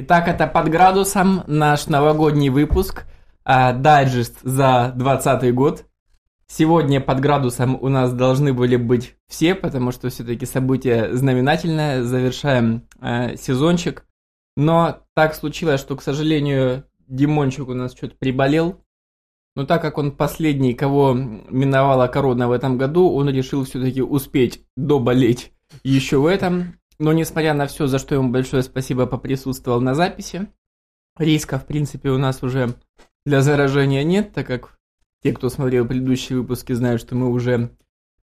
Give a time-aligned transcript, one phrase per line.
[0.00, 3.02] Итак, это под градусом наш новогодний выпуск,
[3.44, 5.86] а, дайджест за 2020 год.
[6.46, 12.86] Сегодня под градусом у нас должны были быть все, потому что все-таки событие знаменательное, завершаем
[13.00, 14.06] э, сезончик.
[14.56, 18.80] Но так случилось, что, к сожалению, Димончик у нас что-то приболел.
[19.56, 24.64] Но так как он последний, кого миновала корона в этом году, он решил все-таки успеть
[24.76, 25.50] доболеть
[25.82, 26.77] еще в этом.
[26.98, 30.48] Но несмотря на все, за что ему большое спасибо, поприсутствовал на записи.
[31.16, 32.74] Риска, в принципе, у нас уже
[33.24, 34.78] для заражения нет, так как
[35.22, 37.76] те, кто смотрел предыдущие выпуски, знают, что мы уже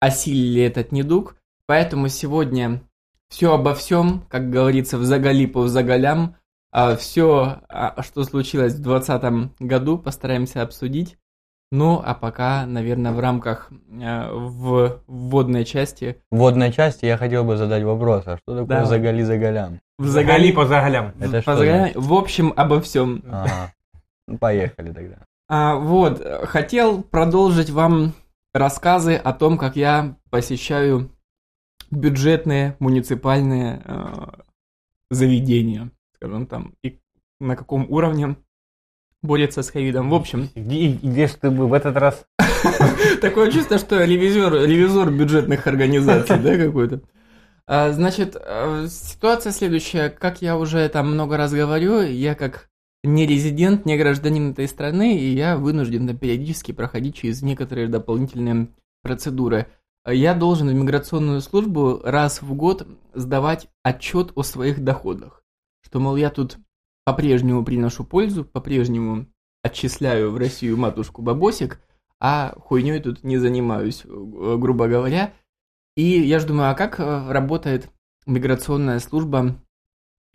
[0.00, 1.36] осилили этот недуг.
[1.66, 2.83] Поэтому сегодня
[3.28, 6.36] все обо всем, как говорится, в заголи по заголям.
[6.72, 11.19] А все, а, что случилось в 2020 году, постараемся обсудить.
[11.73, 16.16] Ну, а пока, наверное, в рамках э, в вводной части.
[16.30, 18.84] В вводной части я хотел бы задать вопрос, а что такое Да.
[18.87, 19.80] заголи заголям?
[19.98, 21.12] В Заголи по заголям.
[21.20, 23.23] Это по что заголям- В общем, обо всем.
[23.30, 23.73] Ага.
[24.27, 25.16] Ну, поехали тогда.
[25.48, 28.14] А, вот, хотел продолжить вам
[28.53, 31.11] рассказы о том, как я посещаю
[31.92, 34.05] бюджетные муниципальные э,
[35.11, 36.98] заведения, скажем там, и
[37.41, 38.37] на каком уровне
[39.22, 40.10] борется с ковидом.
[40.10, 42.24] В общем, Где, где ж ты бы в этот раз?
[43.20, 47.02] Такое чувство, что ревизор, ревизор бюджетных организаций, да, какой-то.
[47.66, 50.10] А, Значит, э, ситуация следующая.
[50.10, 52.68] Как я уже там много раз говорю, я как
[53.02, 58.68] не резидент, не гражданин этой страны, и я вынужден периодически проходить через некоторые дополнительные
[59.02, 59.66] процедуры.
[60.06, 65.42] Я должен в миграционную службу раз в год сдавать отчет о своих доходах.
[65.82, 66.58] Что, мол, я тут
[67.05, 69.27] по-прежнему приношу пользу, по-прежнему
[69.62, 71.81] отчисляю в Россию матушку бабосик,
[72.19, 75.33] а хуйней тут не занимаюсь, э, грубо говоря.
[75.97, 77.91] И я же думаю, а как э, работает
[78.27, 79.56] миграционная служба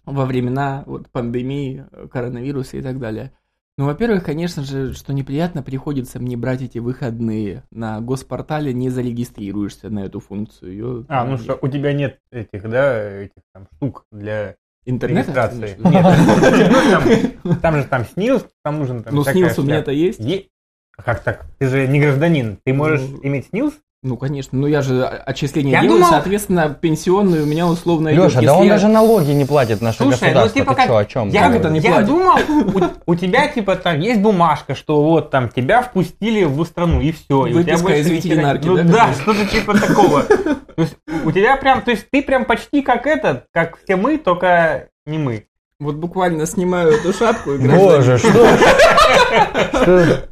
[0.06, 3.34] во времена вот, пандемии, э, коронавируса и так далее?
[3.78, 7.64] Ну, во-первых, конечно же, что неприятно, приходится мне брать эти выходные.
[7.72, 10.72] На госпортале не зарегистрируешься на эту функцию.
[10.72, 14.56] Её, А, ну что, у тебя нет этих, да, этих там штук для
[15.78, 15.90] Виду?
[15.90, 20.20] Нет, ну, там, же там СНИЛС, там нужен там Ну, СНИЛС у меня-то есть.
[20.98, 21.46] Как так?
[21.58, 22.58] Ты же не гражданин.
[22.64, 23.74] Ты можешь Ну, иметь СНИЛС?
[24.08, 24.56] Ну, конечно.
[24.60, 28.26] Ну, я же отчисление Я делаю, думал- соответственно, пенсионный у меня условно идет.
[28.26, 30.62] Леша, да он я- даже налоги не платит наше Слушай, ну, государство.
[30.62, 31.30] типа Ты как- что, о чем?
[31.30, 32.08] Я, Как это не я платит?
[32.08, 32.82] думал, у,
[33.14, 37.42] у тебя типа там есть бумажка, что вот там тебя впустили в страну и все.
[37.42, 40.22] Выписка из ветеринарки, ну, да, да, что-то типа такого.
[40.22, 44.20] То есть у тебя прям, то есть ты прям почти как этот, как все мы,
[44.20, 45.48] только не мы.
[45.80, 47.58] Вот буквально снимаю эту шапку и.
[47.58, 48.30] Боже, что?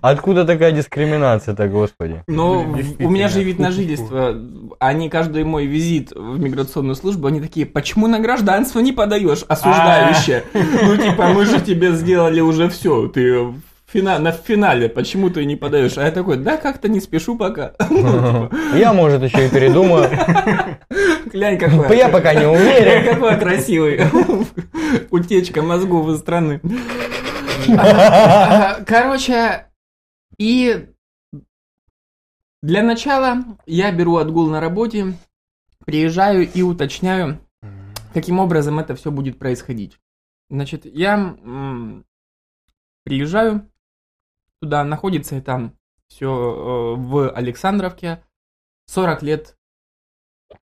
[0.00, 2.22] Откуда такая дискриминация-то, господи?
[2.62, 4.34] В- у меня же вид на жительство.
[4.78, 9.44] Они каждый мой визит в миграционную службу, они такие, почему на гражданство не подаешь?
[9.48, 10.44] Осуждающе.
[10.52, 13.08] Ну, типа, мы же тебе сделали уже все.
[13.08, 13.52] Ты
[13.92, 15.96] фина- на финале, почему ты не подаешь?
[15.96, 17.72] А я такой, да, как-то не спешу пока.
[17.90, 20.10] Ну, типа, Я, может, еще и передумаю.
[21.32, 21.96] Глянь, какой.
[21.96, 23.04] Я пока не уверен.
[23.14, 24.00] Какой красивый.
[25.10, 26.60] Утечка мозгов из страны.
[28.86, 29.70] Короче,
[30.38, 30.88] и
[32.62, 35.14] для начала я беру отгул на работе,
[35.84, 37.38] приезжаю и уточняю,
[38.12, 39.98] каким образом это все будет происходить.
[40.50, 41.36] Значит, я
[43.04, 43.70] приезжаю,
[44.60, 45.72] туда находится это
[46.08, 48.22] все в Александровке,
[48.86, 49.56] 40 лет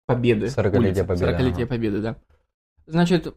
[0.06, 0.46] Победы.
[0.46, 1.68] 40-летие улица, Победы, 40-летие ага.
[1.68, 2.16] Победы, да.
[2.86, 3.36] Значит,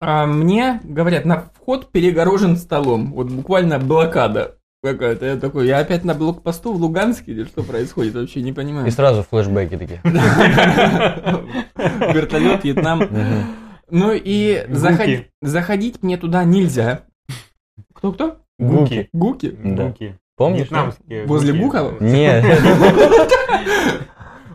[0.00, 3.12] а, мне говорят, на вход перегорожен столом.
[3.12, 5.26] Вот буквально блокада какая-то.
[5.26, 8.86] Я такой, я опять на блокпосту в Луганске или что происходит, вообще не понимаю.
[8.86, 10.00] И сразу флешбеки такие.
[11.74, 13.02] Вертолет, Вьетнам.
[13.90, 14.66] Ну и
[15.40, 17.02] заходить мне туда нельзя.
[17.94, 18.38] Кто-кто?
[18.58, 19.08] Гуки.
[19.12, 19.48] Гуки?
[19.48, 20.18] Гуки.
[20.36, 20.68] Помнишь?
[21.26, 21.52] Возле.
[21.52, 21.94] Гукова?
[22.00, 22.44] Нет.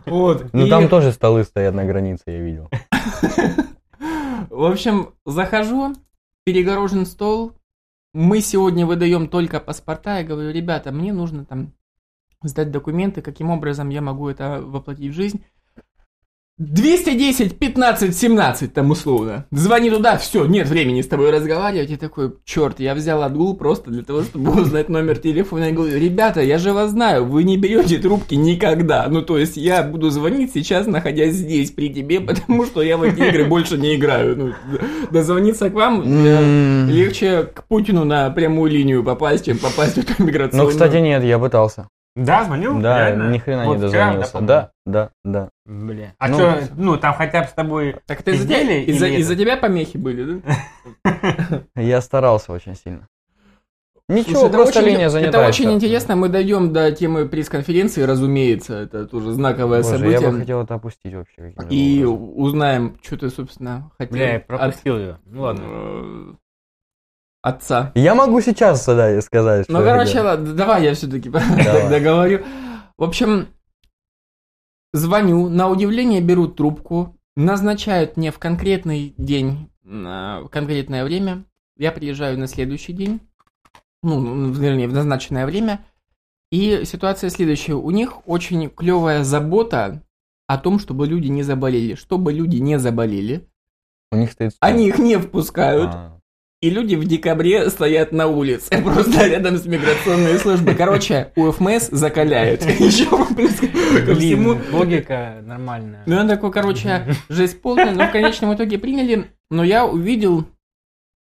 [0.04, 0.52] Вот.
[0.52, 2.68] Ну И, там тоже столы стоят на границе, я видел.
[4.52, 5.94] В общем, захожу,
[6.44, 7.54] перегорожен стол.
[8.12, 10.18] Мы сегодня выдаем только паспорта.
[10.18, 11.72] Я говорю, ребята, мне нужно там
[12.42, 15.42] сдать документы, каким образом я могу это воплотить в жизнь.
[16.58, 19.46] 210, 15, 17 там условно.
[19.50, 21.90] Звони туда, все, нет времени с тобой разговаривать.
[21.90, 25.64] И такой, черт, я взял отгул просто для того, чтобы узнать номер телефона.
[25.64, 29.06] Я говорю, ребята, я же вас знаю, вы не берете трубки никогда.
[29.08, 33.02] Ну, то есть я буду звонить сейчас, находясь здесь при тебе, потому что я в
[33.02, 34.36] эти игры больше не играю.
[34.36, 34.52] Ну,
[35.10, 40.22] дозвониться к вам э, легче к Путину на прямую линию попасть, чем попасть в эту
[40.22, 40.66] миграционную.
[40.66, 41.88] Ну, кстати, нет, я пытался.
[42.14, 42.78] Да, звонил?
[42.80, 43.30] Да, Реально?
[43.32, 44.32] ни хрена Вот не вчера, дозвонился.
[44.32, 44.48] по-моему?
[44.48, 45.48] Да, да, да.
[45.64, 46.14] Бля.
[46.18, 47.96] А Ну, что, ну, там хотя бы с тобой...
[48.06, 49.36] Так это из-за из-за это?
[49.36, 50.40] тебя помехи были,
[51.04, 51.62] да?
[51.74, 53.08] Я старался очень сильно.
[54.08, 55.38] Ничего, Слушай, это просто очень- линия занята.
[55.38, 56.16] Это очень интересно.
[56.16, 58.74] Мы дойдем до темы пресс-конференции, разумеется.
[58.74, 60.20] Это тоже знаковое Боже, событие.
[60.20, 61.54] я бы хотел это опустить вообще.
[61.70, 62.38] И образом.
[62.38, 65.18] узнаем, что ты, собственно, хотел Бля, я от пропустил ее.
[65.24, 66.36] Ну ладно.
[67.42, 67.92] Отца.
[67.94, 70.24] Я могу сейчас да, сказать, Ну, я короче, хотел.
[70.24, 71.28] ладно, давай я все-таки
[71.90, 72.44] договорю.
[72.96, 73.48] В общем,
[74.92, 81.44] звоню, на удивление берут трубку, назначают мне в конкретный день, на конкретное время.
[81.76, 83.20] Я приезжаю на следующий день,
[84.02, 85.84] ну, ну, вернее, в назначенное время.
[86.50, 87.74] И ситуация следующая.
[87.74, 90.02] У них очень клевая забота
[90.46, 91.94] о том, чтобы люди не заболели.
[91.94, 93.48] Чтобы люди не заболели,
[94.12, 94.52] У них стоит...
[94.60, 95.90] они их не впускают.
[95.94, 96.11] А,
[96.62, 100.76] И люди в декабре стоят на улице, просто рядом с миграционной службой.
[100.76, 102.64] Короче, УФМС закаляет.
[102.80, 103.58] Еще плюс
[104.06, 104.56] ко всему.
[104.70, 106.04] Логика нормальная.
[106.06, 109.32] Ну, он такой, короче, жесть полная, но в конечном итоге приняли.
[109.50, 110.46] Но я увидел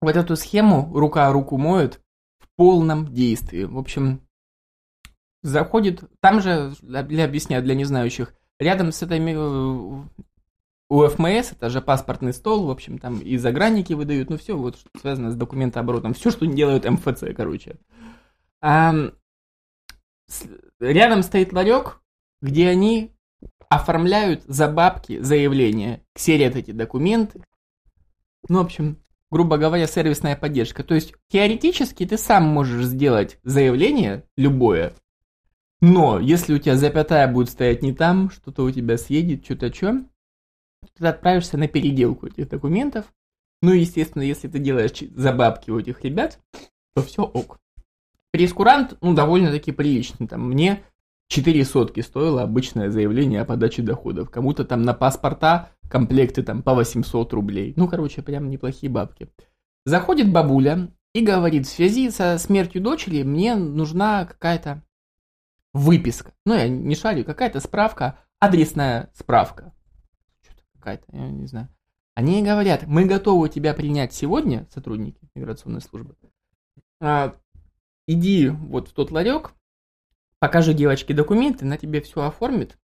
[0.02, 2.02] вот эту схему «рука руку моет»
[2.40, 3.64] в полном действии.
[3.64, 4.20] В общем,
[5.44, 9.20] заходит, там же, для объяснять для незнающих, рядом с этой
[10.92, 14.78] э, УФМС, это же паспортный стол, в общем, там и загранники выдают, ну все, вот
[14.78, 17.78] что связано с документооборотом, все, что не делают МФЦ, короче.
[18.62, 19.14] Ам,
[20.28, 20.46] с-
[20.80, 22.02] рядом стоит ларек,
[22.42, 23.12] где они
[23.70, 27.44] оформляют за бабки заявления, ксерят эти документы.
[28.50, 28.98] Ну, в общем,
[29.30, 30.84] грубо говоря, сервисная поддержка.
[30.84, 34.94] То есть, теоретически ты сам можешь сделать заявление, любое,
[35.82, 40.06] но если у тебя запятая будет стоять не там, что-то у тебя съедет, что-то что,
[40.98, 43.14] ты отправишься на переделку этих документов.
[43.62, 46.40] Ну, естественно, если ты делаешь за бабки у этих ребят,
[46.94, 47.60] то все ок.
[48.32, 50.28] Прескурант, ну, довольно-таки приличный.
[50.28, 50.84] Там мне
[51.28, 54.30] 4 сотки стоило обычное заявление о подаче доходов.
[54.30, 57.74] Кому-то там на паспорта комплекты там по 800 рублей.
[57.76, 59.30] Ну, короче, прям неплохие бабки.
[59.86, 64.84] Заходит бабуля и говорит, в связи со смертью дочери мне нужна какая-то
[65.74, 66.34] выписка.
[66.46, 69.74] Ну, я не шарю, какая-то справка, адресная справка.
[70.82, 71.70] Какая-то, я не знаю.
[72.16, 76.16] Они говорят, мы готовы тебя принять сегодня, сотрудники миграционной службы.
[77.00, 77.36] А,
[78.08, 79.54] иди вот в тот ларек,
[80.40, 82.80] покажи девочке документы, на тебе все оформит.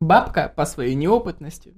[0.00, 1.74] Бабка по своей неопытности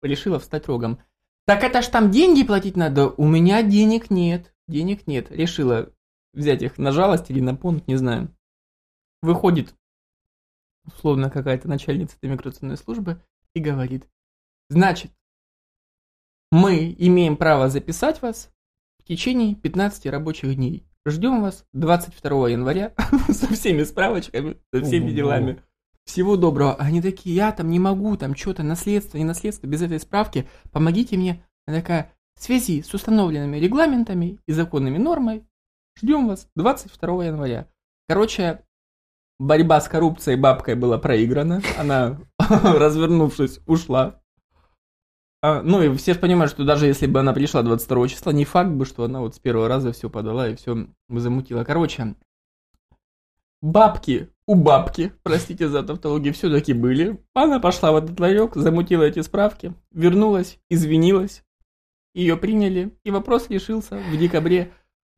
[0.00, 0.98] решила встать рогом.
[1.44, 5.30] Так это ж там деньги платить надо, у меня денег нет, денег нет.
[5.30, 5.92] Решила
[6.32, 8.34] взять их на жалость или на понт, не знаю.
[9.20, 9.74] Выходит,
[10.86, 13.22] условно, какая-то начальница этой миграционной службы
[13.52, 14.08] и говорит,
[14.68, 15.12] значит,
[16.50, 18.50] мы имеем право записать вас
[18.98, 20.86] в течение 15 рабочих дней.
[21.06, 22.94] Ждем вас 22 января
[23.28, 25.62] со всеми справочками, со всеми делами.
[26.04, 26.74] Всего доброго.
[26.76, 31.16] Они такие, я там не могу, там что-то, наследство, не наследство, без этой справки, помогите
[31.16, 31.44] мне.
[31.66, 35.44] Она такая, в связи с установленными регламентами и законными нормой,
[36.00, 37.68] ждем вас 22 января.
[38.08, 38.64] Короче,
[39.38, 41.60] борьба с коррупцией бабкой была проиграна.
[41.76, 44.22] Она, развернувшись, ушла.
[45.40, 48.44] А, ну и все же понимают, что даже если бы она пришла 22 числа, не
[48.44, 51.62] факт бы, что она вот с первого раза все подала и все замутила.
[51.64, 52.16] Короче,
[53.62, 57.22] бабки у бабки, простите за тавтологию, все-таки были.
[57.34, 61.44] Она пошла в этот ларек, замутила эти справки, вернулась, извинилась,
[62.14, 64.72] ее приняли, и вопрос решился в декабре.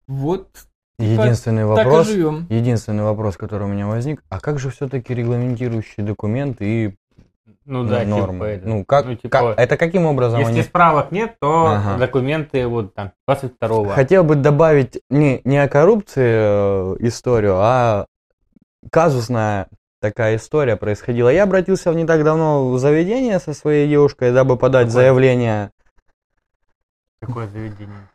[0.09, 0.67] Вот
[0.99, 2.47] Единственный так вопрос, и живем.
[2.51, 6.97] единственный вопрос, который у меня возник, а как же все-таки регламентирующие документы и
[7.71, 8.33] Ну да, нормы?
[8.35, 8.69] типа это.
[8.69, 10.63] ну, как, Ну, типа, как- это каким образом Если они...
[10.63, 11.99] справок нет, то Ага.
[11.99, 13.91] документы вот там 22-го.
[13.91, 18.07] Хотел бы добавить не, не о коррупции э, историю, а
[18.91, 19.69] казусная
[20.01, 21.29] такая история происходила.
[21.29, 25.03] Я обратился в не так давно в заведение со своей девушкой, дабы подать Какое?
[25.05, 25.71] заявление
[27.21, 28.09] Какое заведение?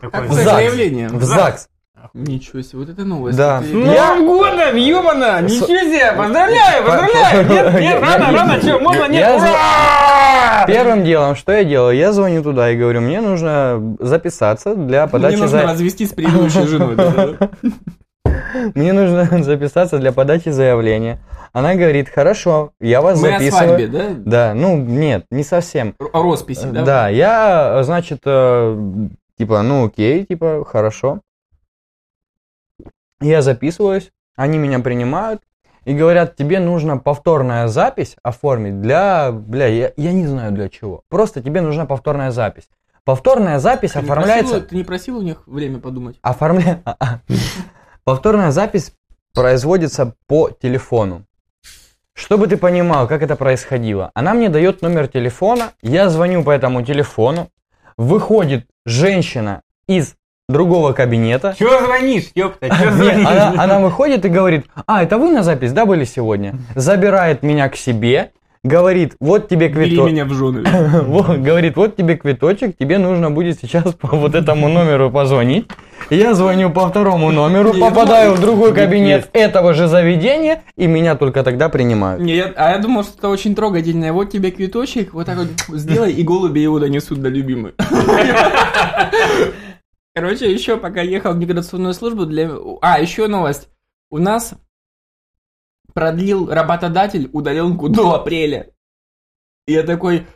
[0.00, 0.32] Какое в.
[0.32, 0.44] ЗАГС.
[0.44, 1.08] заявление?
[1.08, 1.68] В ЗАГС.
[2.14, 3.36] Ничего себе, вот это новость.
[3.38, 3.60] Да.
[3.62, 5.48] С Я- Новым годом, ёбана!
[5.48, 6.12] С- Ничего себе!
[6.16, 7.48] Поздравляю, поздравляю!
[7.48, 10.64] Нет, нет, рано, рано, что, можно, нет, ура!
[10.66, 11.96] Первым делом, что я делаю?
[11.96, 16.12] Я звоню туда и говорю, мне нужно записаться для Мне подачи нужно за- развестись с
[16.12, 16.96] предыдущей женой.
[18.74, 21.18] Мне нужно записаться для подачи заявления.
[21.52, 23.68] Она говорит, хорошо, я вас Мы о записываю.
[23.68, 24.08] свадьбе, да?
[24.16, 25.94] Да, ну нет, не совсем.
[26.12, 26.82] О росписи, да?
[26.82, 28.76] Да, я, значит, э,
[29.38, 31.20] типа, ну окей, типа, хорошо.
[33.22, 35.42] Я записываюсь, они меня принимают
[35.84, 41.02] и говорят, тебе нужно повторная запись оформить для, бля, я, я не знаю для чего.
[41.08, 42.68] Просто тебе нужна повторная запись.
[43.04, 44.54] Повторная запись Ты не оформляется...
[44.54, 46.18] просил- Ты не просил у них время подумать?
[46.22, 46.82] Оформля...
[48.04, 48.92] Повторная запись
[49.34, 51.24] производится по телефону.
[52.14, 54.10] Чтобы ты понимал, как это происходило.
[54.14, 57.48] Она мне дает номер телефона, я звоню по этому телефону,
[57.96, 60.14] выходит женщина из
[60.52, 61.54] другого кабинета.
[61.58, 62.66] Чего звонишь, ёпта?
[62.68, 63.26] Не, звонишь?
[63.26, 66.54] она, она выходит и говорит, а, это вы на запись, да, были сегодня?
[66.76, 68.30] Забирает меня к себе,
[68.64, 70.06] говорит, вот тебе квиток.
[70.08, 70.62] меня в жены.
[71.06, 75.68] Вот, говорит, вот тебе квиточек, тебе нужно будет сейчас по вот этому номеру позвонить.
[76.10, 78.80] Я звоню по второму номеру, попадаю в другой Есть.
[78.80, 82.20] кабинет этого же заведения, и меня только тогда принимают.
[82.22, 84.12] Не, я- а я думал, что это очень трогательное.
[84.12, 87.72] Вот тебе квиточек, вот так вот сделай, и голуби его донесут до любимой.
[90.14, 92.50] Короче, еще пока ехал в миграционную службу для...
[92.82, 93.68] А, еще новость.
[94.10, 94.54] У нас
[95.94, 98.70] продлил работодатель удаленку до апреля.
[99.66, 100.26] И я такой...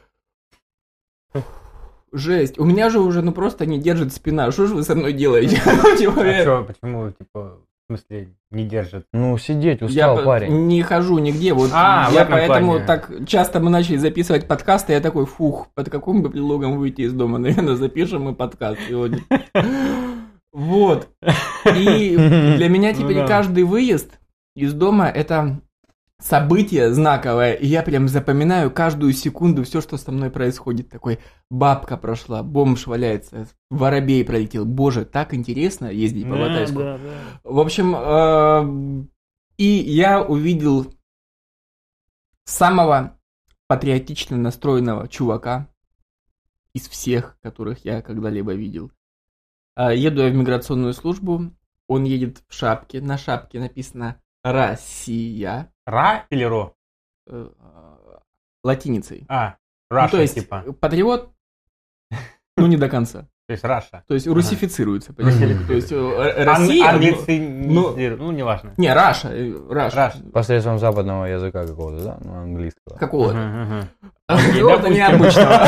[2.13, 2.59] Жесть.
[2.59, 4.51] У меня же уже ну просто не держит спина.
[4.51, 5.57] Что же вы со мной делаете?
[5.99, 9.07] Типа, А почему, типа, смысле, не держит?
[9.13, 10.67] Ну, сидеть Я устал по- парень.
[10.67, 12.87] не хожу нигде, вот А, я этом поэтому плане.
[12.87, 17.13] так часто мы начали записывать подкасты, я такой, фух, под каким бы предлогом выйти из
[17.13, 19.21] дома, наверное, запишем мы подкаст сегодня.
[20.53, 21.09] Вот.
[21.77, 22.17] И
[22.57, 23.27] для меня Ну теперь да.
[23.27, 24.19] каждый выезд
[24.55, 25.61] из дома это
[26.21, 30.89] событие знаковое, и я прям запоминаю каждую секунду все, что со мной происходит.
[30.89, 31.19] Такой,
[31.51, 34.65] бабка прошла, бомж валяется, воробей пролетел.
[34.65, 36.79] Боже, так интересно ездить по Батайску.
[36.79, 37.41] да, да.
[37.45, 39.07] В общем, э,
[39.59, 40.93] и я увидел
[42.45, 43.19] самого
[43.67, 45.69] патриотично настроенного чувака
[46.73, 48.91] из всех, которых я когда-либо видел.
[49.77, 51.53] Э, Еду я в миграционную службу,
[51.89, 56.75] он едет в шапке, на шапке написано «Россия», Ра или ро?
[57.29, 57.49] э,
[58.65, 59.25] латиницей.
[59.29, 59.55] А,
[59.91, 60.65] Ну, Russia, то есть типа.
[60.81, 61.31] патриот,
[62.57, 63.29] ну не до конца.
[63.49, 64.03] То есть Russia.
[64.09, 65.13] То есть русифицируется.
[65.13, 66.89] То есть э, Россия...
[66.89, 68.75] Ан- ну, англицизирует, ну, неважно.
[68.77, 69.97] Не, Russia, э, Russia.
[69.97, 70.19] Russia.
[70.33, 72.19] Посредством западного языка какого-то, да?
[72.25, 72.97] Ну, английского.
[72.99, 73.39] Какого-то.
[74.29, 75.67] Необычного.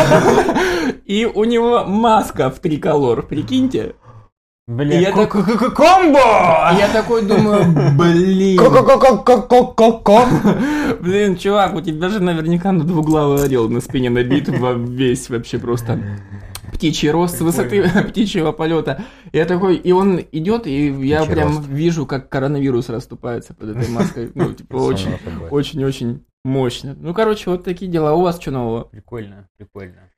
[1.05, 3.95] И у него маска в триколор, прикиньте.
[4.69, 6.19] Бля, Я ко- так- ко- ко- комбо!
[6.79, 7.65] Я такой думаю,
[7.97, 10.27] блин, Ко-ко-ко-ко-ко-ко-ко.
[11.01, 15.59] блин, чувак, у тебя же наверняка на двуглавый орел на спине набит во весь вообще
[15.59, 15.99] просто
[16.71, 19.03] птичий рост с высоты птичьего полета.
[19.33, 21.67] Я такой, и он идет, и я Птичий прям рост.
[21.69, 24.31] вижу, как коронавирус расступается под этой маской.
[24.35, 25.49] Ну, типа, очень, Само собой.
[25.51, 26.95] очень-очень мощно.
[27.01, 28.13] Ну, короче, вот такие дела.
[28.13, 28.85] У вас что нового?
[28.85, 30.11] Прикольно, прикольно.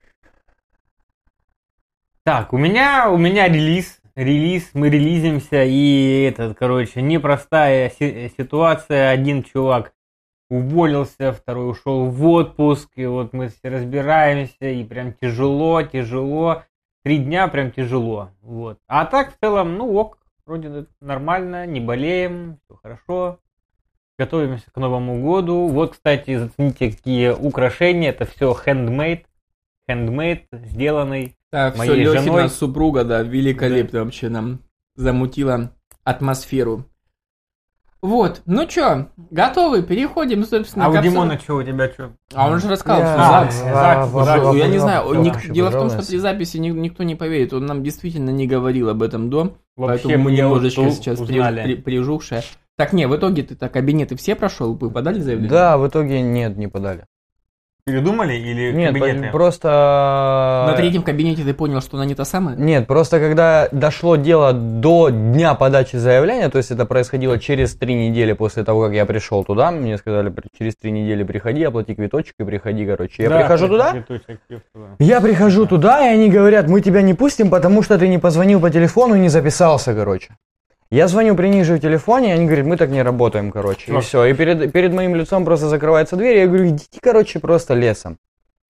[2.24, 9.10] Так, у меня, у меня релиз, релиз, мы релизимся, и этот, короче, непростая си- ситуация.
[9.10, 9.92] Один чувак
[10.48, 16.64] уволился, второй ушел в отпуск, и вот мы все разбираемся, и прям тяжело, тяжело.
[17.02, 18.78] Три дня прям тяжело, вот.
[18.86, 23.38] А так, в целом, ну ок, вроде нормально, не болеем, все хорошо.
[24.18, 25.66] Готовимся к Новому году.
[25.68, 28.10] Вот, кстати, зацените, какие украшения.
[28.10, 29.24] Это все handmade.
[29.88, 31.38] Handmade, сделанный.
[31.50, 32.48] Так, все, Моей Лехина женой.
[32.48, 34.60] супруга, да, великолепно вообще нам
[34.94, 35.72] замутила
[36.04, 36.84] атмосферу.
[38.02, 42.12] Вот, ну чё, готовы, переходим, собственно, А у Димона что, у тебя что?
[42.34, 44.56] А он же рассказал, Я- что ЗАГС.
[44.56, 47.82] Я не знаю, дело в том, что при записи ни- никто не поверит, он нам
[47.82, 52.42] действительно не говорил об этом до, Вообще поэтому мы немножечко сейчас прижухшие.
[52.76, 55.50] Так, не, в итоге ты так кабинеты все прошел, вы подали заявление?
[55.50, 57.04] Да, в итоге нет, не подали.
[57.84, 59.30] Передумали или Нет, кабинеты?
[59.32, 59.68] просто...
[60.68, 62.56] На третьем кабинете ты понял, что она не та самая?
[62.56, 67.94] Нет, просто когда дошло дело до дня подачи заявления, то есть это происходило через три
[67.94, 71.94] недели после того, как я пришел туда, мне сказали, «При- через три недели приходи, оплати
[71.94, 73.22] квиточек и приходи, короче.
[73.22, 74.88] Я Да, прихожу туда, квиточек, ёптала.
[74.98, 78.60] я прихожу туда, и они говорят, мы тебя не пустим, потому что ты не позвонил
[78.60, 80.36] по телефону и не записался, короче.
[80.92, 83.82] Я звоню при ниже в телефоне, и они говорят, мы так не работаем, короче.
[83.82, 84.02] И Чувак.
[84.04, 84.24] все.
[84.24, 88.18] И перед, перед моим лицом просто закрывается дверь, и я говорю, идите, короче, просто лесом.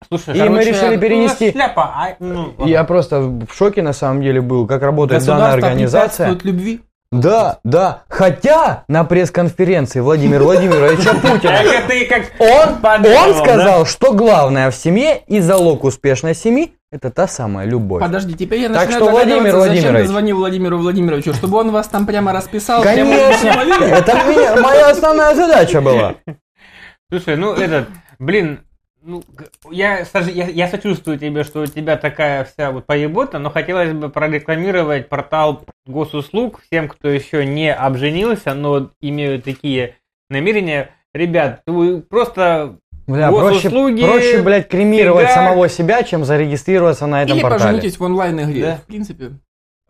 [0.10, 2.66] Слушай, И короче, мы решили ну, перенести- шляпа, а, ну, ладно.
[2.70, 6.26] Я просто в шоке на самом деле был, как работает данная Государство организация.
[6.28, 6.82] препятствует любви.
[7.12, 8.04] Да, да.
[8.08, 14.72] Хотя на пресс-конференции Владимир Владимировича Путина Так это и как он, он сказал, что главное
[14.72, 18.02] в семье и залог успешной семьи это та самая любовь.
[18.02, 20.10] Подожди, теперь я Так начинаю что, Владимир догадываться, зачем ты Владимирович.
[20.10, 22.82] звонил Владимиру Владимировичу, чтобы он вас там прямо расписал.
[22.82, 26.16] Конечно, это моя основная задача была.
[27.10, 27.88] Слушай, ну этот,
[28.20, 28.62] блин,
[29.04, 29.24] ну,
[29.72, 34.10] я, я, я сочувствую тебе, что у тебя такая вся вот поебота, но хотелось бы
[34.10, 39.96] прорекламировать портал госуслуг всем, кто еще не обженился, но имеют такие
[40.30, 40.92] намерения.
[41.14, 42.78] Ребят, вы просто
[43.08, 47.64] Бля, проще, Госуслуги проще, блядь, кремировать всегда- самого себя, чем зарегистрироваться на этом Или портале.
[47.64, 48.76] поженитесь в онлайн-игре, Да.
[48.78, 49.32] в принципе.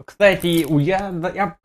[0.03, 1.57] Кстати, у я, я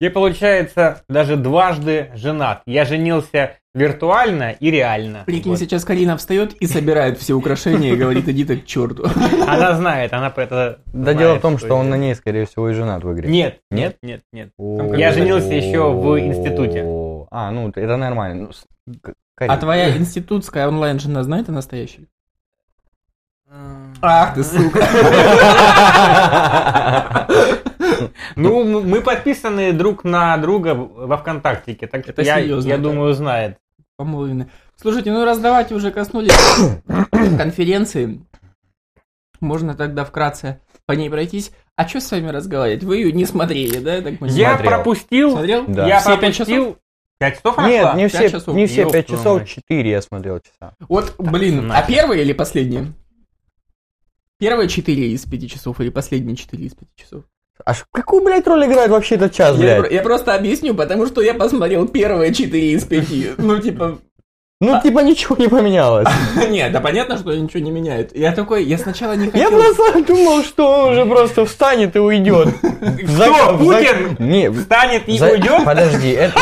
[0.00, 2.62] Я, получается, даже дважды женат.
[2.66, 5.22] Я женился виртуально и реально.
[5.26, 5.60] Прикинь, Вот.
[5.60, 9.06] сейчас Карина встает и собирает все украшения и говорит, иди ты к черту.
[9.46, 12.46] Она знает, она про это Да знает, дело в том, что он на ней, скорее
[12.46, 13.28] всего, и женат в игре.
[13.28, 13.96] Нет, Нет?
[14.02, 16.84] нет, нет, Я женился еще в институте.
[17.30, 18.50] А, ну это нормально.
[18.86, 18.94] Ну,
[19.36, 22.08] А твоя институтская онлайн-жена знает о настоящей?
[24.02, 24.78] Ах ты, сука.
[28.36, 32.82] Ну, мы подписаны друг на друга во ВКонтактике, так что Это я, серьезно, я да.
[32.82, 33.56] думаю, знает.
[34.08, 34.48] Помолвлены.
[34.80, 36.30] Слушайте, ну раз давайте уже коснулись
[37.10, 38.20] конференции,
[39.40, 41.50] можно тогда вкратце по ней пройтись.
[41.74, 42.84] А что с вами разговаривать?
[42.84, 43.96] Вы ее не смотрели, да?
[43.96, 44.38] Я так понимаю?
[44.38, 44.70] Я Смотрел.
[44.70, 45.64] пропустил, Смотрел?
[45.66, 45.88] Да.
[45.88, 46.78] я Все пять пропустил.
[47.18, 47.94] Пять часов она Нет, шла?
[47.96, 48.54] не Пять все, часов.
[48.54, 49.48] не все Ёб пять твою часов, мать.
[49.48, 50.74] четыре я смотрел часа.
[50.88, 51.88] Вот, блин, а Нафиг.
[51.88, 52.92] первые или последние?
[54.38, 57.24] Первые четыре из пяти часов или последние четыре из пяти часов?
[57.64, 59.78] А какую, блядь, роль играет вообще этот час, Я, блядь?
[59.80, 63.30] про- я просто объясню, потому что я посмотрел первые четыре из пяти.
[63.36, 63.98] Ну, типа,
[64.60, 66.08] Ну, типа, ничего не поменялось.
[66.50, 68.16] нет, да понятно, что ничего не меняет.
[68.16, 69.50] Я такой, я сначала не Я хотел...
[69.50, 72.48] просто думал, что он уже просто встанет и уйдет.
[72.62, 73.56] Кто?
[73.56, 74.16] Путин?
[74.18, 75.64] Не, Встанет и уйдет?
[75.64, 76.34] Подожди, это...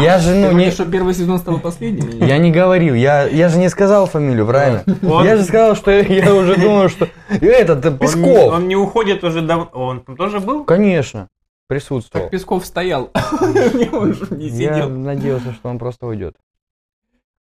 [0.00, 0.72] Я же, ну, не...
[0.72, 2.26] чтобы первый сезон стал последним?
[2.26, 4.82] Я не говорил, я, я же не сказал фамилию, правильно?
[5.24, 7.08] Я же сказал, что я уже думал, что...
[7.28, 8.52] Этот, э, Песков.
[8.52, 9.70] он не уходит уже давно.
[9.74, 10.64] Он там тоже был?
[10.64, 11.28] Конечно,
[11.68, 12.24] присутствовал.
[12.24, 13.10] Так Песков стоял.
[13.12, 16.34] Я надеялся, что он просто уйдет.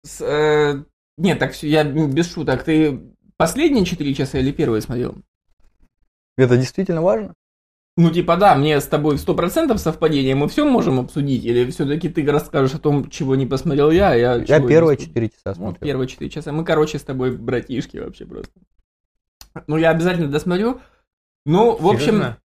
[0.06, 0.84] С, э,
[1.18, 2.62] Нет, так я без шуток.
[2.62, 3.00] Ты
[3.36, 5.16] последние четыре часа или первые смотрел?
[6.36, 7.34] Это действительно важно?
[7.98, 12.10] Ну, типа, да, мне с тобой сто процентов совпадение, мы все можем обсудить, или все-таки
[12.10, 14.34] ты расскажешь о том, чего не посмотрел я, а я...
[14.36, 14.96] Я первые посмотрел?
[14.98, 15.80] четыре часа Вот смотрел.
[15.80, 16.52] первые четыре часа.
[16.52, 18.52] Мы, короче, с тобой братишки вообще просто.
[19.66, 20.80] Ну, я обязательно досмотрю.
[21.46, 22.38] Ну, в общем, Серьезно?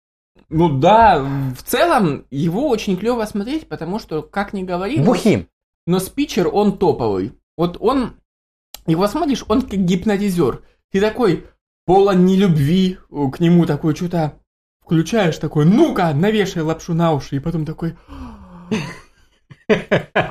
[0.47, 5.47] ну да, в целом его очень клево смотреть, потому что, как ни говори, Бухим.
[5.85, 7.33] но спичер, он топовый.
[7.57, 8.13] Вот он,
[8.87, 10.63] его смотришь, он как гипнотизер.
[10.91, 11.45] Ты такой
[11.85, 14.39] полон нелюбви э, к нему, такой что-то
[14.83, 17.95] включаешь, такой, ну-ка, навешай лапшу на уши, и потом такой...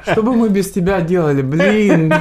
[0.03, 2.13] Что бы мы без тебя делали, блин?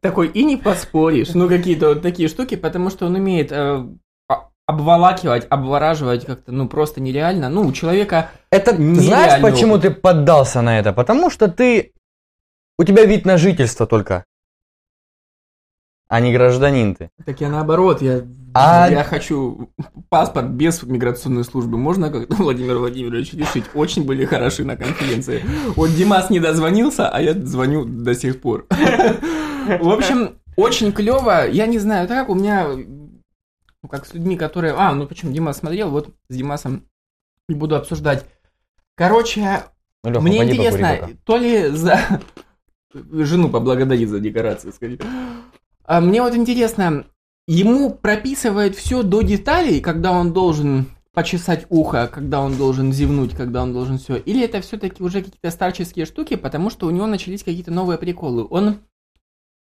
[0.00, 1.32] Такой, и не поспоришь.
[1.32, 3.86] Ну, какие-то вот такие штуки, потому что он умеет э,
[4.28, 7.48] а- обволакивать, обвораживать как-то, ну, просто нереально.
[7.48, 8.30] Ну, у человека...
[8.50, 10.92] Это знаешь, почему ты поддался на это?
[10.92, 11.94] Потому что ты...
[12.78, 14.24] У тебя вид на жительство только.
[16.08, 17.10] А не гражданин ты.
[17.24, 19.70] Так я наоборот, я, А- я хочу
[20.08, 21.78] паспорт без миграционной службы.
[21.78, 23.64] Можно как-то Владимир Владимирович решить?
[23.74, 25.44] Очень были хороши на конференции.
[25.76, 28.66] Вот Димас не дозвонился, а я звоню до сих пор.
[28.68, 31.48] В общем, очень клево.
[31.48, 34.74] Я не знаю, так у меня, ну, как с людьми, которые...
[34.74, 36.86] А, ну почему Димас смотрел, вот с Димасом
[37.48, 38.26] не буду обсуждать.
[38.96, 39.64] Короче,
[40.04, 41.98] Ну, мне интересно, то ли за...
[42.94, 44.98] Жену поблагодарить за декорации, скорее.
[45.84, 47.06] А мне вот интересно,
[47.46, 53.62] ему прописывает все до деталей, когда он должен почесать ухо, когда он должен зевнуть, когда
[53.62, 54.16] он должен все.
[54.16, 58.46] Или это все-таки уже какие-то старческие штуки, потому что у него начались какие-то новые приколы.
[58.50, 58.78] Он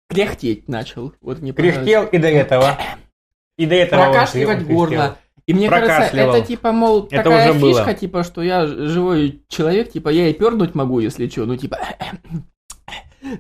[0.09, 1.14] кряхтеть начал.
[1.21, 1.53] Вот мне.
[1.53, 2.79] Кряхтел и до этого.
[3.57, 5.19] И до этого Прокашливать горло.
[5.47, 7.75] И мне кажется, это типа, мол, Это такая уже было.
[7.75, 11.79] фишка, типа, что я живой человек, типа, я и пернуть могу, если что, ну, типа,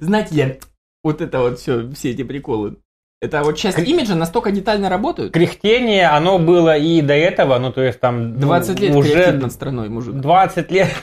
[0.00, 0.60] знаете ли,
[1.02, 2.76] вот это вот все, все эти приколы.
[3.20, 5.32] Это вот часть Кр- имиджа настолько детально работают.
[5.32, 9.52] Кряхтение, оно было и до этого, ну то есть там ну, 20 лет уже над
[9.52, 10.14] страной, мужик.
[10.14, 10.94] 20 лет,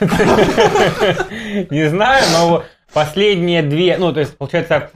[1.70, 4.90] не знаю, но последние две, ну то есть получается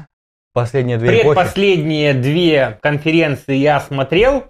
[0.52, 4.46] Последние две предпоследние две конференции я смотрел,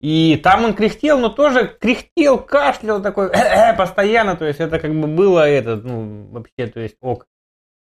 [0.00, 3.30] и там он кряхтел, но тоже кряхтел, кашлял такой
[3.78, 7.26] постоянно, то есть это как бы было это, ну вообще, то есть ок.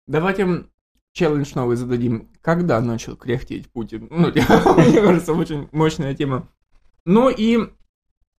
[0.07, 0.65] Давайте
[1.13, 2.29] челлендж новый зададим.
[2.41, 4.07] Когда начал кряхтеть Путин?
[4.09, 6.47] Ну, мне кажется, очень мощная тема.
[7.05, 7.69] Ну и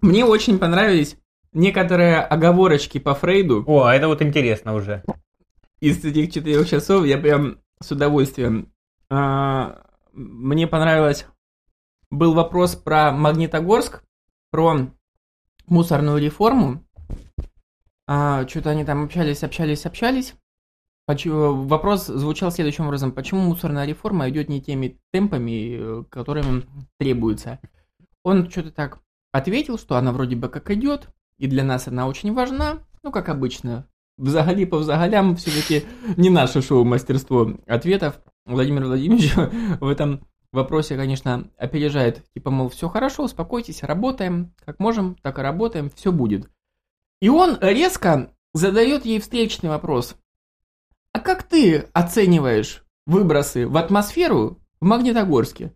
[0.01, 1.17] мне очень понравились
[1.53, 3.65] некоторые оговорочки по Фрейду.
[3.67, 5.05] О, а это вот интересно уже.
[5.81, 8.73] из этих четырех часов я прям с удовольствием.
[9.11, 11.27] А, Мне понравилось.
[12.11, 14.03] Был вопрос про Магнитогорск,
[14.51, 14.91] про
[15.67, 16.85] мусорную реформу.
[18.07, 20.35] Что-то они там общались, общались, общались.
[21.13, 23.13] Почему- Вопрос звучал следующим образом.
[23.13, 26.65] Почему мусорная реформа идет не теми темпами, э, которыми
[26.99, 27.59] требуется?
[28.23, 28.99] Он что-то так
[29.31, 33.29] ответил, что она вроде бы как идет, и для нас она очень важна, ну, как
[33.29, 33.87] обычно.
[34.17, 35.85] Взагали по взагалям все-таки
[36.17, 38.19] не наше шоу мастерство ответов.
[38.47, 39.35] Владимир Владимирович
[39.81, 42.23] в этом вопросе, конечно, опережает.
[42.35, 46.49] Типа, мол, все хорошо, успокойтесь, работаем, как можем, так и работаем, все будет.
[47.21, 50.17] И он резко задает ей встречный вопрос.
[51.23, 55.73] А как ты оцениваешь выбросы в атмосферу в Магнитогорске?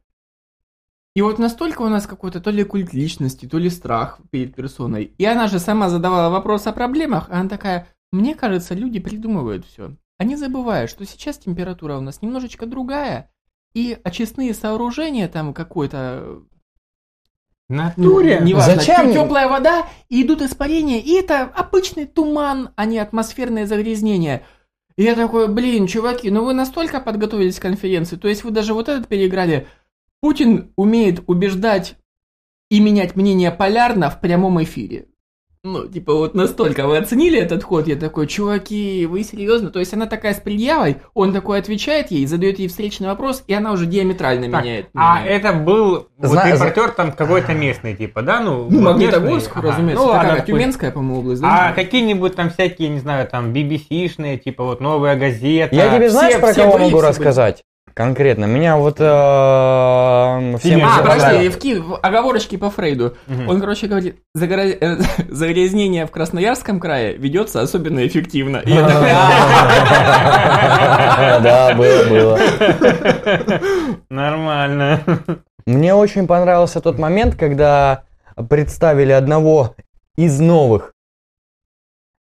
[1.15, 5.05] И вот настолько у нас какой-то то ли культ личности, то ли страх перед персоной.
[5.05, 9.65] И она же сама задавала вопрос о проблемах, а она такая, мне кажется, люди придумывают
[9.65, 9.95] все.
[10.19, 13.31] Они забывают, что сейчас температура у нас немножечко другая,
[13.73, 16.43] и очистные сооружения там какой-то
[17.69, 18.41] натуре?
[18.41, 19.13] ну, неважно, Зачем?
[19.13, 24.45] теплая вода, и идут испарения, и это обычный туман, а не атмосферное загрязнение.
[24.97, 28.73] И я такой, блин, чуваки, ну вы настолько подготовились к конференции, то есть вы даже
[28.73, 29.67] вот этот переиграли.
[30.21, 31.97] Путин умеет убеждать
[32.71, 35.09] и менять мнение полярно в прямом эфире.
[35.67, 39.71] Ну, типа, вот настолько вы оценили этот ход, я такой, чуваки, вы серьезно?
[39.71, 43.53] То есть она такая с предъявой, он такой отвечает ей, задает ей встречный вопрос, и
[43.53, 44.87] она уже диаметрально Так, меняет.
[44.95, 45.37] а мнение.
[45.39, 48.39] это был вот Зна- репортер там какой-то местный, типа, да?
[48.41, 49.59] Ну, Ну, вот Магнитогорск, местный.
[49.61, 49.69] Ага.
[49.73, 50.47] разумеется, Ну, такая ладно.
[50.47, 51.69] Тюменская, по-моему, область, да?
[51.69, 55.75] А какие-нибудь там всякие, не знаю, там BBC-шные, типа вот новая газета.
[55.75, 57.65] Я тебе знаешь, все- про все кого могу рассказать?
[57.97, 58.45] Конкретно.
[58.45, 59.05] Меня вот э,
[60.59, 61.55] всем А, подожди, понравилось.
[61.55, 63.17] в ки- в оговорочки по Фрейду.
[63.49, 64.97] Он, короче, говорит, э,
[65.31, 68.63] загрязнение в Красноярском крае ведется особенно эффективно.
[68.67, 68.71] «А».
[71.43, 72.39] Да, было, было.
[74.11, 75.01] Нормально.
[75.65, 78.03] Мне очень понравился тот момент, когда
[78.51, 79.75] представили одного
[80.17, 80.93] из новых,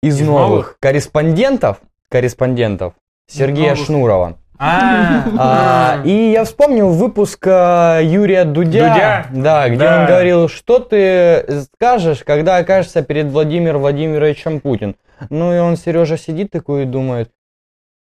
[0.03, 0.75] из, Из новых, новых?
[0.81, 1.77] корреспондентов,
[2.09, 2.93] корреспондентов
[3.27, 3.85] Сергея новых.
[3.85, 4.37] Шнурова.
[4.63, 9.27] А, А, и я вспомнил выпуск а, Юрия Дудя, Дудя?
[9.31, 10.01] да, где Да.
[10.01, 14.95] он говорил, что ты скажешь, когда окажешься перед Владимиром Владимировичем Путин.
[15.31, 17.31] Ну и он, Сережа, сидит такой и думает,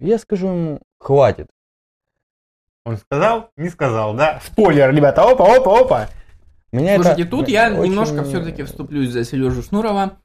[0.01, 1.47] я скажу ему, хватит.
[2.85, 3.49] Он сказал?
[3.57, 4.41] Не сказал, да?
[4.45, 6.09] Спойлер, ребята, опа, опа, опа.
[6.73, 10.19] Меня Слушайте, это тут я очень- немножко все-таки вступлюсь за Сережу Шнурова.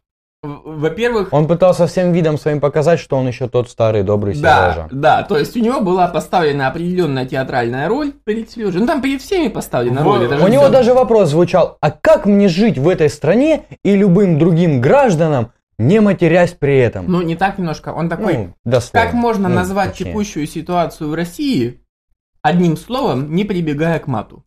[0.64, 4.88] Во-первых, Он пытался всем видом своим показать, что он еще тот старый добрый да, Сережа.
[4.92, 8.82] да, то есть у него была поставлена определенная театральная роль перед Сережей.
[8.82, 10.18] Ну там перед всеми поставлена Вот.
[10.18, 10.26] роль.
[10.26, 10.72] это же У него всё.
[10.72, 16.00] даже вопрос звучал, а как мне жить в этой стране и любым другим гражданам, не
[16.00, 17.06] матерясь при этом?
[17.12, 17.90] Ну, не так немножко.
[17.94, 19.06] Он такой, Ну, дословно.
[19.06, 20.06] Как можно Ну, назвать точнее.
[20.12, 21.82] текущую ситуацию в России
[22.42, 24.46] одним словом, не прибегая к мату?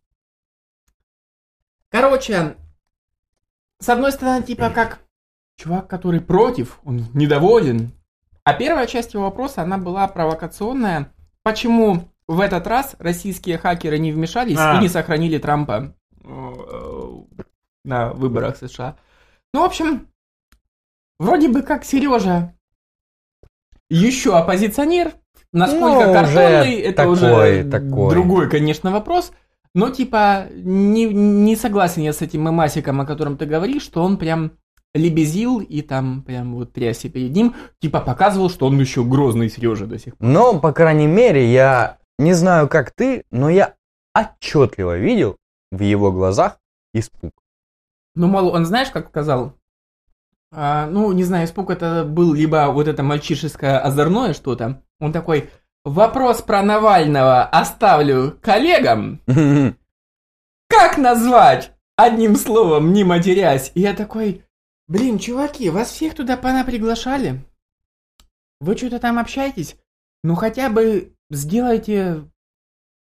[1.91, 2.55] Короче,
[3.81, 4.99] с одной стороны, типа как
[5.59, 7.91] чувак, который против, он недоволен.
[8.45, 11.11] А первая часть его вопроса, она была провокационная.
[11.43, 14.77] Почему в этот раз российские хакеры не вмешались А.
[14.77, 15.93] и не сохранили Трампа
[16.23, 16.53] э,
[17.83, 18.95] на выборах США?
[19.53, 20.07] Ну, в общем,
[21.19, 22.53] вроде бы как Сережа
[23.89, 25.13] еще оппозиционер,
[25.51, 28.09] насколько Ну, картонный, уже это такой, уже такой.
[28.11, 29.31] другой, конечно, вопрос.
[29.75, 34.17] Но, типа, не, не согласен я с этим мемасиком, о котором ты говоришь, что он
[34.17, 34.53] прям
[34.93, 39.85] лебезил и там прям вот трясся перед ним, типа показывал, что он еще грозный Сережа
[39.85, 40.27] до сих пор.
[40.27, 43.75] Но, по крайней мере, я не знаю, как ты, но я
[44.13, 45.37] отчетливо видел
[45.71, 46.59] в его глазах
[46.93, 47.31] испуг.
[48.15, 49.53] Ну, мол, он знаешь, как сказал?
[50.51, 54.81] А, ну, не знаю, испуг это был либо вот это мальчишеское озорное что-то.
[54.99, 55.51] Он такой,
[55.85, 59.21] вопрос про Навального оставлю коллегам.
[60.69, 63.71] Как назвать одним словом, не матерясь?
[63.75, 64.43] И я такой,
[64.89, 67.45] блин, чуваки, вас всех туда пана приглашали?
[68.59, 69.77] Вы что-то там общаетесь?
[70.23, 72.29] Ну, хотя бы сделайте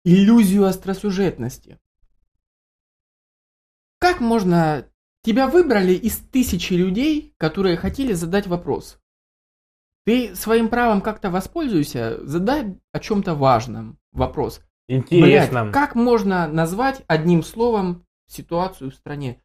[0.05, 1.81] иллюзию остросюжетности.
[3.99, 4.87] Как можно...
[5.23, 8.99] Тебя выбрали из тысячи людей, которые хотели задать вопрос.
[10.07, 14.62] Ты своим правом как-то воспользуйся, задай о чем-то важном вопрос.
[14.88, 15.64] Интересно.
[15.64, 19.43] Блядь, как можно назвать одним словом ситуацию в стране?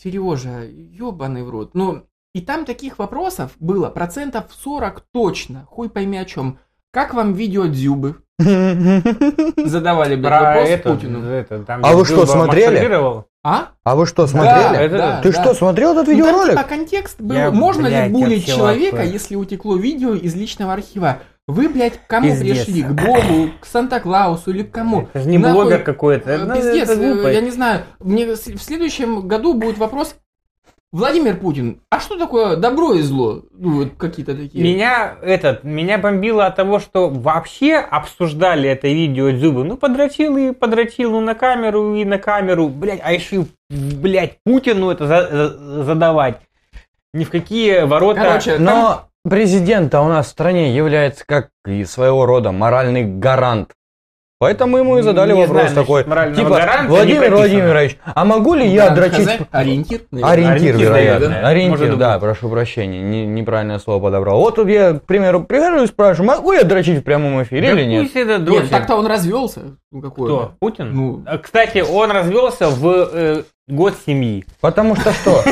[0.00, 1.70] Сережа, ебаный в рот.
[1.74, 2.04] Ну,
[2.34, 5.66] и там таких вопросов было процентов 40 точно.
[5.70, 6.58] Хуй пойми о чем.
[6.92, 8.16] Как вам видео Дзюбы?
[8.38, 11.24] Задавали, блядь, Про вопрос это, Путину.
[11.26, 12.90] это, там, А вы что, смотрели?
[13.42, 13.68] А?
[13.84, 14.84] А вы что, Да, смотрели?
[14.84, 15.42] Это- Ты да.
[15.42, 16.50] что, смотрел этот Ну, там, видеоролик?
[16.58, 17.34] типа, контекст был.
[17.36, 21.20] Я, Можно блядь, ли булить человека, если утекло видео из личного архива?
[21.48, 22.64] Вы, блядь, к кому Пиздец.
[22.64, 22.82] пришли?
[22.82, 25.02] К Богу, к Санта-Клаусу или к кому?
[25.12, 26.28] Это же не Нахуй, блогер какой-то.
[26.30, 27.28] Это- Пиздец, это глупо.
[27.28, 27.82] я не знаю.
[28.00, 30.16] Мне в следующем году будет вопрос.
[30.92, 33.42] Владимир Путин, а что такое добро и зло?
[33.52, 34.62] Ну, вот какие-то такие.
[34.64, 39.64] Меня этот, меня бомбило от того, что вообще обсуждали это видео Дзюбы.
[39.64, 42.68] Ну, подрочил и подрочил, ну, на камеру и на камеру.
[42.68, 46.40] Блять, а решил, блять, Путину это за- за- задавать.
[47.12, 48.20] Ни в какие ворота.
[48.22, 53.72] Короче, там- Но президент у нас в стране является как и своего рода моральный гарант
[54.38, 57.34] Поэтому ему и задали Не вопрос знаю, такой, типа, гаранта Владимир.
[57.34, 59.26] Владимирович, а могу ли я Да, дрочить...
[59.28, 60.02] хз, Ориентир?
[60.10, 60.32] наверное.
[60.32, 61.28] Ориентир, Ориентир, вероятно.
[61.28, 61.48] наверное.
[61.50, 62.20] Ориентир, Может да, быть.
[62.20, 64.38] прошу прощения, не- неправильное слово подобрал.
[64.40, 67.80] Вот тут я, к примеру, прихожу и спрашиваю, могу я дрочить в прямом эфире Да
[67.80, 68.02] или нет?
[68.04, 68.70] пусть это Нет, дрочит.
[68.70, 69.60] так-то он развелся.
[69.90, 70.52] Ну, какой Кто?
[70.60, 70.92] Путин?
[70.94, 74.44] Ну, Кстати, он развелся в э, год семьи.
[74.60, 75.42] Потому что что?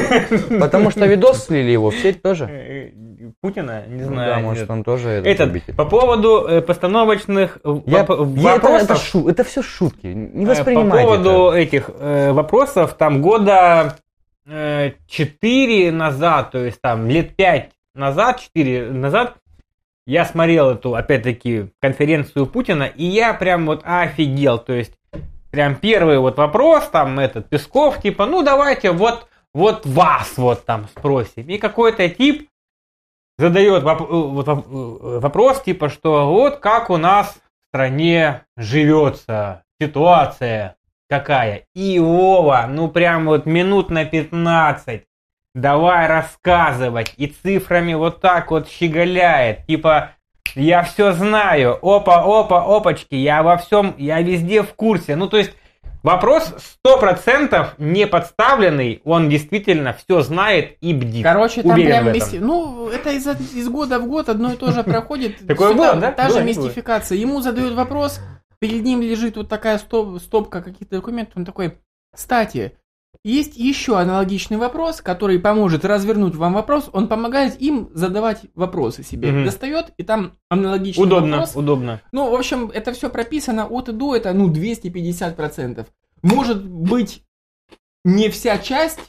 [0.61, 2.45] Потому что видос слили его в сеть тоже?
[2.45, 2.91] Э,
[3.41, 3.85] Путина?
[3.87, 4.35] Не Ну знаю.
[4.35, 9.15] Да, может он тоже этот по поводу постановочных вопросов.
[9.27, 13.97] это, все шутки, не э, воспринимайте По поводу этих э, вопросов, там года
[14.47, 19.37] э, 4 назад, то есть там лет 5 назад, 4 назад,
[20.07, 24.93] я смотрел эту, опять-таки, конференцию Путина, и я прям вот офигел, то есть
[25.55, 30.89] прям первый вот вопрос, там этот Песков, типа, ну давайте вот, вот вас вот там
[30.89, 31.49] спросим.
[31.49, 32.49] И какой-то тип
[33.39, 39.63] задает воп- э, вот э, вопрос, типа, что вот как у нас в стране живется,
[39.81, 40.75] ситуация
[41.09, 41.67] какая.
[41.73, 45.05] И Вова, ну прям вот минут на 15
[45.55, 47.15] давай рассказывать.
[47.17, 49.67] И цифрами вот так вот щеголяет.
[49.67, 50.11] Типа,
[50.55, 51.79] я все знаю.
[51.83, 53.15] Опа, опа, опачки.
[53.15, 55.17] Я во всем, я везде в курсе.
[55.17, 55.53] Ну, то есть,
[56.03, 56.55] вопрос
[56.87, 59.01] 100% не подставленный.
[59.05, 61.23] Он действительно все знает и бдит.
[61.25, 64.71] Короче, там Уверен прям мисти- Ну, это из, из года в год одно и то
[64.73, 65.47] же проходит.
[65.47, 66.13] Такое было, да?
[66.13, 67.17] Та же мистификация.
[67.19, 68.21] Ему задают вопрос,
[68.59, 71.35] перед ним лежит вот такая стоп- стопка каких-то документов.
[71.37, 71.79] Он такой,
[72.15, 72.77] кстати,
[73.25, 76.91] есть еще аналогичный вопрос, который поможет развернуть вам вопрос.
[76.93, 79.33] Он помогает им задавать вопросы себе.
[79.33, 79.45] Мгм.
[79.47, 81.57] Достает, и там аналогичный Удобно, вопрос.
[81.57, 82.01] удобно.
[82.13, 85.87] Ну, в общем, это все прописано от и до, это, ну, 250%.
[86.23, 87.23] Может быть,
[88.05, 89.01] не вся часть,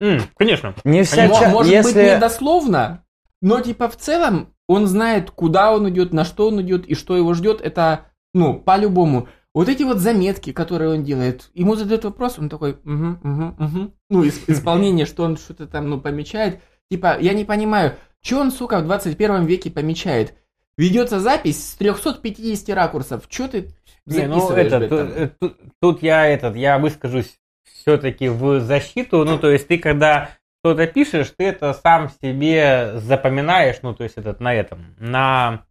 [0.00, 0.74] М, конечно.
[0.84, 2.02] Не вся Мо- ча- может быть, если...
[2.14, 3.04] не дословно,
[3.42, 7.16] но типа в целом он знает, куда он идет, на что он идет и что
[7.18, 7.60] его ждет.
[7.60, 9.28] Это, ну, по-любому.
[9.52, 13.94] Вот эти вот заметки, которые он делает, ему задают вопрос, он такой, угу, угу, угу.
[14.08, 16.60] Ну, исполнение, что он что-то там, ну, помечает.
[16.90, 20.34] Типа, я не понимаю, что он, сука, в 21 веке помечает?
[20.76, 23.24] Ведется запись с 350 ракурсов.
[23.28, 23.68] Что ты
[24.06, 25.08] Не, ну это, блядь, ту- там?
[25.08, 29.24] э, тут, тут я этот, я выскажусь все-таки в защиту.
[29.24, 30.30] Ну, то есть ты когда
[30.62, 35.64] что-то пишешь, ты это сам себе запоминаешь, ну, то есть этот на этом, на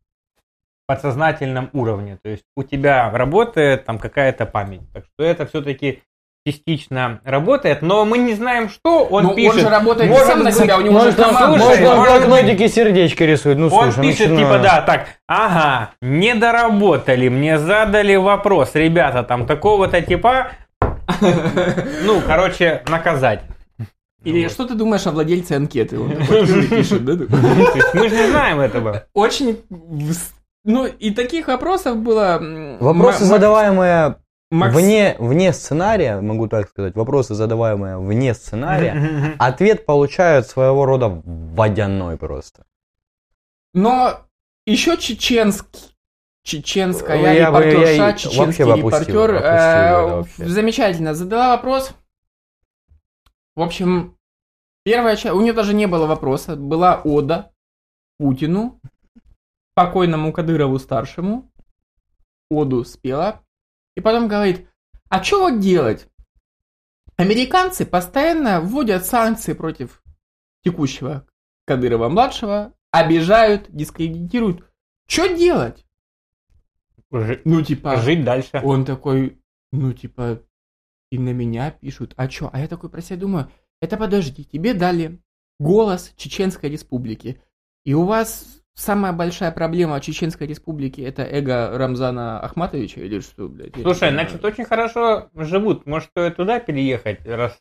[0.90, 2.18] подсознательном уровне.
[2.24, 4.82] То есть у тебя работает там какая-то память.
[4.92, 6.02] Так что это все-таки
[6.48, 9.54] частично работает, но мы не знаем, что он Ну, пишет.
[9.56, 11.58] он же работает Может сам на себя, у него Может, он, команда.
[11.64, 13.60] может, он блокнотике сердечко рисует.
[13.60, 14.46] Ну, Он слушай, пишет, начинаю.
[14.48, 20.52] типа, да, так, ага, не доработали, мне задали вопрос, ребята, там такого-то типа,
[22.04, 23.42] ну, короче, наказать.
[24.24, 24.52] Или Вот.
[24.52, 26.00] что ты думаешь о владельце анкеты?
[26.00, 27.14] Он такой пишет, да?
[27.94, 29.04] мы же не знаем этого.
[29.14, 29.60] Очень...
[30.66, 32.40] Ну, и таких вопросов было...
[32.80, 34.18] Вопросы, задаваемые
[34.52, 41.22] Макс- вне, вне сценария, могу так сказать, вопросы, задаваемые вне сценария, ответ получают своего рода
[41.24, 42.66] водяной просто.
[43.74, 44.22] Но
[44.66, 45.80] еще чеченский,
[46.44, 50.46] чеченская Я бы- я репортерша, и чеченский вообще бы опустил, репортер, опустил э, это вообще.
[50.48, 51.94] замечательно задала вопрос.
[53.56, 54.18] В общем,
[54.84, 57.52] первая часть, у нее даже не было вопроса, была ода
[58.18, 58.80] Путину,
[59.84, 61.50] покойному Кадырову старшему,
[62.50, 63.42] оду спела,
[63.96, 64.68] и потом говорит,
[65.08, 66.10] а что вот делать?
[67.16, 70.04] Американцы постоянно вводят санкции против
[70.66, 71.26] текущего
[71.66, 74.66] Кадырова-младшего, обижают, дискредитируют.
[75.08, 75.86] Что делать?
[77.10, 78.60] Жи- Ну, типа, Жить дальше.
[78.62, 80.42] он такой, ну, типа,
[81.10, 82.14] и на меня пишут.
[82.18, 82.50] А чё?
[82.52, 83.50] А я такой про себя думаю,
[83.82, 85.22] это подожди, тебе дали
[85.58, 87.42] голос Чеченской Республики.
[87.86, 93.76] И у вас самая большая проблема Чеченской Республики это эго Рамзана Ахматовича или что, блядь?
[93.76, 95.86] не Слушай, значит, очень хорошо живут.
[95.86, 97.58] Может, стоит туда переехать, раз...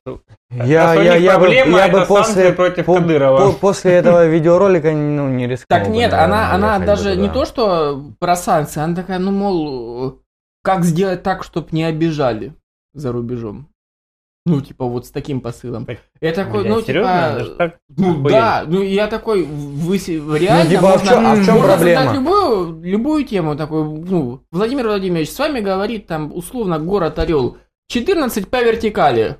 [0.51, 3.53] Я, Раз у я, них я бы, проблема, я бы это после, против по- Кадырова.
[3.53, 5.67] по- после этого видеоролика ну, не рискнул.
[5.79, 7.33] Так бы, нет, наверное, она, она бы даже не туда.
[7.35, 10.21] то, что про санкции, она такая, ну, мол,
[10.63, 12.55] как сделать так, чтобы не обижали
[12.95, 13.69] за рубежом.
[14.49, 15.85] Ну, типа, вот с таким посылом.
[15.87, 17.37] Так, Я такой, Блядь, ну, серьезно?
[17.41, 17.77] типа, так?
[17.97, 18.33] Ну Охуеть.
[18.33, 19.99] да, ну я такой, вы
[20.39, 22.13] реально типа, а в можно, чём- а в чём можно проблема?
[22.15, 27.59] любую, любую тему такой, ну, Владимир Владимирович, с вами говорит там условно город Орел,
[27.89, 29.37] 14 по вертикали.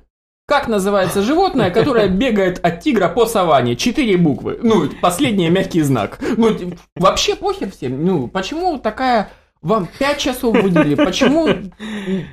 [0.47, 3.75] Как называется животное, которое бегает от тигра по саванне?
[3.75, 4.59] Четыре буквы.
[4.63, 6.17] Ну, последний мягкий знак.
[6.37, 6.49] Ну,
[6.95, 8.03] вообще похер всем.
[8.03, 9.29] Ну, почему такая...
[9.61, 11.47] Вам пять часов выделили, почему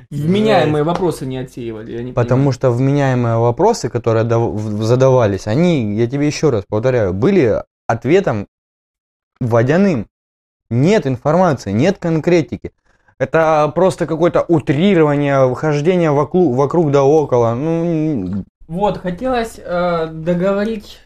[0.09, 2.13] вменяемые вопросы не отсеивали?
[2.13, 8.47] Потому что вменяемые вопросы, которые задавались, они, я тебе еще раз повторяю, были ответом
[9.41, 10.07] водяным.
[10.69, 12.71] Нет информации, нет конкретики.
[13.19, 17.55] Это просто какое-то утрирование, хождение вокруг, вокруг да около.
[17.55, 20.99] Ну, Вот, хотелось э, договорить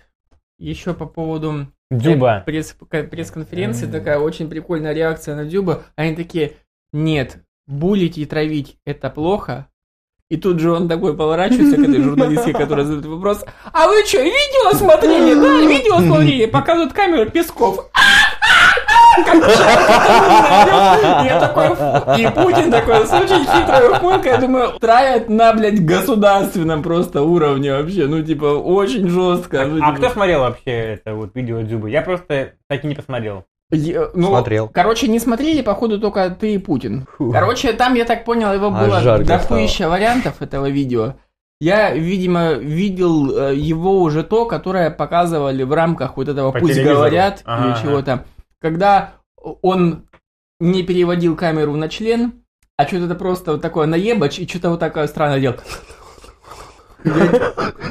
[0.58, 2.44] еще по поводу Дюба.
[2.46, 5.84] э, пресс- пресс-конференции, такая очень прикольная реакция на Дюба.
[5.96, 6.54] Они такие,
[6.94, 9.68] нет, булить и травить это плохо.
[10.30, 13.44] И тут же он такой поворачивается к этой журналистке, которая задает вопрос.
[13.74, 15.34] А вы что, видео смотрели?
[15.36, 16.46] Да, видео смотрели.
[16.46, 17.90] Показывают камеру Песков.
[21.26, 21.68] Я такой,
[22.20, 27.72] и Путин такой с очень хитрой ухмылкой, я думаю, травят на, блядь, государственном просто уровне
[27.74, 29.66] вообще, ну, типа, очень жестко.
[29.66, 29.98] ну, А типа.
[29.98, 31.90] кто смотрел вообще это вот видео Дзюбы?
[31.90, 33.46] Я просто так и не посмотрел.
[33.72, 34.68] Я- ну, Смотрел.
[34.68, 37.06] Короче, не смотрели, походу, только ты и Путин.
[37.18, 37.32] Фу.
[37.32, 41.14] Короче, там, я так понял, его Аж было дохуища вариантов этого видео.
[41.62, 46.74] Я, видимо, видел э, его уже то, которое показывали в рамках вот этого По «Пусть
[46.74, 46.98] телевизору.
[46.98, 47.80] говорят» Ага, или ага.
[48.62, 49.16] Когда
[49.62, 50.04] он
[50.60, 52.34] не переводил камеру на член,
[52.78, 55.58] а что-то просто вот такое наебач и что-то вот такое странное делал.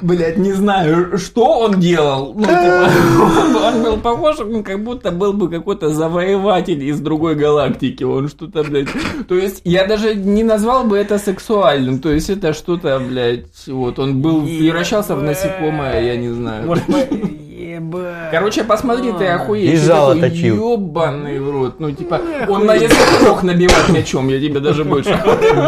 [0.02, 2.32] Блять, не знаю, что он делал.
[2.34, 7.34] Ну, типа, он, он был похож, ну, как будто был бы какой-то завоеватель из другой
[7.34, 8.04] галактики.
[8.04, 8.88] Он что-то, блядь.
[9.28, 11.98] То есть, я даже не назвал бы это сексуальным.
[11.98, 16.66] То есть, это что-то, блядь, вот, он был, превращался в насекомое, я не знаю.
[16.66, 17.39] Может, мы-
[17.74, 18.30] Ебать.
[18.30, 19.74] Короче, посмотри, ты охуеешь.
[19.74, 20.56] И Ты жало точил.
[20.56, 21.80] Ёбаный в рот.
[21.80, 25.10] Ну, типа, он на язык мог набивать мячом, я тебе даже больше.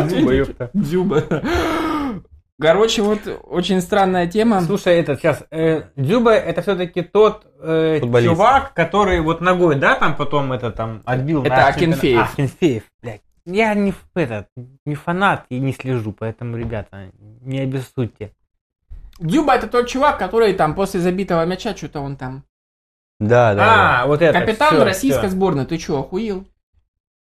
[0.09, 0.71] Дзюба, ёпта.
[0.75, 1.23] Дзюба.
[2.61, 4.61] Короче, вот очень странная тема.
[4.61, 5.43] Слушай, этот сейчас
[5.97, 8.31] Дзюба это все-таки тот э, Футболист.
[8.31, 11.43] чувак, который вот ногой, да, там потом это там отбил.
[11.43, 12.01] Это на Акинфеев.
[12.01, 12.33] чемпионат.
[12.35, 13.23] Акинфеев, блядь.
[13.45, 14.47] Я не этот
[14.87, 17.11] не фанат и не слежу, поэтому, ребята,
[17.41, 18.31] не обессудьте.
[19.23, 22.45] Дюба это тот чувак, который там после забитого мяча, что-то он там.
[23.21, 24.03] Да, да, да.
[24.03, 24.39] А, вот это.
[24.39, 25.31] Капитан всё, российской всё.
[25.31, 26.45] сборной, ты что, охуел?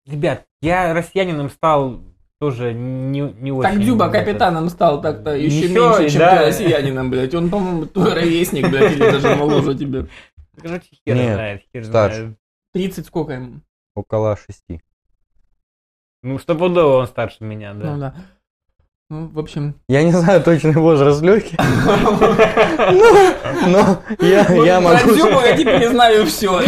[0.07, 2.01] Ребят, я россиянином стал
[2.39, 3.69] тоже не, не очень.
[3.69, 6.37] Так Дюба капитаном стал так-то еще меньше, чем да.
[6.37, 7.33] ты россиянином, блядь.
[7.33, 10.07] Он, по-моему, твой ровесник, блядь, или даже моложе тебе.
[10.61, 12.17] Короче, хер Нет, знает, хер старше.
[12.17, 12.37] знает.
[12.73, 13.61] 30 сколько ему?
[13.93, 14.81] Около шести.
[16.23, 17.91] Ну, стопудово он старше меня, да.
[17.91, 18.15] Ну да.
[19.11, 19.75] Ну, в общем...
[19.87, 21.55] Я не знаю точный возраст Лёхи,
[23.67, 24.97] но я, я могу...
[24.97, 26.59] Про я теперь знаю все.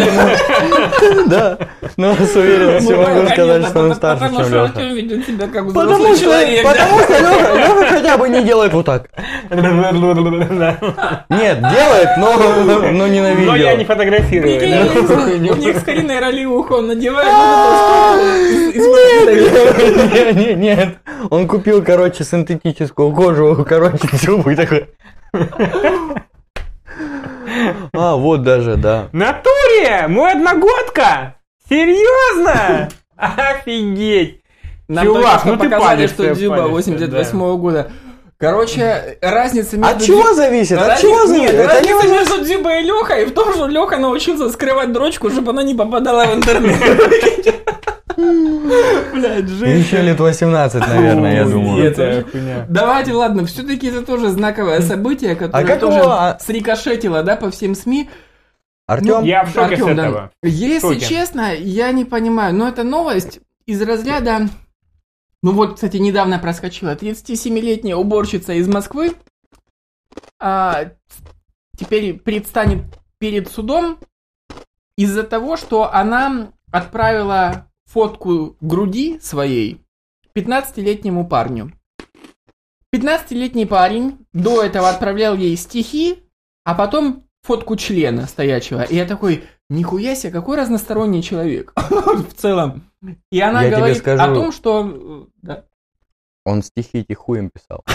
[1.25, 1.57] Да,
[1.97, 4.69] но с уверенностью могу сказать, что он старше, Потому чем что Лёха.
[4.69, 6.63] Артем ведет себя как Потому взрослый что, человек.
[6.63, 6.71] да.
[6.71, 9.09] потому что Лёха, хотя бы не делает вот так.
[9.49, 12.37] Нет, делает, но,
[12.91, 13.51] но не на видео.
[13.51, 14.57] Но я не фотографирую.
[15.53, 17.27] У них с Кариной Ролиуху он надевает
[18.77, 20.97] Нет, нет, нет.
[21.31, 24.87] Он купил, короче, синтетическую кожу, короче, зубы и такой.
[27.93, 29.09] А, вот даже, да.
[29.11, 30.07] Натуре!
[30.07, 31.35] Мой одногодка!
[31.69, 32.89] Серьезно?
[33.15, 34.41] Офигеть!
[34.87, 37.91] Нам Чувак, ну ты показали, палишься, что Дзюба палишься, 88 года.
[38.37, 39.95] Короче, разница между...
[39.95, 40.77] От чего зависит?
[40.77, 41.55] От чего Нет, зависит?
[41.55, 42.19] Это разница невозможно.
[42.19, 46.25] между Дзюбой и Лехой в том, что Леха научился скрывать дрочку, чтобы она не попадала
[46.25, 46.77] в интернет.
[49.19, 49.87] Блядь, жесть.
[49.87, 51.83] Еще лет 18, наверное, я думаю.
[51.83, 51.97] нет.
[51.97, 52.65] Это хуйня.
[52.69, 57.75] Давайте, ладно, все-таки это тоже знаковое событие, которое как тоже а- срикошетило, да, по всем
[57.75, 58.09] СМИ.
[58.87, 60.05] Артем, Я в шоке Артём, с да.
[60.07, 60.31] этого.
[60.43, 61.05] Если шоке.
[61.05, 64.47] честно, я не понимаю, но это новость из разряда...
[65.43, 66.95] Ну вот, кстати, недавно проскочила.
[66.95, 69.13] 37-летняя уборщица из Москвы
[70.39, 70.85] а,
[71.77, 72.83] теперь предстанет
[73.19, 73.99] перед судом
[74.97, 79.81] из-за того, что она отправила фотку груди своей
[80.35, 81.71] 15-летнему парню.
[82.93, 86.23] 15-летний парень до этого отправлял ей стихи,
[86.63, 88.83] а потом фотку члена стоячего.
[88.83, 92.83] И я такой, нихуя себе, какой разносторонний человек в целом.
[93.31, 94.23] И она Я говорит скажу.
[94.23, 95.27] о том, что...
[95.41, 95.65] да.
[96.45, 97.83] он стихи эти хуем писал.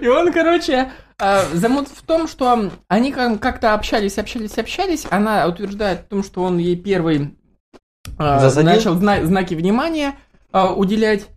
[0.00, 5.06] И он, короче, замут в том, что они как- как-то общались, общались, общались.
[5.10, 7.36] Она утверждает в том, что он ей первый
[8.18, 8.70] э, Засадил?
[8.70, 10.14] начал зна- знаки внимания
[10.52, 11.28] э, уделять.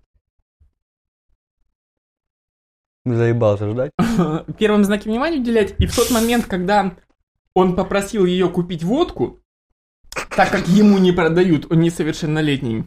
[3.06, 3.92] Заебался ждать.
[4.60, 5.74] первым знаки внимания уделять.
[5.80, 6.96] И в тот момент, когда
[7.56, 9.40] он попросил ее купить водку,
[10.36, 12.86] так как ему не продают, он несовершеннолетний,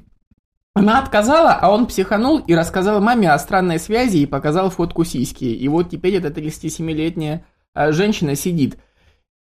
[0.74, 5.44] она отказала, а он психанул и рассказал маме о странной связи и показал фотку сиськи.
[5.44, 7.44] И вот теперь эта 37-летняя
[7.74, 8.76] а, женщина сидит.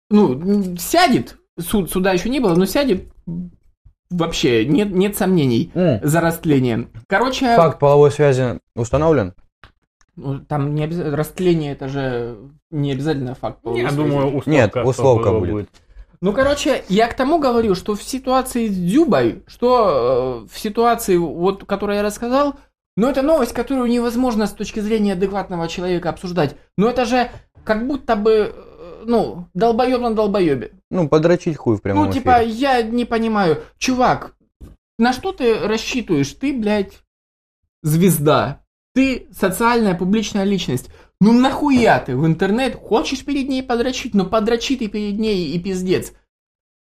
[0.09, 3.09] Ну, сядет, суд, суда еще не было, но сядет
[4.09, 6.89] вообще, нет, нет сомнений М, за растление.
[7.09, 9.35] Короче, Факт половой связи установлен?
[10.15, 12.39] ну, там не обязательно, растление это же
[12.71, 13.63] не обязательно факт.
[13.63, 14.03] половой Я связи.
[14.09, 14.51] думаю, условка.
[14.51, 15.69] Нет, условка будет.
[16.27, 21.17] Ну, короче, я к тому говорю, что в ситуации с Дзюбой, что э, в ситуации,
[21.17, 22.57] вот, которую я рассказал,
[22.97, 26.57] ну, это новость, которую невозможно с точки зрения адекватного человека обсуждать.
[26.77, 27.31] Но это же
[27.63, 30.73] как будто бы, э, ну, долбоеб на долбоебе.
[30.91, 32.51] Ну, подрочить хуй в прямом Ну, типа, эфире.
[32.51, 34.35] я не понимаю, чувак,
[34.99, 36.33] на что ты рассчитываешь?
[36.33, 37.05] Ты, блядь,
[37.85, 38.65] звезда.
[38.97, 40.91] Ты социальная публичная личность.
[41.21, 45.59] Ну нахуя ты в интернет хочешь перед ней подрочить, но подрочи ты перед ней и
[45.59, 46.13] пиздец.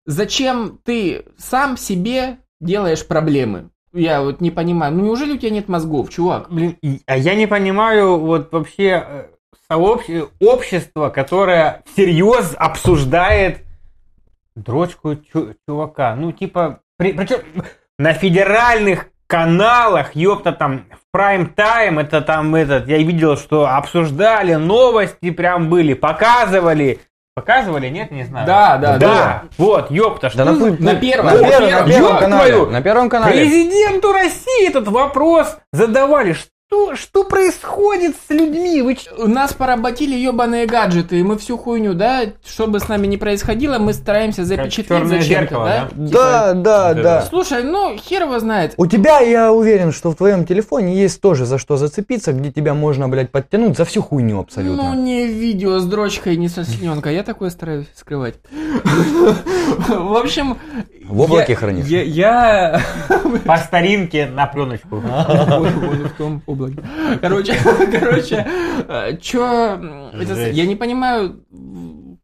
[0.04, 3.70] Зачем ты сам себе делаешь проблемы?
[3.92, 4.94] Я вот не понимаю.
[4.94, 6.50] Ну неужели у тебя нет мозгов, чувак?
[6.50, 6.76] Блин,
[7.06, 9.26] а я не понимаю вот вообще э,
[9.70, 13.64] сообщ- общество, которое всерьез обсуждает
[14.54, 16.14] дрочку чу- чувака.
[16.14, 17.40] Ну, типа, причем
[17.98, 25.30] на федеральных каналах, ёпта, там, в прайм-тайм, это там, этот, я видел, что обсуждали, новости
[25.30, 27.00] прям были, показывали.
[27.34, 28.46] Показывали, нет, не знаю.
[28.46, 28.98] Да, да, да.
[28.98, 29.42] да.
[29.58, 32.50] Вот, ёпта, что Да на, на на- первом, на на первом, на первом, канале.
[32.52, 32.70] твою.
[32.70, 33.32] На первом канале.
[33.42, 36.32] Президенту России этот вопрос задавали.
[36.32, 36.48] Что,
[36.94, 38.82] что происходит с людьми?
[38.82, 43.06] Вы ч- Нас поработили ебаные гаджеты, и мы всю хуйню, да, что бы с нами
[43.06, 45.88] ни происходило, мы стараемся запечатлеть зачем-то, да?
[45.94, 46.06] да?
[46.06, 47.00] Типа, Да, да, да.
[47.18, 47.26] это.
[47.30, 48.74] Слушай, ну, хер его знает.
[48.78, 52.74] У тебя, я уверен, что в твоем телефоне есть тоже за что зацепиться, где тебя
[52.74, 54.92] можно, блядь, подтянуть за всю хуйню абсолютно.
[54.94, 57.14] Ну, не видео с дрочкой, не со слюнкой.
[57.14, 58.34] Я такое стараюсь скрывать.
[59.88, 60.58] В общем...
[61.08, 61.86] В облаке я- хранишь?
[61.86, 62.02] Я...
[62.02, 62.82] я-
[63.44, 64.96] по старинке на пленочку.
[65.00, 66.82] В том облаке.
[67.20, 67.54] Короче,
[67.92, 68.46] короче,
[68.88, 70.12] э, чё...
[70.52, 71.44] Я не понимаю,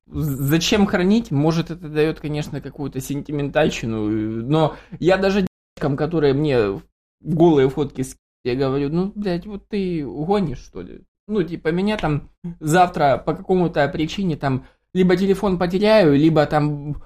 [0.07, 1.31] зачем хранить.
[1.31, 4.07] Может, это дает, конечно, какую-то сентиментальщину.
[4.09, 6.83] Но я даже девочкам, которые мне в
[7.21, 8.05] голые фотки
[8.45, 11.03] я говорю, ну, блядь, вот ты гонишь, что ли?
[11.29, 16.97] Ну, типа, меня там завтра по какому-то причине там либо телефон потеряю, либо там,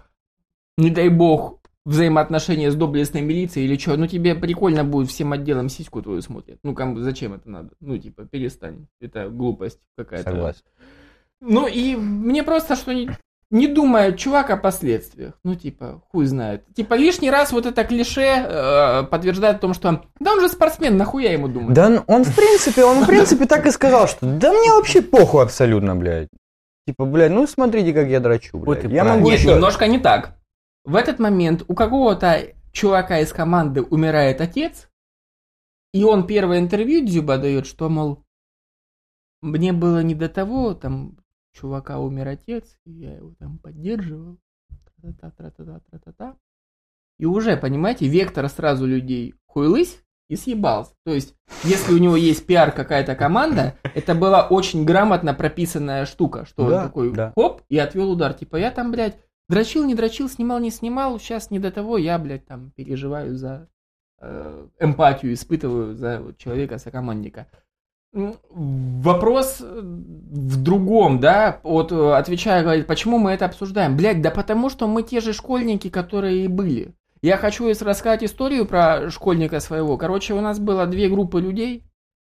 [0.78, 5.68] не дай бог, взаимоотношения с доблестной милицией или что, ну тебе прикольно будет всем отделом
[5.68, 6.58] сиську твою смотрят.
[6.64, 7.70] Ну, кому, зачем это надо?
[7.80, 8.86] Ну, типа, перестань.
[9.00, 10.30] Это глупость какая-то.
[10.30, 10.62] Согласен.
[11.40, 13.08] Ну, и мне просто что не,
[13.50, 15.34] не думает чувак о последствиях.
[15.44, 16.64] Ну, типа, хуй знает.
[16.74, 20.96] Типа, лишний раз вот это клише э, подтверждает о том, что да он же спортсмен,
[20.96, 21.74] нахуя ему думать?
[21.74, 25.42] Да он- в принципе, он в принципе так и сказал, что да мне вообще похуй
[25.44, 26.28] абсолютно, блядь.
[26.88, 28.84] Типа, блядь, ну смотрите, как я дрочу, Вот блядь.
[28.90, 29.14] и Я правильно.
[29.16, 29.50] могу Нет, еще...
[29.50, 30.35] немножко не так.
[30.86, 34.88] В этот момент у какого-то чувака из команды умирает отец,
[35.92, 38.24] и он первое интервью Дзюба дает, что, мол,
[39.42, 41.18] мне было не до того, там,
[41.52, 44.38] чувака умер отец, и я его там поддерживал,
[45.02, 46.36] тра-та-та, тра-та-та, тра-та-та.
[47.18, 50.92] И уже, понимаете, вектор сразу людей хуйлысь и съебался.
[51.04, 51.34] То есть,
[51.64, 56.76] если у него есть пиар какая-то команда, это была очень грамотно прописанная штука, что Да,
[56.76, 57.32] он такой да.
[57.36, 58.34] хоп и отвел удар.
[58.34, 59.18] Типа, я там, блядь,
[59.48, 63.68] дрочил, не дрочил, снимал, не снимал, сейчас не до того, я, блядь, там переживаю за
[64.20, 67.46] э, эмпатию, испытываю за вот человека, сокомандника.
[68.12, 73.96] Вопрос э, в другом, да, вот э, отвечая, говорит, почему мы это обсуждаем?
[73.96, 76.94] Блядь, да потому что мы те же школьники, которые и были.
[77.22, 79.96] Я хочу рассказать историю про школьника своего.
[79.96, 81.84] Короче, у нас было две группы людей.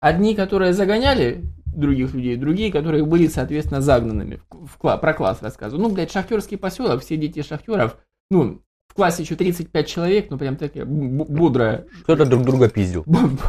[0.01, 1.45] Одни, которые загоняли
[1.79, 4.41] других людей, другие, которые были, соответственно, загнанными.
[4.51, 5.89] В, кла- про класс рассказываю.
[5.89, 7.99] Ну, блядь, шахтерский поселок, все дети шахтеров.
[8.31, 13.05] Ну, в классе еще 35 человек, ну, прям такая бодрая Кто-то друг друга пиздил.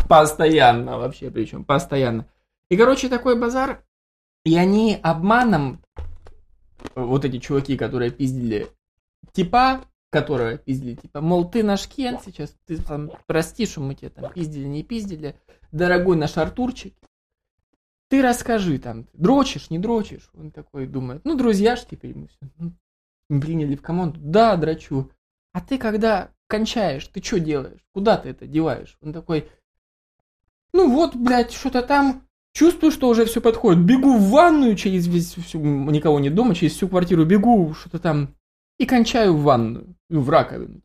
[0.08, 2.28] Постоянно вообще, причем постоянно.
[2.70, 3.84] И, короче, такой базар.
[4.46, 5.82] И они обманом,
[6.96, 8.68] вот эти чуваки, которые пиздили
[9.34, 14.10] типа, которые пиздили, типа, мол, ты наш Кен сейчас, ты там, прости, что мы тебя
[14.10, 15.36] там пиздили, не пиздили,
[15.72, 16.94] дорогой наш Артурчик,
[18.10, 20.30] ты расскажи там, дрочишь, не дрочишь?
[20.34, 25.12] Он такой думает, ну, друзья ж теперь мы все, ну, приняли в команду, да, дрочу.
[25.54, 27.80] А ты когда кончаешь, ты что делаешь?
[27.94, 28.98] Куда ты это деваешь?
[29.02, 29.50] Он такой,
[30.74, 33.84] ну вот, блядь, что-то там, чувствую, что уже все подходит.
[33.84, 38.36] Бегу в ванную через весь, всю, никого не дома, через всю квартиру бегу, что-то там,
[38.80, 40.82] и кончаю в ванную, ну, в раковину.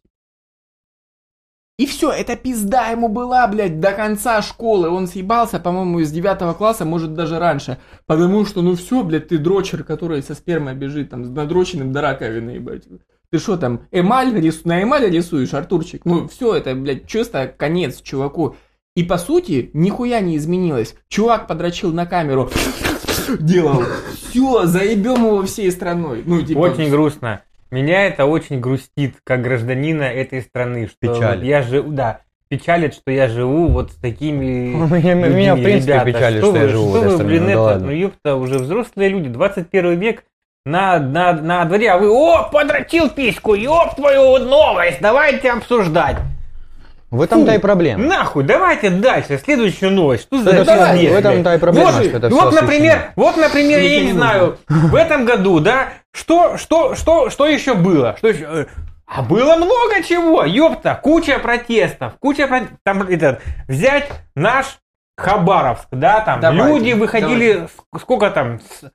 [1.76, 4.88] И все, это пизда ему была, блядь, до конца школы.
[4.88, 7.78] Он съебался, по-моему, из девятого класса, может, даже раньше.
[8.06, 12.00] Потому что, ну все, блядь, ты дрочер, который со спермой бежит, там, с надроченным до
[12.00, 12.84] раковины, ебать.
[13.30, 14.64] Ты что там, эмаль рис...
[14.64, 16.04] на эмаль рисуешь, Артурчик?
[16.04, 18.54] Ну, все это, блядь, чисто конец чуваку.
[18.94, 20.94] И по сути, нихуя не изменилось.
[21.08, 22.52] Чувак подрочил на камеру,
[23.40, 23.82] делал.
[24.12, 26.22] Все, заебем его всей страной.
[26.24, 27.42] Ну, типа, Очень грустно.
[27.74, 30.86] Меня это очень грустит, как гражданина этой страны.
[30.86, 31.38] Что Печалит.
[31.40, 34.44] вот я живу, да, печалит, что я живу вот с такими
[34.74, 35.34] Меня, людьми.
[35.34, 37.28] меня, в принципе, Ребята, печалит, что что я живу в что этой вы, стране.
[37.30, 40.22] блин, Ну это, ну ёпта, уже взрослые люди, 21 век,
[40.64, 46.16] на, на, на дворе, а вы, о, подрочил письку, ёб твою новость, давайте обсуждать.
[47.14, 48.02] В этом-то и проблема.
[48.04, 50.24] Нахуй, давайте дальше, следующую новость.
[50.24, 52.60] Что за Это пиздец, всё- в этом-то и проблема, Вот, что это вот, освещено.
[52.62, 57.74] например, вот, например, я не знаю, в этом году, да, что, что, что, что еще
[57.74, 58.14] было?
[58.18, 58.44] Что еще?
[58.50, 58.66] Э,
[59.06, 62.48] А было много чего, ёпта, куча протестов, куча
[62.84, 64.78] там этот, взять наш
[65.16, 68.90] Хабаровск, да, там Давайте, люди выходили, с- сколько там, с-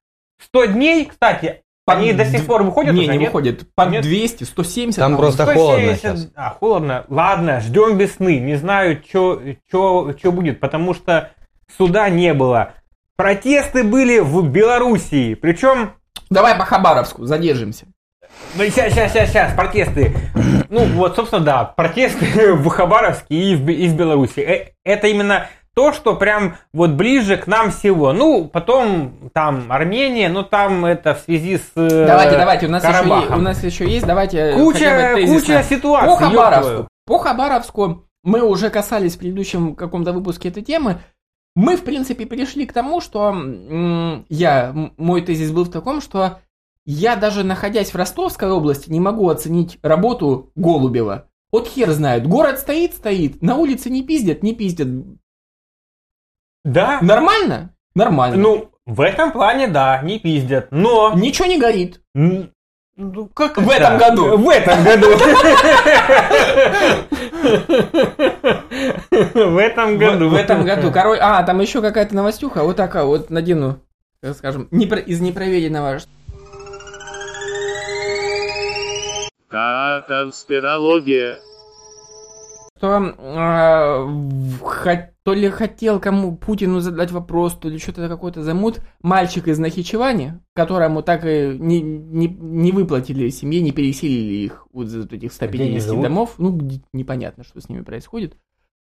[0.46, 3.28] 100 дней, кстати, они до сих пор выходят Не, уже, не нет?
[3.28, 3.74] выходят.
[3.76, 4.04] По Нет?
[4.04, 4.98] 200, 170.
[5.00, 5.18] Там по-моему.
[5.36, 6.00] просто холодно 170.
[6.20, 6.32] сейчас.
[6.36, 7.06] А, холодно.
[7.10, 8.40] Ладно, ждем весны.
[8.40, 9.42] Не знаю, что
[10.32, 11.32] будет, потому что
[11.78, 12.74] суда не было.
[13.16, 15.34] Протесты были в Белоруссии.
[15.34, 15.92] Причем,
[16.30, 17.86] Давай по Хабаровску, задержимся.
[18.56, 20.16] ну, сейчас, сейчас, сейчас, сейчас, протесты.
[20.70, 24.40] Ну, вот, собственно, да, протесты в Хабаровске и в, и в Беларуси.
[24.40, 28.14] Э, Это именно то, что прям вот ближе к нам всего.
[28.14, 32.84] Ну, потом там Армения, но там это в связи с э, Давайте, давайте, у нас,
[32.84, 33.40] еще, Карабахом.
[33.40, 35.40] у нас еще есть, давайте Куча, бы тезисно.
[35.40, 36.10] куча ситуаций.
[36.10, 36.88] По Хабаровску.
[37.06, 41.00] По Хабаровску мы уже касались в предыдущем каком-то выпуске этой темы.
[41.56, 43.36] Мы, в принципе, перешли к тому, что
[44.30, 46.40] я, мой тезис был в таком, что
[46.86, 51.28] я даже находясь в Ростовской области не могу оценить работу Голубева.
[51.52, 54.88] Вот хер знает, город стоит, стоит, на улице не пиздят, не пиздят.
[56.70, 57.74] Да, Нормально?
[57.96, 58.38] Нормально.
[58.38, 60.68] Ну, в этом плане, да, не пиздят.
[60.72, 61.14] Но...
[61.16, 62.00] Ничего не горит.
[62.14, 63.84] Ну, как В это?
[63.86, 64.38] этом году.
[64.38, 65.08] В этом году.
[69.34, 70.30] В этом году.
[70.30, 70.92] В, этом году.
[70.92, 71.18] Король.
[71.22, 72.64] А, там еще какая-то новостюха.
[72.64, 73.80] Вот такая вот надену,
[74.36, 76.00] скажем, из непроверенного.
[79.50, 81.38] Конспирология.
[82.78, 88.42] Что а, в- хо- то ли хотел кому Путину задать вопрос, то ли что-то какой-то
[88.42, 88.80] замут.
[89.04, 94.88] Мальчик из Нахичевани, которому так и не, не, не выплатили семье, не переселили их вот
[94.88, 96.04] вот этих они 150 живут?
[96.04, 96.34] домов.
[96.40, 96.60] Ну,
[96.94, 98.38] непонятно, что с ними происходит.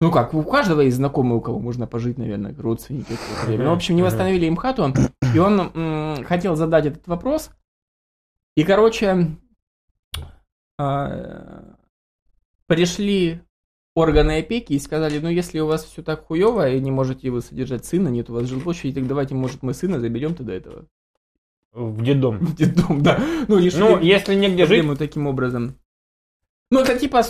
[0.03, 3.15] Ну как, у каждого есть знакомые, у кого можно пожить, наверное, родственники.
[3.49, 4.93] Ну, в общем, не восстановили им хату,
[5.35, 7.53] и он м, хотел задать этот вопрос.
[8.55, 9.29] И, короче,
[10.79, 11.75] а,
[12.67, 13.41] пришли
[13.95, 17.41] органы опеки и сказали, ну, если у вас все так хуево, и не можете вы
[17.41, 20.87] содержать сына, нет у вас жилплощади, так давайте, может, мы сына заберем туда этого.
[21.73, 22.39] В детдом.
[22.39, 23.21] В детдом, да.
[23.49, 25.77] Ну, решили Ну, если негде жить, таким образом.
[26.71, 27.23] Ну, это типа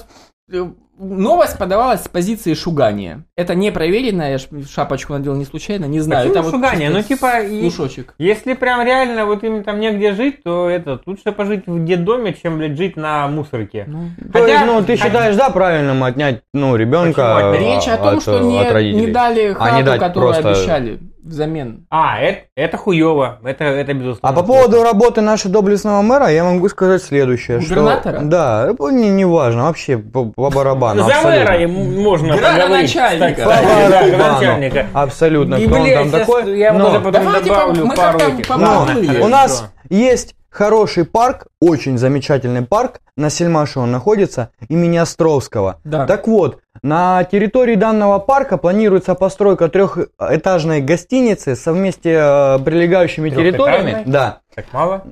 [0.48, 3.24] э, новость подавалась с позиции шугания.
[3.36, 6.28] Это не проверенная, я ж шапочку надел не случайно, не знаю.
[6.28, 6.88] Почему это шугание?
[6.88, 8.14] чисто Ну, типа, слушочек.
[8.18, 12.58] если прям реально вот им там негде жить, то это лучше пожить в детдоме, чем,
[12.58, 13.84] блядь, жить на мусорке.
[13.86, 17.52] Ну, То Хотя- есть, ну, ты считаешь, да, правильным отнять, ну, ребенка Почему?
[17.74, 20.50] Речь о том, от, что от не, не дали А хату, не дать которую просто-
[20.50, 21.86] обещали взамен.
[21.88, 23.38] А, это, это хуево.
[23.44, 24.28] Это, это безусловно.
[24.28, 27.60] А по поводу работы нашего доблестного мэра я могу сказать следующее.
[27.60, 28.18] Губернатора?
[28.18, 30.83] Что, да, это не, не важно, вообще по, по барабану.
[30.94, 31.30] За абсолютно.
[31.30, 32.92] мэра ему можно поговорить.
[32.94, 33.36] По кстати.
[33.40, 34.08] Да, барабану.
[34.10, 34.86] градоначальника.
[34.92, 35.54] Абсолютно.
[35.54, 36.58] И, блядь, там такой.
[36.58, 38.48] я Но- тоже потом Давайте добавлю пару этих.
[38.48, 39.20] Поплыли.
[39.20, 45.80] у нас есть хороший парк, очень замечательный парк, на Сельмаше он находится, имени Островского.
[45.84, 46.06] Да.
[46.06, 54.02] Так вот, на территории данного парка планируется постройка трехэтажной гостиницы со вместе э, прилегающими территориями.
[54.06, 54.38] Да.
[54.54, 55.04] Так мало?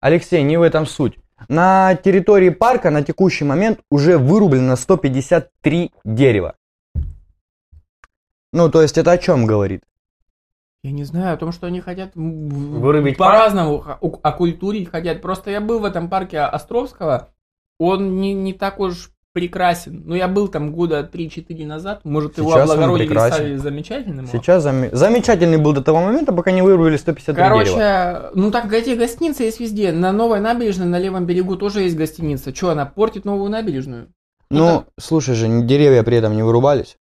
[0.00, 1.16] Алексей, не в этом суть.
[1.48, 6.54] На территории парка на текущий момент уже вырублено 153 дерева.
[8.52, 9.84] Ну, то есть это о чем говорит?
[10.82, 13.84] Я не знаю, о том, что они хотят Вырубить по-разному
[14.22, 15.20] окультурить хотят.
[15.20, 17.28] Просто я был в этом парке Островского,
[17.78, 20.02] он не, не так уж прекрасен.
[20.04, 24.26] Ну, я был там года 3-4 назад, может, его Сейчас он облагородили и стали замечательным.
[24.26, 28.30] Сейчас заме- замечательный был до того момента, пока не вырубили 153 Короче, дерева.
[28.34, 29.92] ну так эти гостиницы есть везде.
[29.92, 32.54] На новой набережной, на левом берегу тоже есть гостиница.
[32.54, 34.08] Что, она портит новую набережную?
[34.50, 36.96] Ну, слушай же, деревья при этом не вырубались.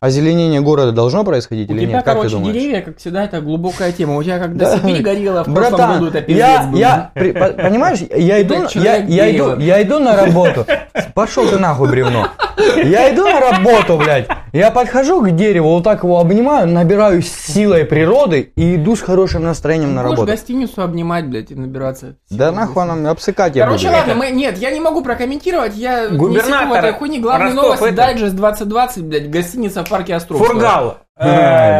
[0.00, 2.04] Озеленение города должно происходить У или тебя, нет?
[2.04, 2.54] Как ты короче, думаешь?
[2.54, 4.14] деревья, как всегда, это глубокая тема.
[4.14, 4.76] У тебя как Да.
[4.76, 6.78] до Сибирь горело в прошлом Братан, году, это пиздец я, был.
[6.78, 10.64] я, при- по- понимаешь, я иду, Блядь, я, я иду, я иду на работу.
[11.14, 12.28] Пошел ты нахуй, бревно.
[12.84, 14.28] Я иду на работу, блядь.
[14.52, 19.42] Я подхожу к дереву, вот так его обнимаю, набираюсь силой природы и иду с хорошим
[19.44, 20.30] настроением на Будешь работу.
[20.32, 22.16] гостиницу обнимать, блядь, и набираться.
[22.30, 23.98] Да нахуй нам обсыкать я Короче, буду.
[23.98, 27.18] ладно, мы, нет, я не могу прокомментировать, я Губернатор не в этой хуйне.
[27.20, 30.48] Главная Ростов новость, это- дайджест 2020, блядь, гостиница парке Островского.
[30.52, 30.98] Фургал.
[31.20, 31.28] Ай,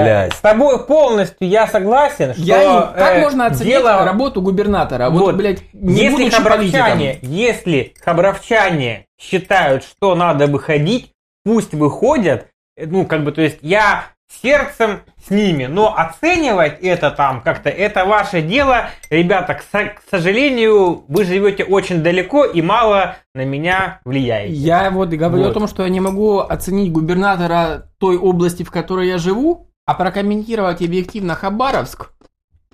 [0.00, 0.32] э, блядь.
[0.34, 5.10] С тобой полностью я согласен, что Я как э, можно оценить дело- работу губернатора?
[5.10, 11.12] Вот, Вот, блядь, если хабаровчане, если хабаровчане считают, что надо выходить,
[11.44, 12.46] пусть выходят.
[12.76, 14.04] Э, Ну, как бы, то есть, я
[14.42, 15.66] сердцем с ними.
[15.66, 18.90] Но оценивать это там как-то, это ваше дело.
[19.10, 24.52] Ребята, к, со- к сожалению, вы живете очень далеко и мало на меня влияете.
[24.52, 25.50] Я вот говорю Вот.
[25.50, 29.94] о том, что я не могу оценить губернатора той области, в которой я живу, а
[29.94, 32.10] прокомментировать объективно Хабаровск.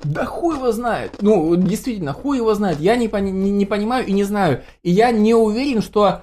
[0.02, 1.12] Да хуй его знает.
[1.22, 2.80] Ну, действительно, хуй его знает.
[2.80, 4.62] Я не, пони- не, не понимаю и не знаю.
[4.82, 6.22] И я не уверен, что,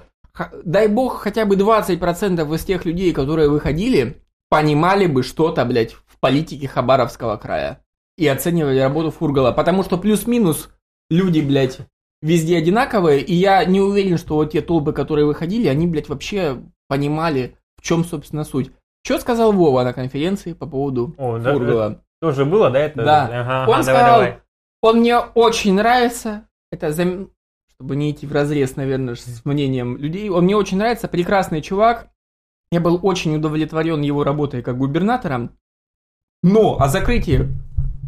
[0.64, 4.21] дай бог, хотя бы 20% из тех людей, которые выходили,
[4.52, 7.80] понимали бы что-то, блядь, в политике Хабаровского края.
[8.18, 9.50] И оценивали работу Фургала.
[9.50, 10.68] Потому что плюс-минус
[11.08, 11.78] люди, блядь,
[12.20, 16.62] везде одинаковые, и я не уверен, что вот те толпы, которые выходили, они, блядь, вообще
[16.86, 18.70] понимали, в чем, собственно, суть.
[19.02, 22.02] Что сказал Вова на конференции по поводу О, да, Фургала?
[22.20, 22.78] Тоже было, да?
[22.78, 23.04] Это?
[23.04, 23.24] Да.
[23.24, 24.40] Ага, Он ага, сказал, давай, давай.
[24.82, 27.30] Он мне очень нравится, это зам-
[27.70, 32.11] чтобы не идти в разрез, наверное, с мнением людей, он мне очень нравится, прекрасный чувак,
[32.72, 35.58] я был очень удовлетворен его работой как губернатором,
[36.42, 37.46] но о закрытии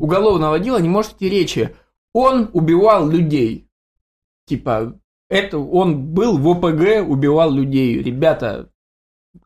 [0.01, 1.77] уголовного дела не может идти речи.
[2.15, 3.69] Он убивал людей.
[4.47, 4.99] Типа,
[5.29, 8.03] это он был в ОПГ, убивал людей.
[8.03, 8.71] Ребята,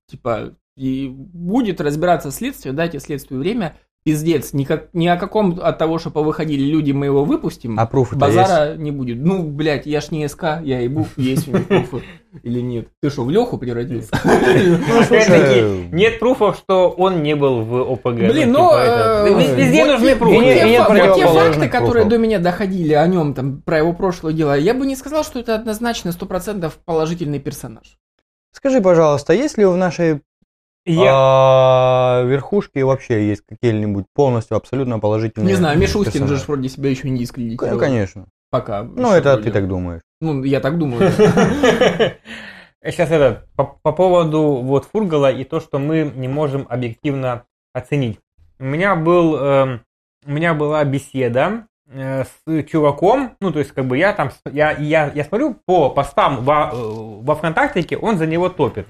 [0.06, 3.76] типа, и будет разбираться следствие, дайте следствию время.
[4.08, 7.78] Пиздец, никак, ни о каком от того, что повыходили люди, мы его выпустим.
[7.78, 9.18] А пруфы-то Базара не будет.
[9.18, 12.02] Ну, блядь, я ж не СК, я ебу, есть у них пруфы
[12.42, 12.88] или нет.
[13.02, 14.08] Ты что, в Леху превратился?
[14.24, 18.14] Ну, Опять-таки, нет пруфов, что он не был в ОПГ.
[18.14, 20.36] Блин, ну, ну, типа, это- э, Вез- везде нужны пруфы.
[21.14, 24.86] Те, факты, которые до меня доходили о нем, там, про его прошлое дело, я бы
[24.86, 27.98] не сказал, что это однозначно 100% положительный персонаж.
[28.52, 30.22] Скажи, пожалуйста, есть ли в нашей
[30.92, 36.90] Я- а, верхушке вообще есть какие-нибудь полностью абсолютно положительные Не знаю, Мишустин же вроде себя
[36.90, 37.74] еще не дискредитировал.
[37.74, 38.26] Ну, конечно.
[38.50, 38.82] Пока.
[38.82, 39.44] Ну, это вроде.
[39.44, 40.00] ты так думаешь.
[40.20, 41.12] Ну, я так думаю.
[42.84, 48.18] Сейчас это, по, по поводу вот Фургала и то, что мы не можем объективно оценить.
[48.58, 49.80] У меня был, эм,
[50.24, 54.72] у меня была беседа э, с чуваком, ну, то есть, как бы я там, я,
[54.72, 58.86] я, я смотрю по постам во, э, во ВКонтактике, он за него топит.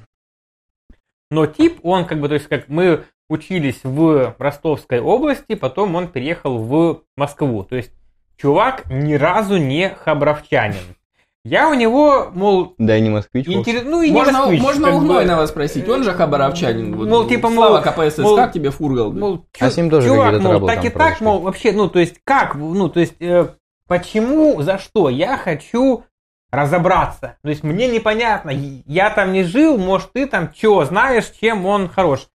[1.30, 6.08] Но тип, он как бы, то есть, как мы учились в Ростовской области, потом он
[6.08, 7.64] переехал в Москву.
[7.64, 7.92] То есть,
[8.36, 10.96] чувак ни разу не хабаровчанин.
[11.44, 13.46] Я у него, мол, Да и не москвич.
[13.48, 13.82] интерес...
[13.84, 15.04] ну и не Можно, москвич, можно у бы.
[15.06, 16.94] Гнойного спросить, он же хабаровчанин.
[16.96, 19.12] Вот, Мол, типа, Слава мол, КПСС, мол, как тебе фургал?
[19.12, 22.00] Мол, А чё- с ним тоже чувак, мол, так и так, мол, вообще, ну, то
[22.00, 23.48] есть, как, ну, то есть, э,
[23.86, 25.08] почему, за что?
[25.08, 26.04] Я хочу
[26.51, 27.36] разобраться.
[27.42, 28.51] То есть, мне непонятно,
[28.86, 32.28] я там не жил, может, ты там что, знаешь, чем он хорош.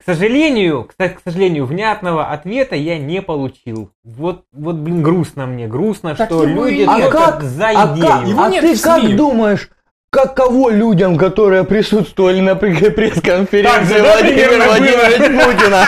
[0.00, 3.90] К сожалению, кстати, к сожалению, внятного ответа я не получил.
[4.04, 7.42] Вот, вот, блин, грустно мне, грустно, Так что люди А как?
[7.42, 8.06] за А, идею.
[8.06, 8.26] как?
[8.28, 9.68] Его А нет ты как думаешь,
[10.10, 15.84] каково людям, которые присутствовали на пресс-конференции Владимира Владимировича Путина?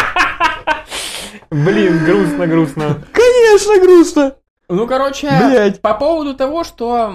[1.51, 3.03] Блин, грустно, грустно.
[3.13, 4.33] Конечно, грустно.
[4.71, 5.81] Ну, короче, Блядь.
[5.83, 7.13] по поводу того, что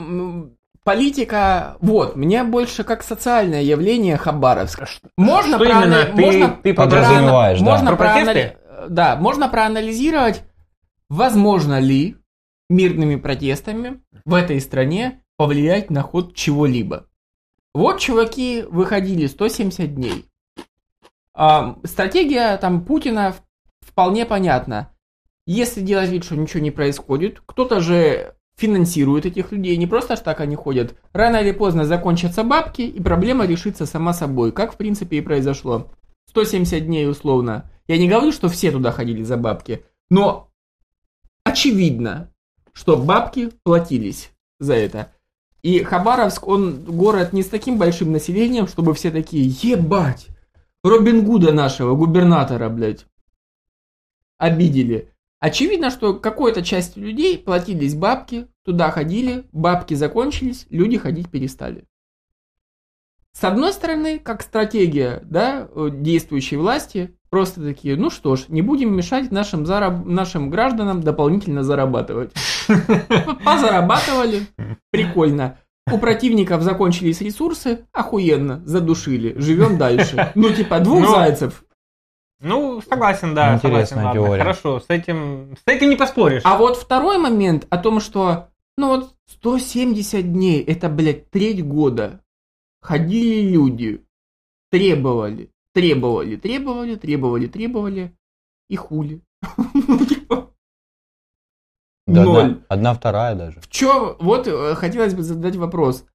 [0.84, 4.84] политика, вот, мне больше как социальное явление Хабаровск.
[5.18, 7.66] Можно, Что проана- именно ты- можно, ты подразумеваешь, да.
[7.66, 8.56] можно, Про проана-
[8.90, 10.44] да, можно проанализировать,
[11.10, 12.18] возможно ли
[12.70, 17.08] мирными протестами в этой стране повлиять на ход чего-либо.
[17.74, 20.26] Вот чуваки выходили 170 дней.
[21.34, 23.34] А, стратегия там Путина
[23.82, 24.90] вполне понятна.
[25.46, 30.20] Если делать вид, что ничего не происходит, кто-то же финансирует этих людей, не просто ж
[30.20, 30.96] так они ходят.
[31.14, 35.92] Рано или поздно закончатся бабки, и проблема решится сама собой, как в принципе и произошло.
[36.30, 37.70] 170 дней условно.
[37.88, 40.50] Я не говорю, что все туда ходили за бабки, но
[41.44, 42.32] очевидно,
[42.74, 45.12] что бабки платились за это.
[45.62, 50.28] И Хабаровск, он город не с таким большим населением, чтобы все такие, ебать,
[50.84, 53.06] Робин Гуда нашего, губернатора, блядь,
[54.38, 55.12] обидели.
[55.40, 61.86] Очевидно, что какой-то часть людей платились бабки, туда ходили, бабки закончились, люди ходить перестали.
[63.34, 68.62] С одной стороны, как стратегия да, э, действующей власти, просто такие, ну что ж, не
[68.62, 72.32] будем мешать нашим, зараб- нашим гражданам дополнительно зарабатывать.
[73.44, 74.48] Позарабатывали,
[74.90, 75.58] прикольно.
[75.92, 80.32] У противников закончились ресурсы, охуенно, задушили, живем дальше.
[80.34, 81.65] Ну типа двух Ну, зайцев.
[82.46, 84.22] Ну, согласен, да, Интересная согласен, ладно.
[84.22, 84.44] теория.
[84.44, 86.44] Хорошо, с этим, с этим не поспоришь.
[86.46, 92.22] А вот второй момент о том, что, ну вот 170 дней, это, блядь, треть года.
[92.82, 94.06] Ходили люди,
[94.70, 98.16] требовали, требовали, требовали, требовали, требовали,
[98.70, 99.22] и хули.
[102.08, 102.54] Да, Ноль.
[102.54, 102.62] да.
[102.70, 103.60] Одна вторая даже.
[103.60, 106.06] В чем, вот э, хотелось бы задать вопрос,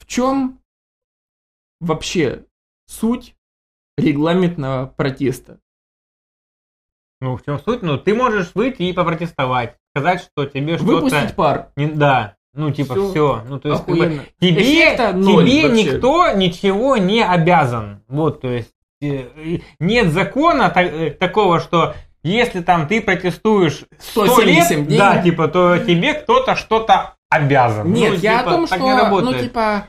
[0.00, 0.60] в чем
[1.78, 2.46] вообще
[2.86, 3.36] суть
[3.96, 5.60] регламентного протеста?
[7.20, 7.82] Ну, в чем суть?
[7.82, 9.74] Ну, ты можешь выйти и попротестовать.
[9.96, 11.34] Сказать, что тебе Выпустить что-то...
[11.34, 11.68] пар.
[11.76, 12.34] не- Да.
[12.54, 13.10] Ну, типа, Всё.
[13.10, 13.44] все.
[13.48, 14.22] Ну, то есть, как бы, Охуенно.
[14.40, 18.02] тебе, тебе никто ничего не обязан.
[18.08, 21.94] Вот, то есть, э, нет закона та- э, такого, что
[22.24, 24.98] если там ты протестуешь 100 177 лет, дней.
[24.98, 27.92] да, типа, то тебе кто-то что-то обязан.
[27.92, 29.86] Нет, Ну, я типа, о том, так что, не ну, типа,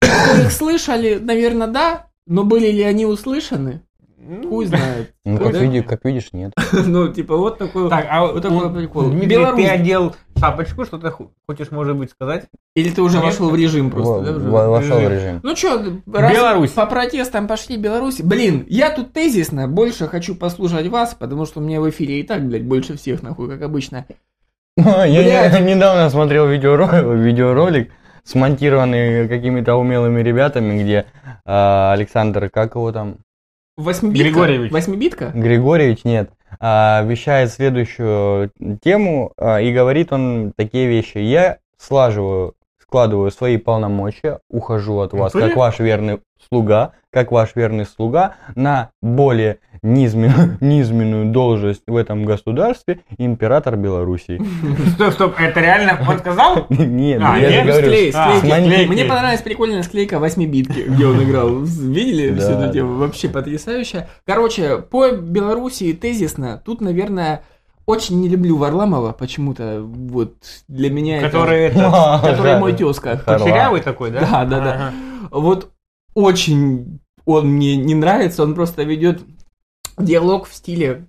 [0.40, 3.82] их слышали, наверное, да, но были ли они услышаны,
[4.30, 5.14] Ну, хуй знает.
[5.24, 5.58] Ну, как, Да?
[5.60, 6.52] види- как видишь, нет.
[6.86, 7.88] Ну, типа, вот такой...
[7.88, 9.04] Так, а Вот такой прикол.
[9.10, 9.64] Дмитрий, Беларусь.
[9.64, 11.10] ты одел шапочку, что ты
[11.46, 12.44] хочешь, может быть, сказать?
[12.76, 14.48] Или ты уже вошел в режим просто, Во- да, уже?
[14.50, 15.12] во- Вошел в Режим.
[15.12, 15.40] режим.
[15.42, 16.70] Ну что, раз Беларусь.
[16.72, 18.20] по протестам пошли Беларусь.
[18.20, 22.22] Блин, я тут тезисно больше хочу послушать вас, потому что у меня в эфире и
[22.22, 24.04] так, блядь, больше всех, нахуй, как обычно.
[24.76, 27.90] Я не- недавно смотрел видеоролик, видеоролик,
[28.24, 31.06] смонтированный какими-то умелыми ребятами, где
[31.44, 33.16] а, Александр, как его там,
[33.78, 34.24] Восьмибитка?
[34.24, 34.72] Григорьевич.
[34.72, 35.30] Восьмибитка?
[35.32, 38.50] Григорьевич, нет, а, вещает следующую
[38.82, 41.18] тему а, и говорит он такие вещи.
[41.18, 42.54] Я слаживаю,
[42.88, 48.90] складываю свои полномочия, ухожу от вас, как ваш верный слуга, как ваш верный слуга, на
[49.02, 54.40] более низменную, низменную должность в этом государстве император Белоруссии.
[54.94, 56.66] Стоп, стоп, это реально он сказал?
[56.70, 58.40] Нет, А, я говорю, А.
[58.88, 61.60] Мне понравилась прикольная склейка восьмибитки, где он играл.
[61.60, 62.72] Видели Да, всю эту да.
[62.72, 62.96] тему?
[62.96, 64.08] Вообще потрясающе.
[64.24, 67.42] Короче, по Белоруссии тезисно, тут, наверное,
[67.88, 69.80] очень не люблю Варламова почему-то.
[69.82, 70.36] Вот
[70.68, 71.80] для меня Который это...
[71.80, 72.20] это...
[72.22, 73.16] Который мой тезка.
[73.16, 74.20] Кучерявый такой, да?
[74.20, 74.92] Да, да, да.
[75.30, 75.72] Вот
[76.14, 79.22] очень он мне не нравится, он просто ведет
[79.98, 81.08] диалог в стиле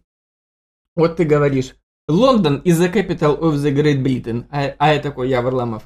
[1.00, 1.76] вот ты говоришь
[2.10, 5.84] Лондон is the capital of the Great Britain, а, а я такой, я Варламов.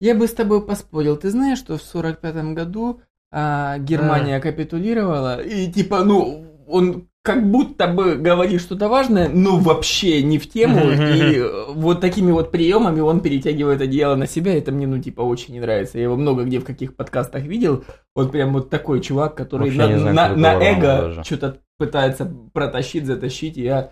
[0.00, 3.00] Я бы с тобой поспорил, ты знаешь, что в сорок пятом году
[3.30, 10.22] а, Германия капитулировала, и типа, ну, он как будто бы говорит что-то важное, но вообще
[10.22, 11.40] не в тему, и
[11.72, 15.60] вот такими вот приемами он перетягивает одеяло на себя, это мне, ну, типа, очень не
[15.60, 15.98] нравится.
[15.98, 17.84] Я его много где в каких подкастах видел,
[18.16, 23.06] вот прям вот такой чувак, который Вообще на, знаю, на- на эго что-то пытается протащить,
[23.06, 23.90] затащить, и я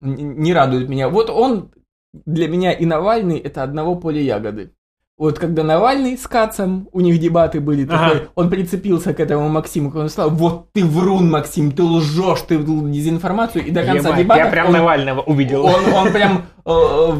[0.00, 1.08] не радует меня.
[1.08, 1.72] Вот он
[2.12, 4.72] для меня и Навальный это одного поля ягоды.
[5.20, 8.14] Вот когда Навальный с Кацем, у них дебаты были, Ага.
[8.14, 12.56] такой, он прицепился к этому Максиму, он сказал, вот ты врун, Максим, ты лжешь, ты
[12.56, 15.66] дезинформацию, и до конца Ебать, дебатов Я прям он, Навального увидел.
[15.66, 17.12] он, он прям э, э,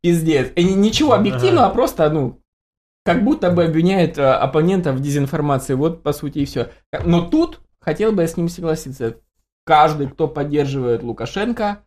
[0.00, 0.50] пиздец.
[0.56, 2.40] И ни- ничего объективного, а просто, ну,
[3.04, 5.74] как будто бы обвиняет э, оппонента в дезинформации.
[5.74, 6.70] Вот, по сути, и все.
[7.04, 9.16] Но тут хотел бы я с ним согласиться.
[9.66, 11.80] Каждый, кто поддерживает Лукашенко,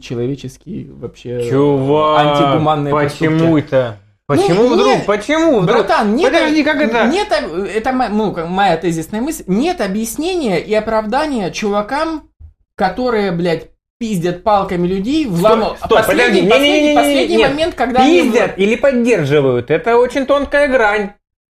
[0.00, 3.98] человеческий вообще Чувак, антигуманные почему это?
[4.26, 4.86] Почему Ну, вдруг?
[4.94, 5.06] нет.
[5.06, 5.80] Почему вдруг?
[5.80, 7.06] Братан, нет, Подожди, как это?
[7.08, 9.44] Нет, это ну, моя тезисная мысль.
[9.46, 12.30] Нет объяснения и оправдания чувакам,
[12.74, 13.68] которые, блядь,
[13.98, 15.78] пиздят палками людей, вламывают.
[15.78, 17.50] стой, последний, подожди, последний, не-не-не-не-не, последний нет.
[17.50, 21.10] момент, когда они- Пиздят или поддерживают, это очень тонкая грань.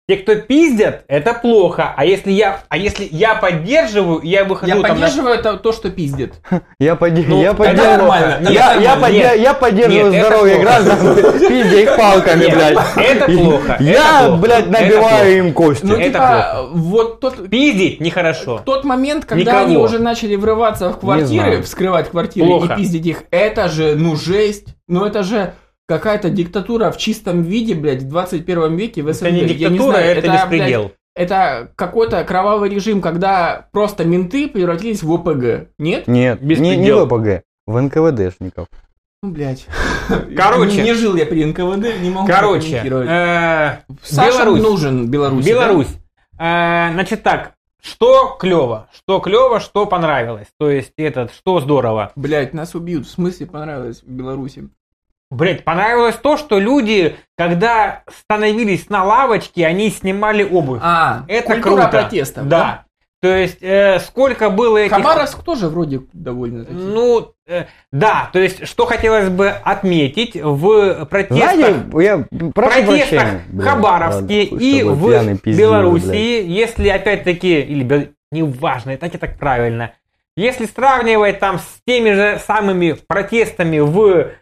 [0.06, 1.94] Те, кто пиздят, это плохо.
[1.96, 5.72] А если я, а если я поддерживаю, я выхожу Я там на- поддерживаю это то,
[5.72, 6.34] что пиздит.
[6.78, 10.68] Я, Ну, я это поддерживаю, нормально, я, я, я поддерживаю Нет, здоровье плохо.
[10.68, 12.78] граждан, пиздя их палками, Нет, блядь.
[12.96, 15.28] это плохо, Я, это плохо, блядь, набиваю плохо.
[15.30, 15.86] им кости.
[15.86, 18.60] Ну, Это типа, вот тот, Пиздить нехорошо.
[18.62, 19.64] тот момент, когда Никого.
[19.64, 22.74] они уже начали врываться в квартиры, вскрывать квартиры Плохо.
[22.74, 24.66] и пиздить их, это же, ну, жесть.
[24.86, 25.54] Ну, это же
[25.86, 29.26] какая-то диктатура в чистом виде, блядь, в 21 веке в СНГ.
[29.28, 30.92] Это не Я диктатура, знаю, это блядь, беспредел.
[31.14, 35.68] это какой-то кровавый режим, когда просто менты превратились в ОПГ.
[35.78, 36.06] Нет?
[36.06, 37.06] Нет, не, не Беспредел.
[37.06, 38.66] в ОПГ, в НКВДшников.
[39.22, 39.66] Ну, блядь.
[40.36, 40.76] Короче.
[40.78, 44.62] Не, не жил я при НКВД, не могу Короче, э, Саша Беларусь.
[44.62, 45.46] нужен Беларусь.
[45.46, 45.88] Беларусь.
[46.38, 50.48] Э, Значит так, что клево, что клево, что понравилось.
[50.58, 52.12] То есть этот, что здорово.
[52.16, 53.06] Блять, нас убьют.
[53.06, 54.68] В смысле понравилось в Беларуси?
[55.34, 60.80] Блять, понравилось то, что люди, когда становились на лавочке, они снимали обувь.
[60.82, 61.88] А, Это культура круто.
[61.88, 62.42] протеста.
[62.42, 62.84] Да.
[63.20, 64.94] То есть, э, сколько было этих...
[64.94, 66.76] Хабаровск тоже вроде довольно таки.
[66.76, 71.54] Ну, э, да, то есть, что хотелось бы отметить в протестах...
[71.54, 73.28] Знаете, я прошу протестах
[73.58, 79.94] Хабаровске ладно, и в Белоруссии, если опять-таки, или неважно, это не так правильно,
[80.36, 84.32] если сравнивать там с теми же самыми протестами в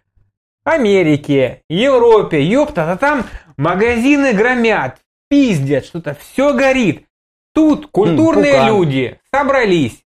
[0.65, 3.25] Америке, Европе, ёпта, то там
[3.57, 4.99] магазины громят,
[5.29, 7.07] пиздят, что-то все горит.
[7.55, 8.69] Тут культурные пукан.
[8.69, 10.03] люди собрались,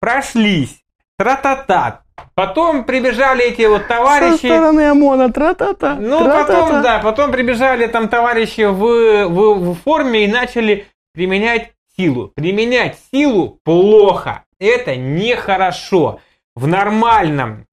[0.00, 0.82] прошлись,
[1.18, 2.02] тра-та-та.
[2.34, 4.46] Потом прибежали эти вот Со товарищи.
[4.46, 6.60] стороны ОМОНа, тра-та-та, Ну, тра-та-та.
[6.60, 12.28] потом, да, потом прибежали там товарищи в, в, в форме и начали применять силу.
[12.34, 14.44] Применять силу плохо.
[14.58, 16.20] это нехорошо.
[16.54, 17.66] В нормальном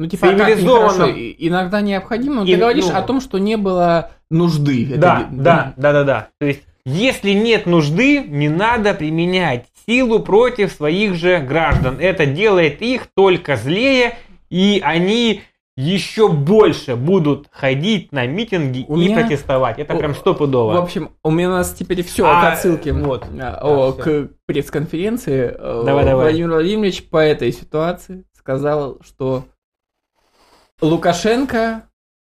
[0.00, 1.04] Ну, типа, как Цивилизованно.
[1.10, 4.88] и- иногда необходимо, но И- ты говоришь ну- о том, что не было нужды.
[4.92, 6.28] Это Да, ли- да, да, да, да.
[6.40, 11.98] То есть, если нет нужды, не надо применять силу против своих же граждан.
[12.00, 14.16] Это делает их только злее,
[14.48, 15.42] и они
[15.76, 19.78] еще больше будут ходить на митинги У и меня- протестовать.
[19.78, 20.78] Это О, прям В стопудово.
[20.78, 23.26] общем, у меня у нас теперь все А, к отсылке вот.
[23.38, 25.54] а, о, Да, к пресс-конференции.
[25.58, 26.24] Э, Давай, давай.
[26.30, 29.44] Владимир Владимирович по этой ситуации сказал, что
[30.80, 31.82] Лукашенко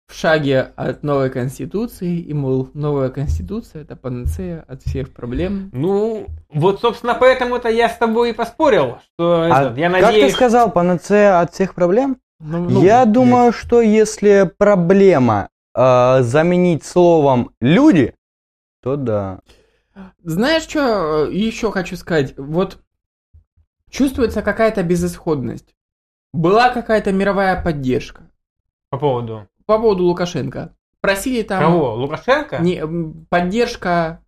[0.08, 5.70] в шаге от новой конституции, и, мол, новая конституция это панацея от всех проблем.
[5.74, 10.06] Ну, вот, собственно, поэтому-то я с тобой и поспорил, что А этот, я как ты
[10.06, 10.32] надеюсь...
[10.32, 12.16] сказал, панацея от всех проблем?
[12.40, 13.12] Ну, ну, Я блядь.
[13.12, 18.14] думаю, что если проблема э, заменить словом люди,
[18.82, 19.40] то да.
[20.22, 22.34] Знаешь, что еще хочу сказать?
[22.38, 22.78] Вот
[23.90, 25.74] чувствуется какая-то безысходность.
[26.32, 28.27] Была какая-то мировая поддержка
[28.90, 29.46] По поводу...
[29.66, 30.74] по поводу Лукашенко.
[31.00, 31.94] Просили там Кого?
[31.94, 32.58] Лукашенко?
[32.58, 32.82] не,
[33.28, 34.22] поддержка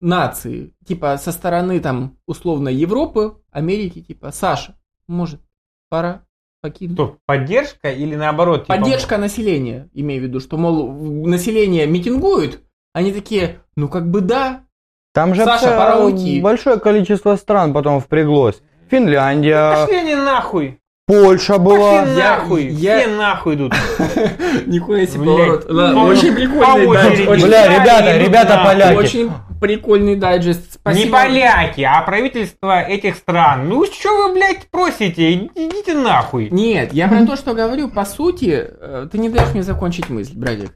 [0.00, 4.76] нации, типа со стороны там условно Европы, Америки, типа Саша,
[5.08, 5.40] может,
[5.88, 6.24] пора
[6.60, 6.96] покинуть.
[6.96, 8.64] Что, поддержка или наоборот?
[8.66, 10.92] типа, Поддержка населения, имею в виду, что, мол,
[11.26, 14.64] население митингует, они такие, ну как бы да,
[15.12, 16.40] Там же Саша, пора уйти.
[16.40, 18.62] большое количество стран потом впряглось.
[18.90, 20.80] Финляндия, Пошли они нахуй.
[21.06, 22.00] Польша была.
[22.00, 22.66] Пошли Я- нахуй.
[22.68, 23.74] я- Все нахуй идут.
[24.66, 25.66] Нихуя себе поворот.
[25.70, 27.46] Очень прикольный дайджест.
[27.46, 28.96] Бля, ребята, ребята поляки.
[28.96, 29.30] очень
[29.60, 30.74] прикольный дайджест.
[30.74, 31.04] Спасибо.
[31.04, 33.68] Не поляки, а правительство этих стран.
[33.68, 35.34] Ну что вы, блядь, просите?
[35.34, 36.48] Идите нахуй.
[36.50, 40.34] Нет, я про то, что говорю, по сути, э, ты не даешь мне закончить мысль,
[40.34, 40.72] братик.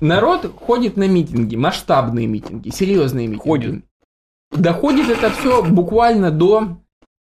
[0.00, 3.42] Народ ходит на митинги, масштабные митинги, серьезные митинги.
[3.42, 3.84] Ходит.
[4.52, 6.78] Доходит это все буквально до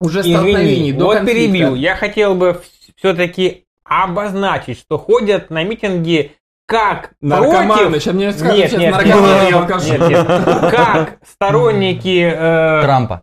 [0.00, 1.42] уже столкновений, Извини, до вот конфликта.
[1.42, 1.74] перебил.
[1.74, 2.60] Я хотел бы
[2.96, 6.32] все-таки обозначить, что ходят на митинги
[6.66, 8.02] как Наркоманы, против...
[8.02, 9.90] сейчас мне скажут, Нет, сейчас нет, наркоманы нет, алкаши.
[9.90, 10.26] нет, нет.
[10.70, 13.22] Как сторонники э, Трампа.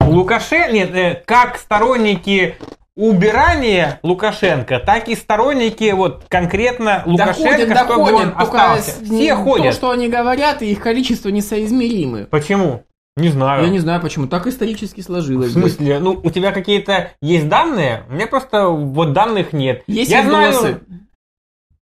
[0.00, 2.56] Лукашенко, нет, э, как сторонники
[2.96, 9.04] убирания Лукашенко, так и сторонники вот конкретно Лукашенко, Доходят, чтобы он доходят, только остался.
[9.04, 9.74] Все то, ходят.
[9.74, 12.26] что они говорят, и их количество несоизмеримы.
[12.26, 12.82] Почему?
[13.16, 13.62] Не знаю.
[13.64, 15.52] Я не знаю почему, так исторически В сложилось.
[15.52, 16.00] смысле?
[16.00, 18.02] Ну, у тебя какие-то есть данные?
[18.08, 19.84] У меня просто вот данных нет.
[19.86, 20.58] Есть Я видосы.
[20.60, 20.80] знаю,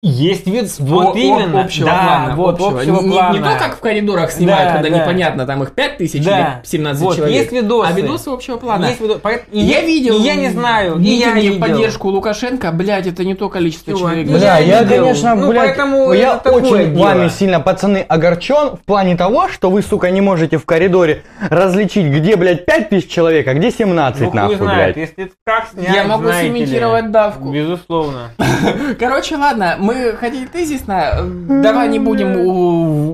[0.00, 1.62] есть вид, вот о- именно.
[1.62, 2.78] общего да, плана, вот общего.
[2.80, 3.32] общего не, не- плана.
[3.32, 5.02] не то, как в коридорах снимают, Да, когда да.
[5.02, 6.38] непонятно, там их 5 тысяч Да.
[6.62, 7.36] или 17 Вот, человек.
[7.36, 7.88] есть видосы.
[7.88, 8.84] А видосы общего плана.
[8.86, 10.16] Есть видос- поэт- и я видел.
[10.16, 11.58] и я не знаю, и я видел.
[11.60, 14.30] поддержку Лукашенко, блядь, это не то количество Чувак, человек.
[14.30, 17.04] ну, Бля, я я, конечно, Ну, блядь, поэтому я это такое очень дело.
[17.04, 22.06] вами сильно, пацаны, огорчен в плане того, что вы, сука, не можете в коридоре различить,
[22.06, 25.08] где, блядь, 5000 человек, а где 17, Ну, хуй нахуй, знает, блядь.
[25.18, 27.50] если как снять, Я могу сымитировать давку.
[27.50, 28.30] Безусловно.
[29.00, 32.36] Короче, ладно, мы хотели тезисно, э, давай не будем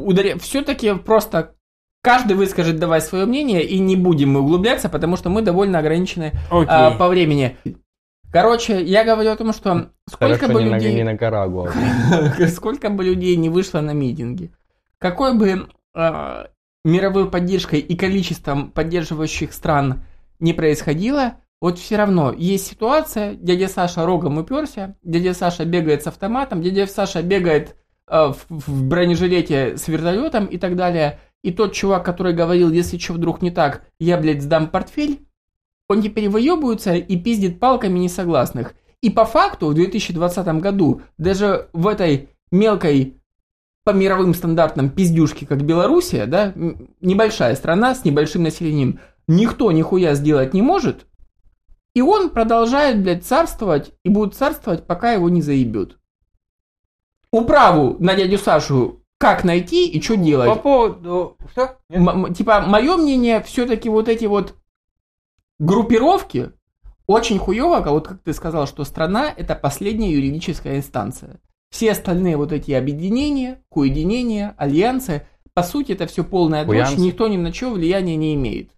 [0.06, 0.42] ударять.
[0.42, 1.54] Все-таки просто
[2.02, 6.32] каждый выскажет давай свое мнение, и не будем мы углубляться, потому что мы довольно ограничены
[6.50, 6.66] Окей.
[6.68, 7.56] а, по времени.
[8.32, 10.94] Короче, я говорю о том, что сколько Хорошо, бы не на, людей...
[10.94, 11.70] не на Карагуа.
[12.48, 14.50] Сколько бы людей не вышло на митинги,
[14.98, 16.46] какой бы э,
[16.84, 20.02] мировой поддержкой и количеством поддерживающих стран
[20.40, 21.34] не происходило,
[21.64, 26.86] вот все равно есть ситуация, дядя Саша рогом уперся, дядя Саша бегает с автоматом, дядя
[26.86, 27.74] Саша бегает
[28.06, 31.20] э, в, в бронежилете с вертолетом и так далее.
[31.42, 35.26] И тот чувак, который говорил, если что вдруг не так, я, блядь, сдам портфель,
[35.88, 38.74] он теперь выебывается и пиздит палками несогласных.
[39.00, 43.22] И по факту в 2020 году даже в этой мелкой
[43.84, 46.52] по мировым стандартам пиздюшки, как Белоруссия, да,
[47.00, 51.06] небольшая страна с небольшим населением, никто нихуя сделать не может,
[51.94, 55.98] и он продолжает, блядь, царствовать и будет царствовать, пока его не заебет.
[57.30, 60.48] Управу на дядю Сашу как найти и что делать?
[60.48, 61.36] По поводу...
[61.50, 61.78] Что?
[61.88, 64.54] М- м- типа, мое мнение, все-таки вот эти вот
[65.58, 66.52] группировки
[67.06, 71.40] очень хуево, а вот как ты сказал, что страна это последняя юридическая инстанция.
[71.70, 77.36] Все остальные вот эти объединения, коединения, альянсы, по сути, это все полная дочь, никто ни
[77.36, 78.70] на что влияния не имеет.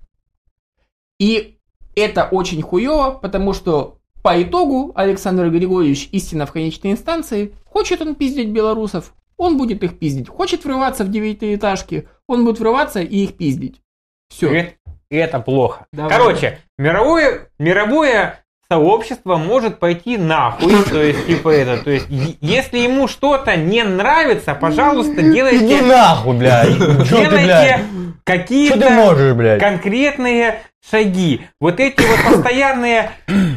[1.19, 1.56] И
[1.97, 8.15] это очень хуево, потому что по итогу Александр Григорьевич истина в конечной инстанции, хочет он
[8.15, 10.29] пиздить белорусов, он будет их пиздить.
[10.29, 13.81] Хочет врываться в девятиэтажки, он будет врываться и их пиздить.
[14.29, 14.53] Все.
[14.53, 14.73] Это,
[15.11, 15.87] это плохо.
[15.93, 16.11] Давай.
[16.11, 23.07] Короче, мировое, мировое сообщество может пойти нахуй, то есть, типа это, то есть, если ему
[23.07, 26.77] что-то не нравится, пожалуйста, Иди делайте, нахуй, блядь.
[27.09, 27.85] Делайте
[28.25, 29.61] какие-то можешь, блядь?
[29.61, 33.11] конкретные шаги, вот эти вот постоянные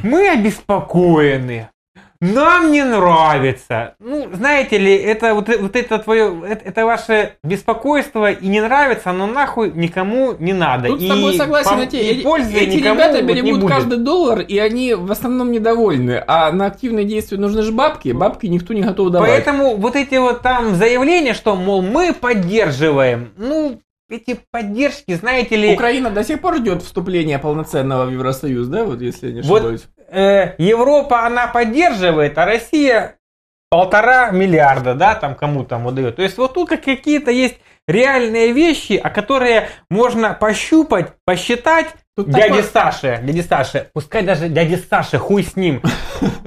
[0.04, 1.70] «мы обеспокоены»,
[2.22, 3.96] нам не нравится.
[4.00, 9.12] Ну, знаете ли, это вот, вот это твое, это, это ваше беспокойство и не нравится,
[9.12, 10.90] оно нахуй никому не надо.
[10.90, 13.70] Тут и с тобой согласен, по- эти, и пользы эти никому ребята вот берегут будет.
[13.72, 16.22] каждый доллар, и они в основном недовольны.
[16.28, 19.30] А на активные действия нужны же бабки, бабки никто не готов давать.
[19.30, 23.80] Поэтому вот эти вот там заявления, что, мол, мы поддерживаем, ну,
[24.10, 29.02] эти поддержки, знаете ли, Украина до сих пор ждет вступления полноценного в Евросоюз, да, вот
[29.02, 29.88] если я не Вот ошибаюсь.
[30.10, 33.16] э, Европа, она поддерживает, а Россия
[33.70, 36.16] полтора миллиарда, да, там кому там выдает.
[36.16, 37.58] То есть вот тут как какие-то есть
[37.88, 41.88] реальные вещи, о которые можно пощупать, посчитать.
[42.20, 45.82] Тут Дяде такое- Саше, дяде Саше, пускай даже дяде Саше, хуй с ним.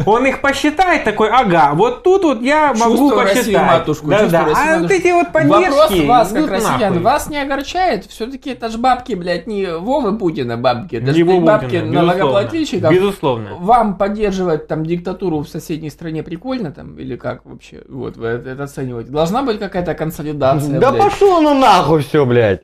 [0.05, 3.67] Он их посчитает такой, ага, вот тут вот я могу посчитать.
[3.67, 4.49] Матушку, да, да.
[4.55, 8.05] А вот эти вот поддержки Вопрос вас, как идут россиян, вас не огорчает?
[8.05, 12.93] Все-таки это ж бабки, блядь, не Вовы Путина бабки, Его бабки налогоплательщиков.
[12.93, 13.55] Безусловно.
[13.59, 17.81] Вам поддерживать там диктатуру в соседней стране прикольно там или как вообще?
[17.89, 19.11] Вот вы это, оцениваете.
[19.11, 21.03] Должна быть какая-то консолидация, Да блядь.
[21.03, 22.61] пошло ну нахуй все, блядь.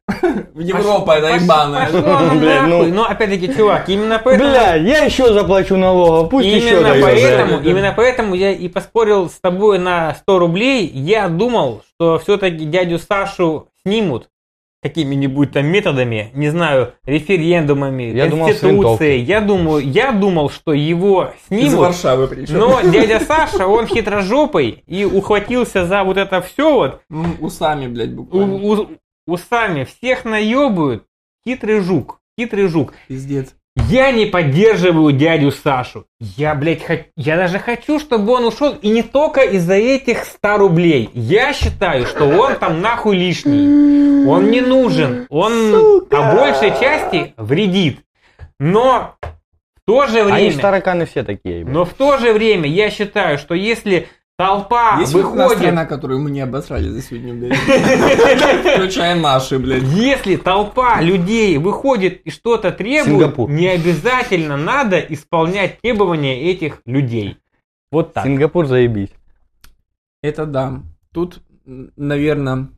[0.55, 1.89] Европа это ебаная.
[2.39, 2.98] Блядь, ну.
[2.99, 4.51] Но опять-таки, чувак, именно поэтому...
[4.51, 7.05] Блядь, я еще заплачу налогов, пусть еще Именно дают.
[7.05, 7.71] поэтому, да.
[7.71, 10.87] именно поэтому я и поспорил с тобой на 100 рублей.
[10.87, 14.29] Я думал, что все-таки дядю Сашу снимут
[14.83, 19.23] какими-нибудь там методами, не знаю, референдумами, Я конституцией.
[19.23, 21.79] Я думаю, я думал, что его Из снимут.
[21.81, 22.59] Варшавы причем.
[22.59, 27.01] Но дядя Саша, он хитрожопый и ухватился за вот это все вот.
[27.41, 28.55] Усами, блядь, У- буквально.
[28.55, 28.89] у-
[29.27, 31.05] усами всех наебывают.
[31.47, 32.21] Хитрый жук.
[32.39, 32.95] Хитрый жук.
[33.09, 33.55] Пиздец.
[33.89, 36.05] Я не поддерживаю дядю Сашу.
[36.21, 38.75] Я, блядь, хо- я даже хочу, чтобы он ушел.
[38.83, 41.11] И не только из-за этих 100 рублей.
[41.15, 44.25] Я считаю, что он там нахуй лишний.
[44.27, 45.27] Он не нужен.
[45.31, 48.01] Он по большей части вредит.
[48.61, 50.51] Но в то же Они время...
[50.53, 51.65] ж тараканы все такие.
[51.65, 51.75] блядь.
[51.75, 54.09] Но в то же время я считаю, что если
[54.39, 55.59] толпа Есть выходит...
[55.59, 57.59] страна, которую мы не обосрали за сегодня, блядь?
[58.77, 59.83] Включая наши, блядь.
[59.83, 63.51] Если толпа людей выходит и что-то требует, Сингапур.
[63.51, 67.37] не обязательно надо исполнять требования этих людей.
[67.91, 68.25] Вот так.
[68.25, 69.13] Сингапур заебись.
[70.23, 70.83] Это да.
[71.13, 72.69] Тут, наверное...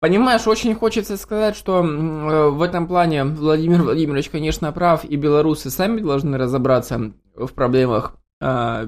[0.00, 5.70] Понимаешь, очень хочется сказать, что э, в этом плане Владимир Владимирович, конечно, прав, и белорусы
[5.70, 8.86] сами должны разобраться в проблемах а,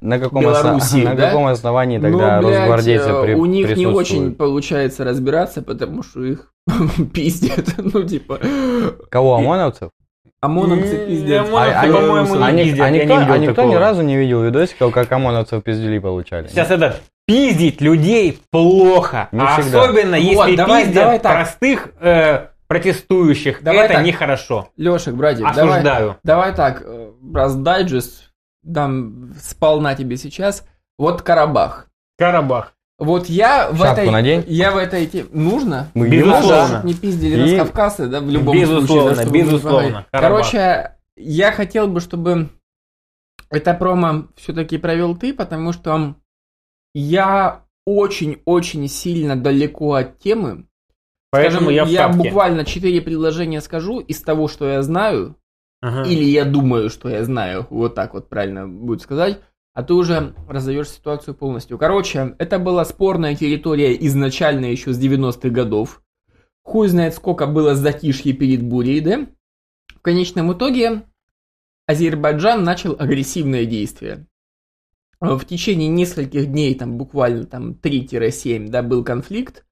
[0.00, 1.26] На каком, Белоруссии, на да?
[1.28, 6.02] каком основании Но, тогда блядь, росгвардейцы э, при- у них не очень получается разбираться, потому
[6.02, 6.52] что их
[7.12, 7.66] пиздят.
[7.78, 8.38] Ну, типа,
[9.10, 9.90] Кого, ОМОНовцев?
[10.40, 11.48] ОМОНовцы пиздят.
[11.52, 12.90] А- они- по-моему, не пиздят, а
[13.38, 16.48] никто, а ни разу не видел видосиков, как ОМОНовцев пиздюли получали?
[16.48, 16.96] Сейчас это
[17.26, 19.28] пиздить людей плохо.
[19.32, 19.82] Не а всегда.
[19.82, 21.32] особенно Вот, если давай- пиздят давай так.
[21.34, 23.62] простых э, протестующих.
[23.62, 24.04] Давай это так.
[24.04, 24.68] нехорошо.
[24.76, 26.16] Лешек, братик, давай, Осуждаю.
[26.24, 28.29] давай так, э, раз дайджест
[28.62, 30.66] дам сполна тебе сейчас.
[30.98, 31.88] Вот Карабах.
[32.18, 32.74] Карабах.
[32.98, 34.10] Вот я в Шапку этой...
[34.10, 34.44] надень.
[34.46, 35.28] Я в этой теме...
[35.32, 35.88] Нужно?
[35.94, 36.82] Мы Безусловно.
[36.84, 39.24] Не пиздили И- нас Кавказы, да, в любом Безусловно, случае.
[39.24, 40.06] да, безусловно.
[40.12, 42.50] Короче, я хотел бы, чтобы
[43.48, 46.14] это промо все-таки провел ты, потому что
[46.92, 50.66] я очень-очень сильно далеко от темы.
[51.30, 52.28] Поэтому Скажем, я в тапке.
[52.28, 55.36] буквально четыре предложения скажу из того, что я знаю,
[55.80, 56.08] Ага.
[56.08, 59.40] или я думаю, что я знаю, вот так вот правильно будет сказать,
[59.72, 61.78] а ты уже разовьешь ситуацию полностью.
[61.78, 66.02] Короче, это была спорная территория изначально еще с 90-х годов.
[66.62, 69.26] Хуй знает, сколько было затишье перед бурей, да?
[69.94, 71.02] В конечном итоге
[71.86, 74.26] Азербайджан начал агрессивное действие.
[75.20, 79.64] В течение нескольких дней, там буквально там 3-7, да, был конфликт.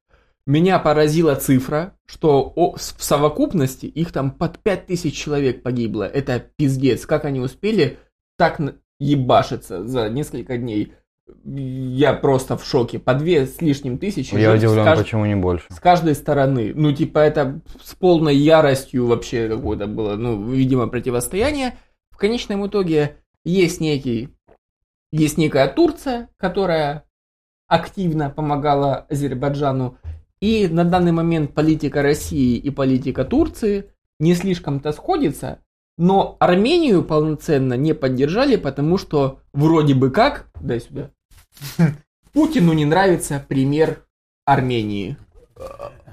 [0.49, 6.05] Меня поразила цифра, что в совокупности их там под 5000 человек погибло.
[6.05, 7.05] Это пиздец.
[7.05, 7.99] Как они успели
[8.39, 8.59] так
[8.99, 10.95] ебашиться за несколько дней?
[11.45, 12.99] Я просто в шоке.
[12.99, 15.67] По две с лишним тысячи Я удивлен, кажд- почему не больше.
[15.69, 16.73] с каждой стороны.
[16.75, 21.77] Ну, типа, это с полной яростью вообще какое-то было, ну, видимо, противостояние.
[22.11, 24.31] В конечном итоге есть некий,
[25.13, 27.05] есть некая Турция, которая
[27.67, 29.99] активно помогала Азербайджану.
[30.41, 35.61] И на данный момент политика России и политика Турции не слишком-то сходится,
[35.97, 41.11] но Армению полноценно не поддержали, потому что вроде бы как, дай сюда,
[42.33, 44.05] Путину не нравится пример
[44.45, 45.17] Армении.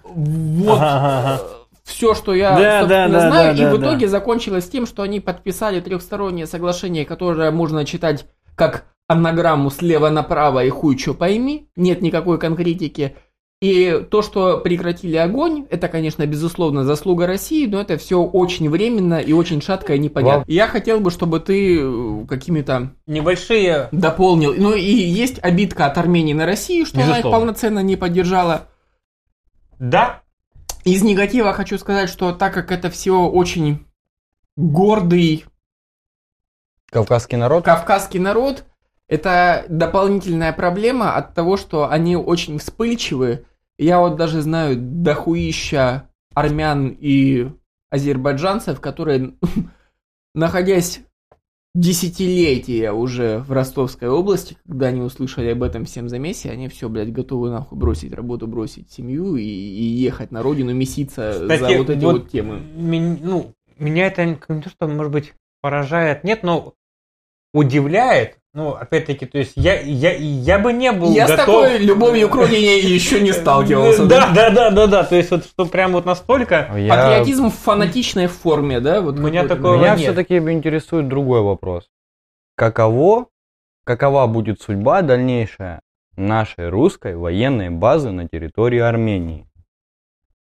[0.03, 1.41] Вот Ага, ага.
[1.84, 5.03] все, что я Да, да, да, знаю, да, и в да, итоге закончилось тем, что
[5.03, 11.69] они подписали трехстороннее соглашение, которое можно читать как анаграмму слева направо и хуй что пойми,
[11.76, 13.15] нет никакой конкретики.
[13.62, 19.20] И то, что прекратили огонь, это, конечно, безусловно, заслуга России, но это все очень временно
[19.20, 20.39] и очень шатко и непонятно.
[20.39, 24.53] Вам- Я хотел бы, чтобы ты э, какими-то Небольшие дополнил.
[24.56, 27.39] Ну и есть обидка от Армении на Россию, что она их Безусловно.
[27.39, 28.68] полноценно не поддержала.
[29.80, 30.22] Да,
[30.84, 33.86] Из негатива хочу сказать, что так как это все очень
[34.58, 35.45] гордый
[36.91, 37.66] Кавказский народ?
[37.66, 38.66] кавказский народ,
[39.08, 43.45] это дополнительная проблема от того, что они очень вспыльчивы.
[43.78, 47.49] Я вот даже знаю дохуища армян и
[47.89, 49.36] азербайджанцев, которые,
[50.34, 51.01] находясь
[51.76, 57.12] десятилетия уже в Ростовской области, когда они услышали об этом всем замесе, они все, блядь,
[57.12, 61.89] готовы нахуй бросить работу, бросить семью и, и ехать на родину, меситься Кстати, за вот
[61.89, 62.60] эти вот вот, темы.
[62.60, 66.74] Мен- ну, меня это не то, что, может быть, поражает, нет, но
[67.53, 68.39] удивляет.
[68.56, 71.45] Ну, опять-таки, то есть я, я, я бы не был Я с готов...
[71.66, 74.06] такой любовью к родине еще не сталкивался.
[74.06, 75.03] Да, да, да, да, да.
[75.03, 76.70] То есть вот что прям вот настолько.
[76.78, 79.01] Я- Патриотизм в фанатичной форме, да?
[79.01, 81.89] Вот меня такого Меня все-таки интересует другой вопрос.
[82.56, 83.26] Каково,
[83.84, 85.82] какова будет судьба дальнейшая
[86.16, 89.49] нашей русской военной базы на территории Армении?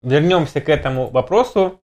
[0.03, 1.81] Вернемся к этому вопросу.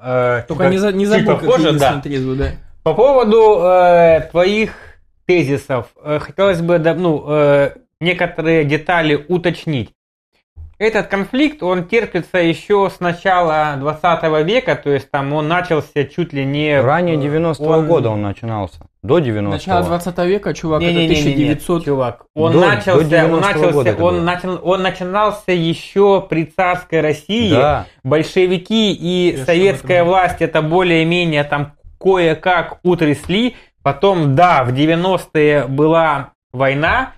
[0.00, 2.02] Э, Только чуть- не, за- не чуть забудь, попозже, да.
[2.02, 2.50] да.
[2.82, 4.87] По поводу э, твоих
[5.28, 7.70] тезисов, э, хотелось бы ну, э,
[8.00, 9.90] некоторые детали уточнить.
[10.78, 16.32] Этот конфликт, он терпится еще с начала 20 века, то есть там он начался чуть
[16.32, 16.80] ли не...
[16.80, 18.86] Ранее э, 90-го он- года он начинался.
[19.02, 19.50] До 90-го.
[19.50, 21.84] Начало 20 века, чувак, это Не-не-не-не-не, 1900...
[21.84, 22.26] чувак.
[22.34, 26.44] Он До- начался, до он 90-го начался, года это он, начал, он начинался еще при
[26.44, 27.50] царской России.
[27.50, 27.86] Да.
[28.04, 33.56] Большевики и Я советская власть это более-менее там кое-как утрясли.
[33.82, 37.12] Потом, да, в 90-е была война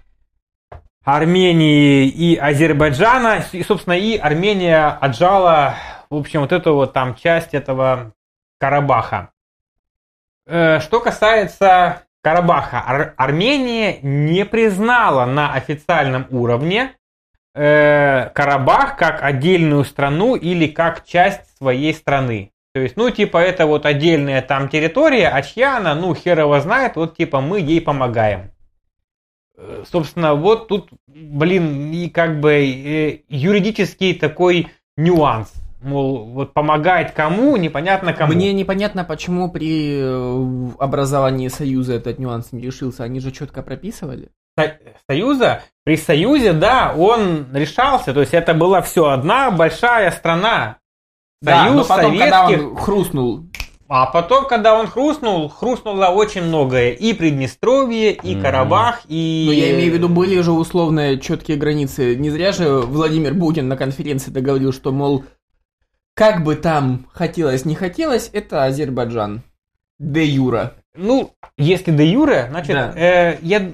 [1.04, 3.42] Армении и Азербайджана.
[3.52, 5.74] И, собственно, и Армения отжала,
[6.10, 8.12] в общем, вот эту вот там часть этого
[8.58, 9.30] Карабаха.
[10.46, 16.92] Э, Что касается Карабаха, Ар- Армения не признала на официальном уровне
[17.54, 22.52] э, Карабах как отдельную страну или как часть своей страны.
[22.72, 26.60] То есть, ну, типа, это вот отдельная там территория, а чья она, ну, хер его
[26.60, 28.52] знает, вот, типа, мы ей помогаем.
[29.56, 35.52] Э, Собственно, вот тут, блин, и как бы э, юридический такой нюанс.
[35.82, 38.34] Мол, вот помогает кому, непонятно кому.
[38.34, 43.02] Мне непонятно, почему при э, образовании Союза этот нюанс не решился.
[43.02, 44.28] Они же четко прописывали.
[44.58, 50.76] Со- Союза, при Союзе, да, он решался, то есть это была все одна большая страна.
[51.40, 53.44] Да, но Союз потом, когда он хрустнул,
[53.88, 56.92] а потом, когда он хрустнул, хрустнуло очень многое.
[56.92, 58.40] И Приднестровье, и.
[58.40, 59.44] Карабах, и...
[59.46, 62.14] но я имею в виду, были же условные четкие границы.
[62.14, 65.24] Не зря же Владимир Путин на конференции договорил, что, мол,
[66.14, 69.42] как бы там хотелось, не хотелось, это Азербайджан.
[69.98, 70.74] Де Юра.
[70.94, 72.92] Ну, если де юре, значит, Да.
[72.96, 73.72] э, я...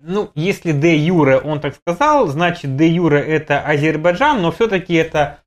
[0.00, 5.38] Ну, если де юре он так сказал, значит, де юре это Азербайджан, но все-таки это...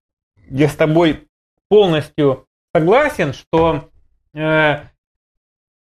[0.50, 1.27] Я с тобой
[1.70, 2.46] полностью
[2.76, 3.90] согласен, что...
[4.34, 4.80] э,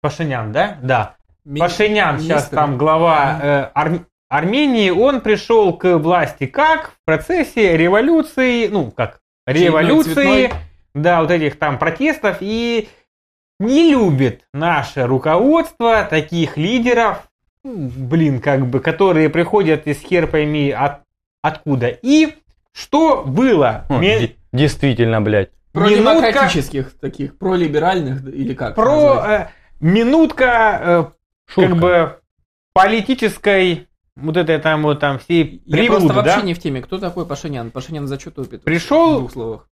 [0.01, 0.79] Пашинян, да?
[0.83, 1.17] Да.
[1.59, 2.55] Пашинян сейчас Министр.
[2.57, 9.21] там глава э, Ар- Армении, он пришел к власти как в процессе революции, ну как
[9.47, 10.51] революции, цветной.
[10.95, 12.89] да, вот этих там протестов и
[13.61, 17.29] не любит наше руководство таких лидеров,
[17.65, 21.03] блин, как бы, которые приходят из хер пойми от,
[21.43, 21.89] откуда.
[21.89, 22.35] И
[22.73, 23.85] что было?
[23.89, 25.51] Хм, Ме- де- Действительно, блядь.
[25.77, 28.75] Про минутка- демократических таких, про либеральных или как?
[28.75, 29.47] про э,
[29.81, 31.05] минутка э,
[31.53, 31.71] Шутка.
[31.71, 32.21] как бы
[32.75, 36.47] политической вот этой там вот там всей Я приблуды, просто вообще да?
[36.47, 36.81] не в теме.
[36.83, 37.71] Кто такой Пашинян?
[37.71, 38.65] Пашинян за что топит?
[38.65, 39.69] Пришел- В двух словах.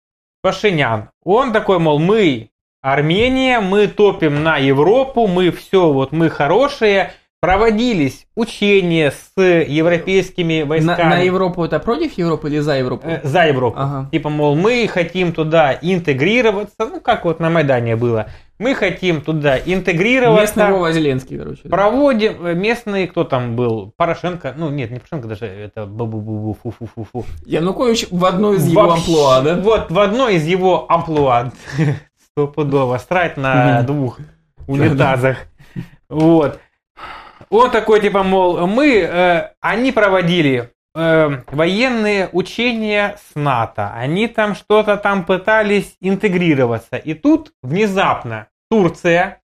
[0.43, 1.11] Пашинян.
[1.25, 2.51] Он такой, мол, мы
[2.81, 7.13] Армения, мы топим на Европу, мы все, вот мы хорошие.
[7.41, 11.09] Проводились учения с европейскими На, войсками.
[11.09, 13.07] на Европу это против Европы или за Европу?
[13.07, 13.79] Э, за Европу.
[13.79, 14.09] Ага.
[14.11, 18.27] Типа, мол, мы хотим туда интегрироваться, ну, как вот на Майдане было.
[18.59, 20.59] Мы хотим туда интегрироваться.
[20.59, 21.61] Местный Вова Зеленский, короче.
[21.63, 21.71] да.
[21.71, 27.25] Проводим э, местные, кто там был, Порошенко, ну нет, не Порошенко даже, это бу-бу-бу-бу, фу-фу-фу-фу.
[27.47, 29.55] Янукович в одной из его Вообще, амплуа, да?
[29.61, 31.53] Вот, в одной из его амплуа,
[32.33, 34.19] стопудово, срать на двух
[34.67, 35.37] унитазах.
[36.09, 36.59] Вот.
[37.51, 43.93] Он такой, типа, мол, мы, э, они проводили э, военные учения с НАТО.
[43.95, 46.97] Они там что-то там пытались интегрироваться.
[46.97, 49.41] И тут внезапно Турция,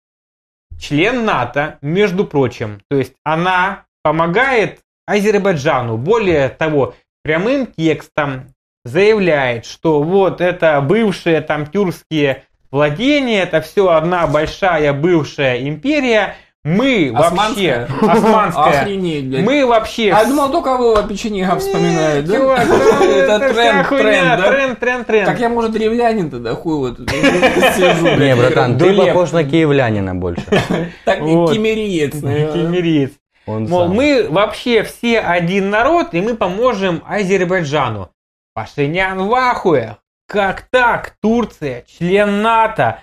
[0.78, 5.96] член НАТО, между прочим, то есть она помогает Азербайджану.
[5.96, 8.48] Более того, прямым текстом
[8.84, 17.12] заявляет, что вот это бывшие там тюркские владения, это все одна большая бывшая империя, мы
[17.14, 17.86] Османская?
[17.86, 19.44] вообще, османская, Охренеть, блядь.
[19.44, 20.10] мы вообще...
[20.12, 22.36] А я думал, только Вова печенега вспоминает, да?
[22.38, 24.50] Чувак, да, Это тренд, тренд, да?
[24.50, 25.26] тренд, тренд, тренд.
[25.26, 30.44] Так я, может, древлянин тогда, хуй вот сижу, Не, братан, ты похож на киевлянина больше.
[31.04, 32.52] Так, кемериец, наверное.
[32.54, 33.12] Кемериец.
[33.46, 33.96] Он Мол, сам.
[33.96, 38.08] мы вообще все один народ, и мы поможем Азербайджану.
[38.54, 39.98] Пашинян в ахуе.
[40.26, 41.16] Как так?
[41.20, 43.00] Турция, член НАТО.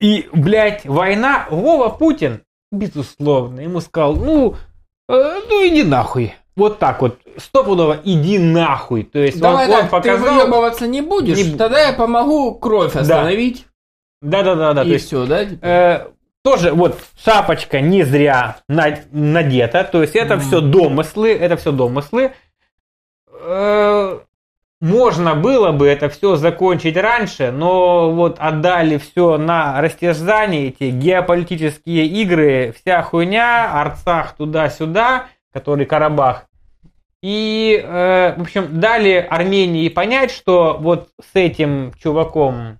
[0.00, 1.46] И, блядь, война.
[1.50, 4.56] Вова Путин, безусловно, ему сказал, ну,
[5.08, 6.34] э, ну иди нахуй.
[6.56, 9.04] Вот так вот, стопудово иди нахуй.
[9.04, 10.34] То есть Давай он, он так, ты показал...
[10.40, 13.66] выебываться не будешь, Не тогда я помогу кровь остановить,
[14.20, 15.42] Да-да-да, то и есть все, да?
[15.62, 16.08] Э,
[16.42, 20.44] тоже вот шапочка не зря на- надета, то есть это Мгм.
[20.44, 22.32] все домыслы, это все домыслы.
[23.40, 24.18] Э,
[24.80, 32.06] можно было бы это все закончить раньше, но вот отдали все на растяжание, эти геополитические
[32.06, 36.44] игры, вся хуйня, Арцах туда-сюда, который Карабах.
[37.20, 42.78] И, э, в общем, дали Армении понять, что вот с этим чуваком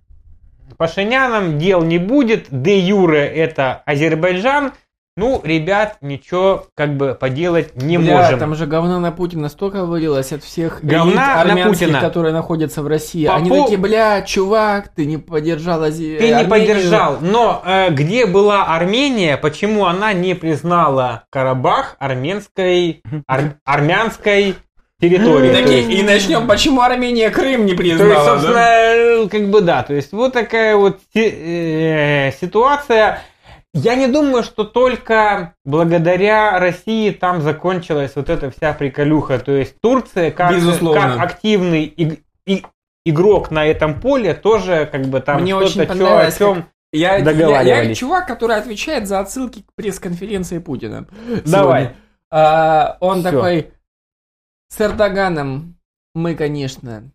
[0.77, 4.73] Пашиняном дел не будет, де юре это Азербайджан,
[5.19, 8.39] ну, ребят, ничего как бы поделать не Бля, можем.
[8.39, 12.01] там же говна на Путина столько вылилось от всех Говна элит на армянских, Путина.
[12.01, 13.27] которые находятся в России.
[13.27, 16.17] По Они такие, бля, чувак, ты не поддержал Ази...
[16.19, 16.49] Ты не Армению».
[16.51, 24.55] поддержал, но э, где была Армения, почему она не признала Карабах армянской, ар- армянской
[25.01, 25.53] территорией?
[25.55, 28.95] То Такие, есть- и начнем, почему Армения Крым не То есть, признала, собственно, да?
[28.95, 33.21] э, как бы да, то есть вот такая вот э, ситуация.
[33.75, 39.39] Я не думаю, что только благодаря России там закончилась вот эта вся приколюха.
[39.39, 41.01] То есть Турция как, Безусловно.
[41.01, 42.65] как активный иг- и-
[43.05, 47.17] игрок на этом поле тоже как бы там Мне что-то очень чё- о чем Я,
[47.19, 51.07] я, я чувак, который отвечает за отсылки к пресс-конференции Путина.
[51.45, 51.83] Давай.
[51.83, 51.97] сегодня.
[52.31, 53.31] А, он Всё.
[53.31, 53.73] такой,
[54.69, 55.77] с Эрдоганом
[56.15, 57.11] мы, конечно,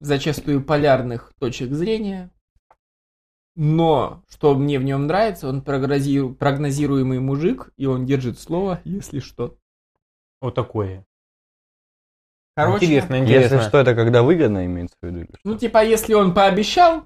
[0.00, 2.30] зачастую полярных точек зрения,
[3.62, 9.20] но что мне в нем нравится, он прогнозиру- прогнозируемый мужик, и он держит слово, если
[9.20, 9.58] что.
[10.40, 11.04] вот такое.
[12.56, 13.56] Короче, интересно, интересно.
[13.56, 15.18] Если что, это когда выгодно имеется в виду?
[15.18, 15.38] или что?
[15.44, 17.04] Ну, типа, если он пообещал,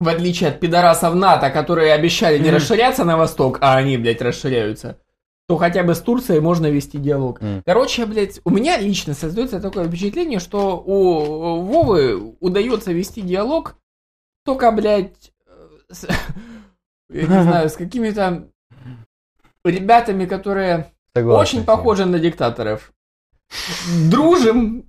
[0.00, 2.54] в отличие от пидорасов НАТО, которые обещали не Мгм.
[2.54, 4.98] расширяться на восток, а они, блядь, расширяются,
[5.46, 7.42] то хотя бы с Турцией можно вести диалог.
[7.42, 7.62] М.
[7.66, 13.76] Короче, блядь, у меня лично создается такое впечатление, что у Вовы удается вести диалог
[14.46, 15.33] только, блядь,
[15.94, 16.06] с-
[17.12, 18.44] я не знаю, с какими-то
[19.64, 22.92] ребятами, которые Согласен очень похожи на диктаторов.
[24.10, 24.84] Дружим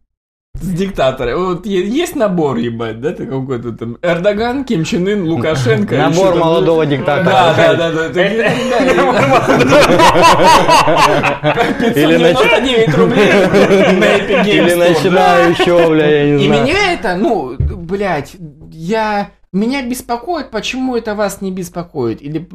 [0.55, 1.45] с диктатором.
[1.49, 5.97] Вот есть набор, ебать, да, ты какой-то там Эрдоган, Ким Чен Ын, Лукашенко.
[5.97, 7.29] Набор молодого диктатора.
[7.29, 8.09] Да, да, да, да.
[8.13, 8.49] такие, да,
[11.95, 13.31] Или нач- 599 рублей
[13.99, 14.15] на
[14.47, 16.63] Или начинающего, бля, я не И знаю.
[16.63, 18.35] меня это, ну, блядь,
[18.71, 19.29] я...
[19.55, 22.21] Меня беспокоит, почему это вас не беспокоит?
[22.21, 22.45] Или,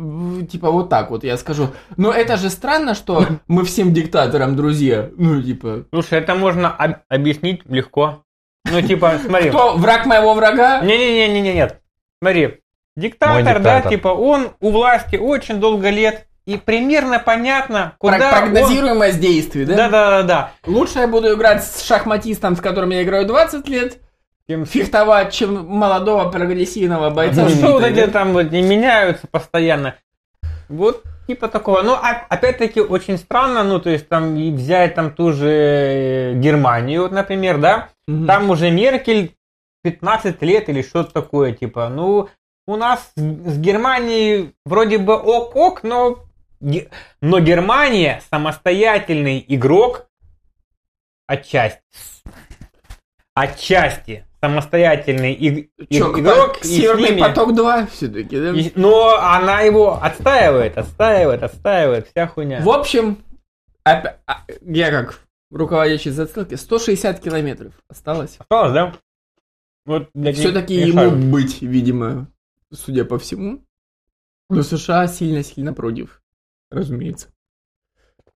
[0.44, 1.68] типа, вот так вот я скажу.
[1.96, 5.08] Но это же странно, что мы всем диктаторам друзья.
[5.16, 8.22] Ну, типа, Слушай, это можно об- объяснить легко.
[8.70, 9.48] Ну, типа, смотри.
[9.48, 10.82] кто враг моего врага?
[10.82, 11.80] Не-не-не-не, нет.
[12.22, 12.58] Смотри,
[12.98, 19.62] диктатор, да, типа, он у власти очень долго лет, и примерно понятно, куда Прогнозируемость действий,
[19.62, 19.68] он...
[19.68, 19.76] да?
[19.76, 20.52] Да-да-да-да.
[20.66, 23.96] Лучше я буду играть с шахматистом, с которым я играю 20 лет,
[24.50, 27.44] Тем фехтовать, чем молодого прогрессивного бойца.
[27.44, 28.08] Ну, что вот эти да?
[28.08, 29.94] там вот не меняются постоянно.
[30.68, 31.82] Вот типа такого.
[31.82, 37.08] Ну, а- опять-таки, очень странно, ну, то есть там и взять там ту же Германию,
[37.08, 38.26] например, да, Мгм.
[38.26, 39.36] там уже Меркель
[39.84, 42.28] 15 лет или что-то такое, типа, ну,
[42.66, 46.24] у нас с Германией вроде бы ок-ок, но,
[47.20, 50.08] но Германия самостоятельный игрок
[51.28, 51.80] отчасти.
[53.32, 56.58] Отчасти самостоятельный иг- Чё, игрок.
[56.62, 58.50] и с Северный ними- поток 2 все-таки, да?
[58.50, 62.60] и- но она его отстаивает, отстаивает, отстаивает, вся хуйня.
[62.62, 63.18] В общем,
[63.84, 64.16] а,
[64.62, 68.36] я как руководящий зацелки, 160 километров осталось.
[68.38, 68.94] Осталось, да?
[69.86, 72.28] Вот, Все-таки ему быть, видимо,
[72.72, 73.62] судя по всему.
[74.48, 76.22] Но США сильно-сильно против,
[76.70, 77.28] разумеется.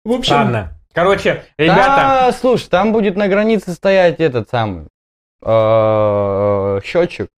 [0.04, 0.78] В общем, Ладно.
[0.92, 4.88] Короче, ребята, Да, слушай, там будет на границе стоять этот самый
[5.44, 7.28] счетчик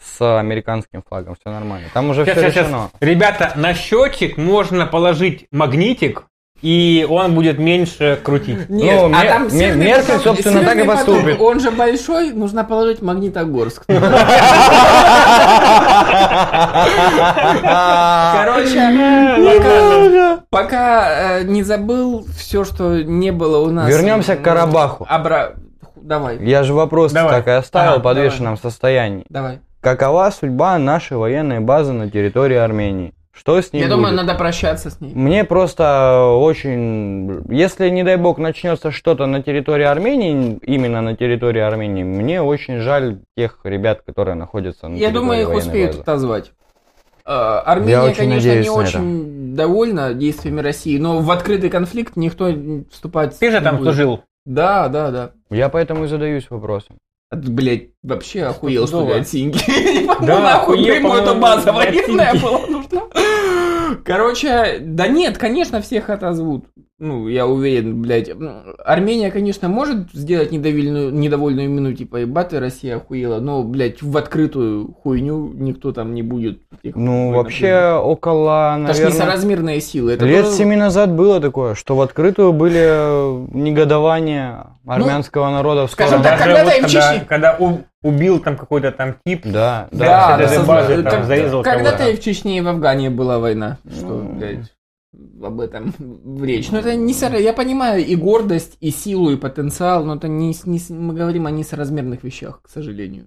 [0.00, 1.88] с американским флагом, все нормально.
[1.92, 2.56] Там уже Щас, все щас.
[2.66, 2.90] решено.
[3.00, 6.24] ребята, на счетчик можно положить магнитик,
[6.62, 8.68] и он будет меньше крутить.
[8.70, 11.40] Нет, Ну, а Мер- там Мер- Меркель, поток- собственно, так и Северный поток, поступит.
[11.40, 13.84] Он же большой, нужно положить Магнитогорск.
[18.32, 18.80] Короче,
[19.44, 23.88] пока, пока э, не забыл все, что не было у нас.
[23.88, 25.06] Вернемся к Карабаху.
[26.06, 27.32] Давай, Я же вопрос Давай.
[27.32, 29.24] так и оставил Ага, в подвешенном состоянии.
[29.28, 29.58] давай.
[29.80, 33.12] Какова судьба нашей военной базы на территории Армении?
[33.32, 33.96] Что с ней Я будет?
[33.96, 35.12] думаю, надо прощаться с ней.
[35.14, 37.42] Мне просто очень...
[37.52, 42.78] Если, не дай бог, начнется что-то на территории Армении, именно на территории Армении, мне очень
[42.78, 46.00] жаль тех ребят, которые находятся на Я территории думаю, их успеют базы.
[46.02, 46.52] отозвать.
[47.26, 48.72] Э, Армения, очень конечно, не это.
[48.72, 52.48] очень довольна действиями России, но в открытый конфликт никто
[52.90, 53.84] вступать Ты же не там будет.
[53.86, 54.22] служил.
[54.46, 55.32] Да, да, да.
[55.50, 56.98] Я поэтому и задаюсь вопросом.
[57.28, 60.06] А ты, Блять, вообще охуел, что ли, от Синьки?
[60.24, 63.02] Да, нахуй охуел, ему эта по-моему, база военная была нужна.
[64.04, 66.64] Короче, да нет, конечно, всех отозвут.
[66.98, 68.30] Ну, я уверен, блядь.
[68.82, 74.94] Армения, конечно, может сделать недовольную, недовольную мину, типа, ебать, Россия охуела, но, блядь, в открытую
[75.02, 76.62] хуйню никто там не будет.
[76.82, 79.12] этих Ну, вообще, около, Это ж наверное...
[79.14, 80.12] несоразмерные силы.
[80.14, 85.86] Это Лет тоже- семи назад было такое, что в открытую были э, негодования армянского народа
[85.86, 89.42] в скажем сторону- так, Даже когда-то вот когда, когда у- убил там какой-то там тип.
[89.44, 90.38] Да, да.
[90.38, 91.26] Да, да, базы да, там да.
[91.26, 93.78] зарезал Когда-то и в Чечне, и в Афгане была война.
[93.90, 94.34] Что, Ну.
[94.34, 94.72] блядь,
[95.42, 95.92] об этом
[96.42, 96.70] речь.
[96.70, 97.12] Но это не
[97.42, 101.50] Я понимаю и гордость, и силу, и потенциал, но это не, не мы говорим о
[101.50, 103.26] несоразмерных вещах, к сожалению.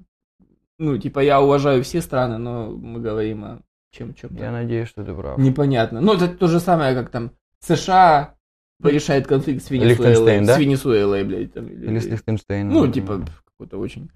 [0.78, 3.60] Ну, типа, я уважаю все страны, но мы говорим о
[3.92, 4.42] чем чем-то.
[4.42, 5.38] Я надеюсь, что ты прав.
[5.38, 6.00] Непонятно.
[6.00, 8.36] Ну, это то же самое, как там США
[8.84, 10.46] решает конфликт с Венесуэлой.
[10.46, 10.56] Да?
[10.56, 11.54] С Венесуэлой, блядь.
[11.54, 12.74] Там, или- Или с Лихтенштейном.
[12.74, 14.10] ну, типа, какой-то очень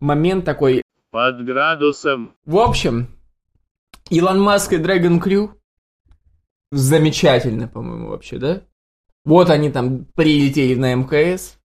[0.00, 0.82] момент такой.
[1.10, 2.34] Под градусом.
[2.44, 3.08] В общем,
[4.10, 5.50] Илон Маск и Dragon Crew
[6.70, 8.62] замечательно, по-моему, вообще, да?
[9.24, 11.58] Вот они там прилетели на МКС,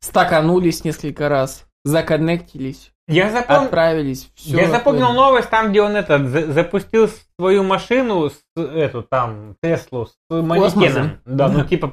[0.00, 4.30] стаканулись несколько раз, законнектились, Я запомнил, отправились.
[4.34, 7.08] Все я запомнил новость там, где он этот за- запустил
[7.38, 10.62] свою машину, с, эту там Теслу с манекеном.
[10.62, 11.10] Космосом.
[11.24, 11.90] Да, ну типа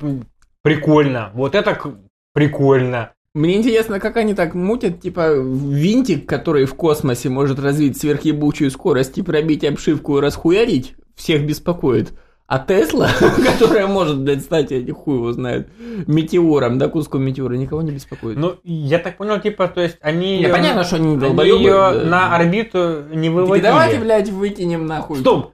[0.62, 1.32] прикольно.
[1.34, 1.96] Вот это к-
[2.34, 3.14] прикольно.
[3.34, 9.18] Мне интересно, как они так мутят, типа, винтик, который в космосе может развить сверхъебучую скорость
[9.18, 12.12] и пробить обшивку и расхуярить, всех беспокоит.
[12.48, 13.08] А Тесла,
[13.46, 15.70] которая может, блядь, стать, эти хуй его знает,
[16.08, 18.38] метеором, да, куском метеора, никого не беспокоит.
[18.38, 21.60] Ну, я так понял, типа, то есть они её- понятно, что они они долбоебы.
[21.60, 22.04] ее да.
[22.04, 23.64] на орбиту не Так выводили.
[23.64, 25.20] давайте, блядь, выкинем нахуй.
[25.20, 25.54] Стоп!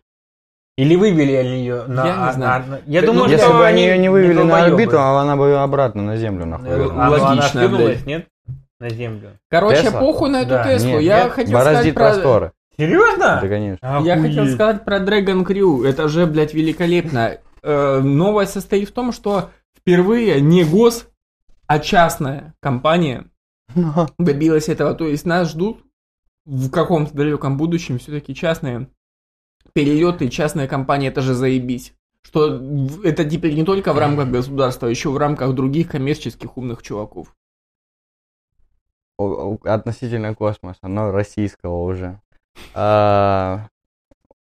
[0.78, 2.06] Или вывели они ее на...
[2.06, 2.64] Я не знаю.
[2.68, 5.36] на- я Так, ну, думаю, Если бы они ее не вывели на орбиту, а она
[5.36, 8.06] бы обратно на Землю а, ну, она Логично, блядь.
[8.06, 8.28] нет?
[8.80, 9.30] На землю.
[9.50, 10.00] Короче, Тесла?
[10.02, 10.64] похуй на эту Да.
[10.64, 10.90] Теслу.
[10.92, 12.04] Нет, я нет, хотел сказать бороздит про...
[12.12, 12.52] просторы.
[12.78, 13.40] Серьезно?
[13.42, 14.02] Да, конечно.
[14.04, 14.54] Я хотел Охуеть.
[14.54, 15.84] сказать про Dragon Crew.
[15.88, 17.38] Это же, блядь, великолепно.
[17.64, 21.08] Э, новость состоит в том, что впервые не гос,
[21.66, 23.26] а частная компания
[24.20, 24.94] добилась этого.
[24.94, 25.80] То есть нас ждут
[26.46, 28.88] в каком-то далеком будущем все-таки частные
[29.78, 31.94] перелеты, частная компания, это же заебись.
[32.24, 32.60] Что
[33.04, 37.36] это теперь не только в рамках государства, а еще в рамках других коммерческих умных чуваков.
[39.64, 42.20] Относительно космоса, но российского уже.
[42.74, 43.68] А,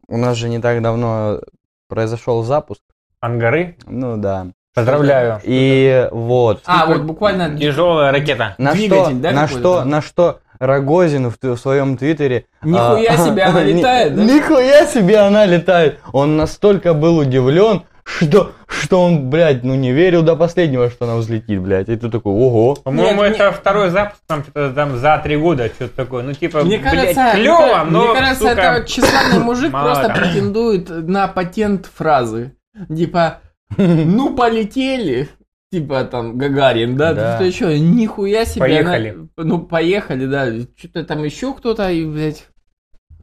[0.08, 1.42] У нас же не так давно
[1.88, 2.84] произошел запуск.
[3.20, 3.76] Ангары?
[3.88, 4.52] Ну да.
[4.76, 5.42] Поздравляю.
[5.44, 6.62] И вот.
[6.66, 7.58] А, вот буквально...
[7.58, 8.54] Тяжелая ракета.
[8.60, 12.46] На что, двигатель, да, на что, на что Рогозин в, в своем твиттере...
[12.64, 14.24] Нихуя а, себе она ни- летает, да?
[14.24, 16.00] Нихуя себе она летает.
[16.14, 21.16] Он настолько был удивлен, что, что он, блядь, ну не верил до последнего, что она
[21.16, 21.90] взлетит, блядь.
[21.90, 22.76] И ты такой, ого.
[22.76, 26.24] По-моему, Нет, это второй запуск, там что-то там за три года, что-то такое.
[26.24, 29.86] Ну, типа, Мне блядь, кажется, клево, мне, но, мне кажется, сука, это тщеславный мужик мало
[29.86, 30.18] просто там.
[30.18, 32.56] претендует на патент фразы.
[32.96, 33.40] Типа,
[33.78, 35.30] ну полетели,
[35.74, 37.36] типа там Гагарин, да, Да.
[37.36, 38.60] что еще, нихуя себе.
[38.62, 39.10] Поехали.
[39.10, 40.48] она- ну, поехали, да,
[40.78, 42.48] что-то там еще кто-то, и, блядь,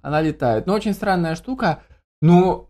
[0.03, 0.67] она летает.
[0.67, 1.83] Но очень странная штука,
[2.21, 2.69] но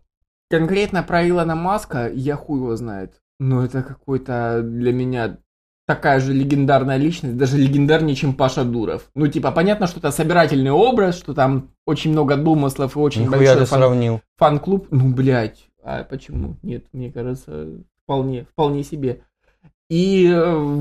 [0.49, 3.13] конкретно про Илона Маска я хуй его знает.
[3.39, 5.37] Но это какой-то для меня
[5.87, 9.09] такая же легендарная личность, даже легендарнее, чем Паша Дуров.
[9.15, 13.39] Ну, типа, понятно, что это собирательный образ, что там очень много домыслов и очень Нихуя
[13.39, 14.21] большой фан- сравнил.
[14.37, 14.87] фан-клуб.
[14.91, 16.55] Ну, блядь, а почему?
[16.61, 17.67] Нет, мне кажется,
[18.03, 19.23] вполне, вполне себе.
[19.91, 20.75] И, э,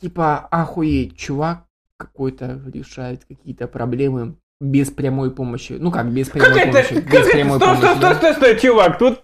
[0.00, 1.64] типа, охуеть, чувак
[1.96, 5.72] какой-то решает какие-то проблемы без прямой помощи.
[5.78, 6.72] Ну как, без прямой Как это?
[6.72, 6.94] помощи?
[7.00, 7.30] Как без это?
[7.30, 7.80] прямой Стой, помощи.
[7.86, 8.14] стой, да?
[8.14, 9.22] стой, стой, стой, чувак, тут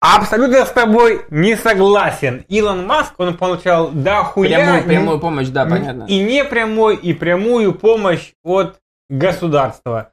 [0.00, 2.46] абсолютно с тобой не согласен.
[2.48, 6.04] Илон Маск, он получал дохуя Прямую, н- прямую помощь, да, понятно.
[6.04, 8.78] и непрямой, и прямую помощь от
[9.10, 10.12] государства.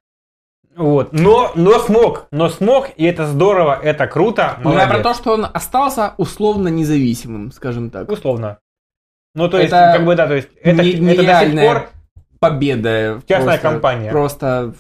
[0.76, 1.14] Вот.
[1.14, 2.27] Но, но смог.
[2.31, 4.57] Но смог, и это здорово, это круто.
[4.64, 5.03] Ну, я про молодец.
[5.03, 8.11] то, что он остался условно независимым, скажем так.
[8.11, 8.60] Условно.
[9.34, 11.89] Ну, то есть, Это как бы, да, то есть, это, не- это до сих пор
[12.39, 13.22] Победа.
[13.27, 14.11] Частная просто- компания.
[14.11, 14.73] Просто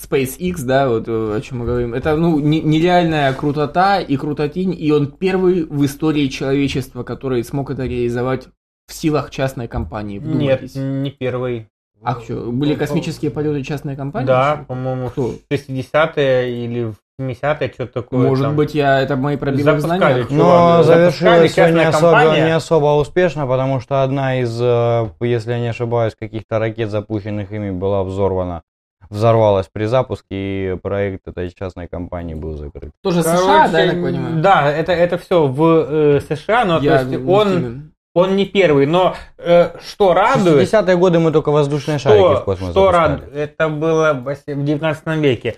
[0.00, 1.94] SpaceX, да, вот э, о чем мы говорим.
[1.94, 7.70] Это, ну, не- нереальная крутота и крутотень, и он первый в истории человечества, который смог
[7.70, 8.48] это реализовать
[8.86, 10.18] в силах частной компании.
[10.18, 10.24] Нет,
[10.62, 10.74] Вдумайтесь.
[10.76, 11.68] не первый.
[12.02, 14.26] А что, были космические полеты частной компании?
[14.26, 15.18] Да, по-моему, в
[15.50, 18.28] 60-е или в 70-е, что-то такое.
[18.28, 18.56] Может там.
[18.56, 20.28] быть, я это мои знаниях.
[20.28, 22.44] Чувак, Но завершилось все не частная особо, компания.
[22.44, 27.50] не особо успешно, потому что одна из, э, если я не ошибаюсь, каких-то ракет, запущенных
[27.52, 28.62] ими, была взорвана.
[29.10, 32.90] Взорвалась при запуске, и проект этой частной компании был закрыт.
[33.02, 34.42] Тоже Короче, США, да, я так понимаю?
[34.42, 37.87] Да, это, это все в э, США, но Я то есть он, теме.
[38.18, 38.86] Он не первый.
[38.86, 42.80] Но э, что В радует, 60-е годы мы только воздушные шарики в что, космос что
[42.84, 43.10] запускали.
[43.12, 45.56] радует, это было в ос- в 19 веке.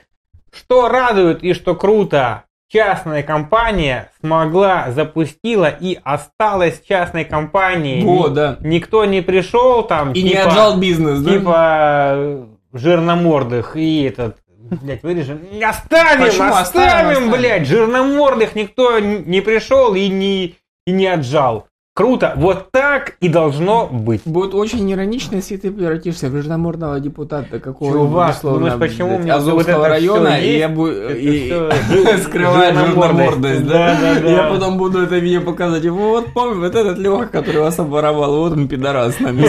[0.53, 8.03] Что радует и что круто, частная компания смогла, запустила и осталась частной компанией.
[8.03, 8.57] Ни- да.
[8.61, 11.31] Никто не пришел там, И не типа, отжал бизнес, да?
[11.32, 14.39] типа жирномордых и этот,
[14.82, 15.41] блядь, вырежем.
[15.65, 16.45] Оставим, Почему?
[16.53, 17.31] Оставим, оставим, оставим.
[17.32, 20.57] блядь, жирномордых никто не пришел и не,
[20.87, 21.66] и не отжал.
[21.93, 24.23] Круто, вот так и должно быть.
[24.25, 29.19] Будет очень иронично, если ты превратишься в жирномордного депутата какого-нибудь, Чувак, условно, думаешь, почему у
[29.19, 32.33] меня вот Азовского всё района, и я буду и- жирномордость.
[32.33, 33.73] жирномордость, да?
[34.01, 34.31] Да, да, да.
[34.31, 35.85] Я потом буду это видео показывать.
[35.85, 39.43] И Вот помню, вот этот Леха, который вас обворовал, вот он пидорас с нами.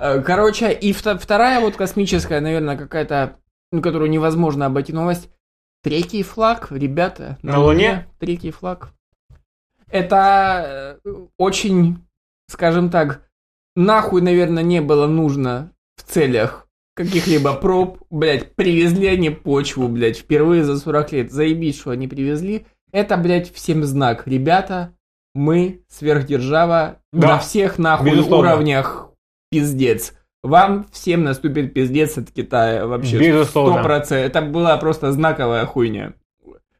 [0.00, 3.36] Э, Короче, и вто- вторая вот космическая, наверное, какая-то,
[3.70, 5.28] ну, которую невозможно обойти новость.
[5.82, 7.36] Третий флаг, ребята.
[7.42, 8.06] На Луне?
[8.18, 8.88] Третий флаг.
[9.94, 11.98] Это э, очень,
[12.48, 13.22] скажем так,
[13.76, 16.66] нахуй, наверное, не было нужно в целях
[16.96, 17.98] каких-либо проб.
[18.10, 21.30] Блять, привезли они почву, блять, впервые за 40 лет.
[21.30, 22.66] Заебись, что они привезли.
[22.90, 24.26] Это, блять, всем знак.
[24.26, 24.96] Ребята,
[25.32, 28.50] мы сверхдержава Да, на всех нахуй безусловно.
[28.50, 29.10] уровнях
[29.52, 30.14] пиздец.
[30.42, 33.16] Вам всем наступит пиздец от Китая вообще.
[33.18, 33.78] Безусловно.
[33.78, 34.14] 100%.
[34.16, 36.14] Это была просто знаковая хуйня.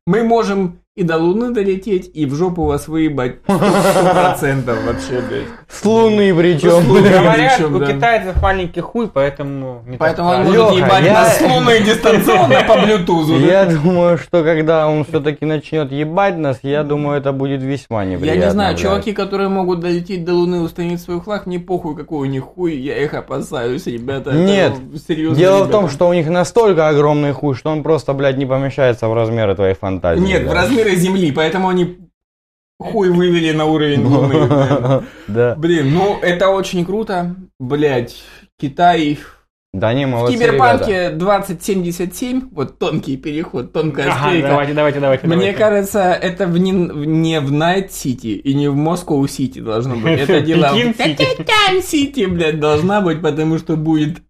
[0.05, 5.49] Мы можем и до Луны долететь, и в жопу вас выебать 100% вообще, блядь.
[5.69, 6.87] С Луны причем.
[6.87, 12.81] Говорят, у китайцев маленький хуй, поэтому Поэтому он может ебать нас с Луны дистанционно по
[12.81, 13.41] блютузу.
[13.41, 18.39] Я думаю, что когда он все-таки начнет ебать нас, я думаю, это будет весьма неприятно.
[18.39, 21.97] Я не знаю, чуваки, которые могут долететь до Луны и установить свой флаг, не похуй
[21.97, 24.31] какой у них хуй, я их опасаюсь, ребята.
[24.31, 24.75] Нет,
[25.09, 25.37] серьезно.
[25.37, 29.09] Дело в том, что у них настолько огромный хуй, что он просто, блядь, не помещается
[29.09, 30.23] в размеры твоей фантазии.
[30.23, 30.84] Нет, в блядь.
[30.85, 31.99] Размеры Земли, поэтому они
[32.79, 34.47] хуй вывели на уровень Луны.
[34.47, 35.03] блин.
[35.29, 35.55] Да.
[35.57, 37.35] Блин, ну это очень круто.
[37.59, 38.23] Блять,
[38.61, 39.19] Китай.
[39.73, 40.85] Да не, В молодцы, ребята.
[40.85, 44.49] Киберпанке 2077, вот тонкий переход, тонкая Ага, склейка.
[44.49, 45.27] давайте, давайте, давайте.
[45.27, 45.59] Мне давайте.
[45.59, 49.97] кажется, это в не, в- не в Night City и не в Moscow City должно
[49.97, 50.21] быть.
[50.21, 50.77] Это дело в.
[50.77, 54.23] Пекин-Сити, блядь, должна быть, потому что будет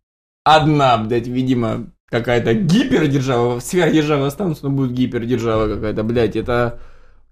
[0.45, 6.79] одна, блядь, видимо, какая-то гипердержава, сверхдержава останутся, но будет гипердержава какая-то, блядь, это...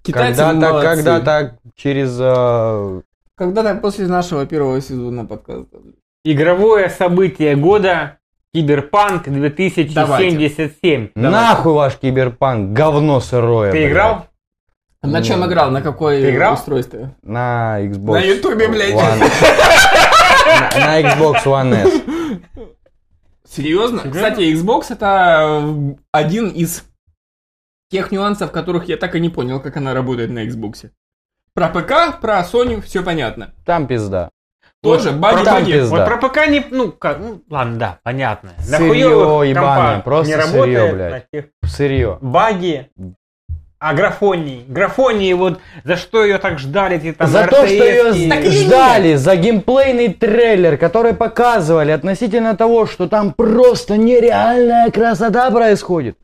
[0.03, 2.17] Китайцы Когда-то, когда-то через...
[2.21, 3.01] э,
[3.37, 5.79] Когда-то после нашего первого сезона подкаста.
[6.25, 8.19] Игровое событие года
[8.53, 11.11] Киберпанк 2077.
[11.15, 13.71] Нахуй ваш киберпанк, говно сырое.
[13.71, 13.91] Ты блядь.
[13.93, 14.27] играл?
[15.03, 15.71] На чем играл?
[15.71, 16.55] На какое Ты играл?
[16.55, 17.15] устройстве?
[17.23, 18.95] На Xbox На Ютубе, блядь.
[18.95, 19.19] One.
[20.79, 22.03] На на Xbox One S.
[23.55, 24.01] Серьезно?
[24.01, 24.11] Серьезно?
[24.11, 26.85] Кстати, Xbox это э, один из
[27.91, 30.91] тех нюансов, которых я так и не понял, как она работает на Xbox.
[31.55, 33.55] Про ПК, про Sony все понятно.
[33.67, 34.31] Там пизда.
[34.83, 35.73] Тоже баги, там баги.
[35.73, 35.97] пизда.
[35.97, 36.67] Вот про ПК не...
[36.71, 38.53] Ну, как, ну, ладно, да, понятно.
[38.59, 41.27] Хуёвых ебаное, просто не работает, блядь.
[41.31, 42.19] тех Сырье.
[42.23, 42.91] баги,
[43.83, 44.65] а графонии.
[44.69, 49.17] Графонии, вот за что ее так ждали, эти там за то, что ее Так ждали,
[49.17, 56.17] за геймплейный трейлер, который показывали относительно того, что там просто нереальная красота происходит.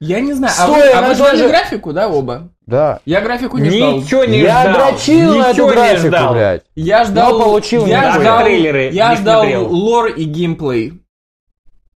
[0.00, 2.48] Я не знаю, а Стой, вы, а вы ждали тоже- графику, да, оба?
[2.66, 3.00] Да.
[3.04, 3.96] Я графику не ждал.
[3.98, 4.74] Ничего не Я ждал.
[4.90, 6.32] дрочил на эту ничего не графику, ждал.
[6.32, 6.62] блядь.
[6.74, 9.68] Я ждал, Но получил я ждал, Трейлеры я ждал смотрел.
[9.68, 11.03] лор и геймплей.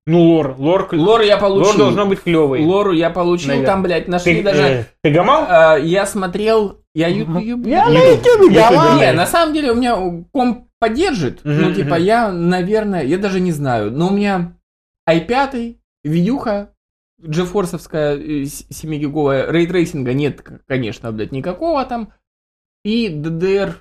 [0.08, 1.66] Ну, лор, лор, Лор я получил.
[1.68, 2.64] лор должно быть клевый.
[2.64, 3.66] Лору я получил, Наверное.
[3.68, 4.62] там, блядь, нашли Ты, даже...
[4.62, 5.46] э, ты гамал?
[5.50, 6.84] а, я смотрел...
[6.94, 7.66] Я YouTube...
[7.66, 8.54] Я на YouTube.
[8.54, 9.00] гамал.
[9.00, 9.96] Не, на самом деле у меня
[10.32, 11.42] комп поддержит.
[11.44, 13.92] Ну, типа, я, наверное, я даже не знаю.
[13.92, 14.58] Но у меня
[15.10, 16.70] i5, видюха,
[17.24, 22.14] GeForce овская 7-гиговая, ray tracing а нет, конечно, блядь, никакого там.
[22.84, 23.74] И DDR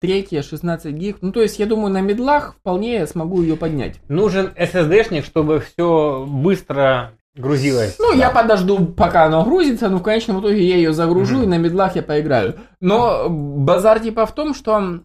[0.00, 1.18] третья 16 гиг.
[1.20, 4.00] Ну, то есть, я думаю, на медлах вполне я смогу ее поднять.
[4.08, 7.96] Нужен SSD-шник, чтобы все быстро грузилось.
[7.98, 11.44] Ну, я подожду, пока оно грузится, но в конечном итоге я ее загружу Мгм.
[11.44, 12.56] и на медлах я поиграю.
[12.80, 15.00] Но базар типа в том, что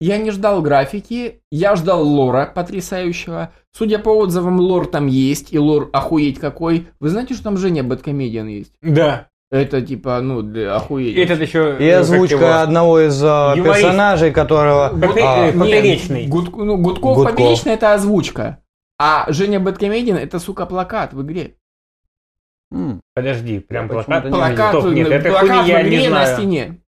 [0.00, 3.52] я не ждал графики, я ждал лора потрясающего.
[3.72, 6.88] Судя по отзывам, лор там есть, и лор охуеть какой.
[7.00, 8.72] Вы знаете, что там Женя Бэткомедиан есть?
[8.82, 9.28] Да.
[9.50, 11.16] Это типа, ну, для охуеть.
[11.16, 11.76] Этот еще...
[11.78, 13.80] И э, как озвучка его, одного из а, Юморист.
[13.80, 14.88] персонажей, которого...
[14.88, 16.26] А, э, Поперечный.
[16.26, 17.36] Гуд- ну, Гудков, Гудков.
[17.36, 18.58] поперечный это озвучка.
[18.98, 21.56] А Женя Бэткомедиан это, сука, плакат в игре.
[23.14, 24.28] Подожди, прям плакат.
[24.28, 26.80] Плакат, Стоп, нет, это плакат хуйня, в я не игре на стене.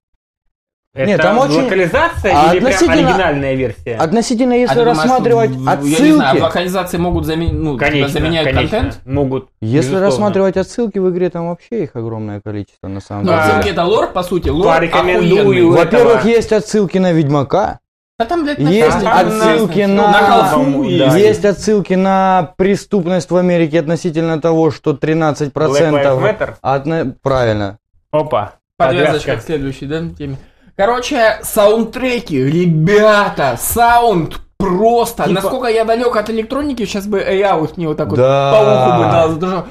[0.97, 3.97] Это Нет, там очень- локализация А или прям относительно- оригинальная версия?
[3.97, 6.13] Относительно, если А рассматривать в- в- Я не отсылки...
[6.15, 8.79] знаю, в локализации могут заменить, ну, типа, Конечно, заменяют конечно.
[8.79, 9.01] контент.
[9.05, 9.49] Могут.
[9.61, 10.07] Если безусловно.
[10.07, 13.43] рассматривать отсылки в игре, там вообще их огромное количество, на самом Ну, деле.
[13.43, 15.71] отсылки это лор, по сути, лор Порекомендую.
[15.73, 17.81] Во-первых, есть отсылки на Ведьмака,
[18.19, 21.17] А там, блядь, есть каждом отсылки на- на- На халфу да.
[21.19, 26.55] есть отсылки на преступность в Америке относительно того, что 13% Black Lives Matter?
[26.63, 27.77] отно- Правильно.
[28.11, 28.55] Опа.
[28.79, 30.37] Подвязочка к следующей, да, теме.
[30.77, 35.25] Короче, саундтреки, ребята, саунд просто.
[35.25, 38.53] Типа- Насколько я далек от электроники, сейчас бы AI вот мне вот так вот Да.
[38.53, 39.67] по уху бы дал.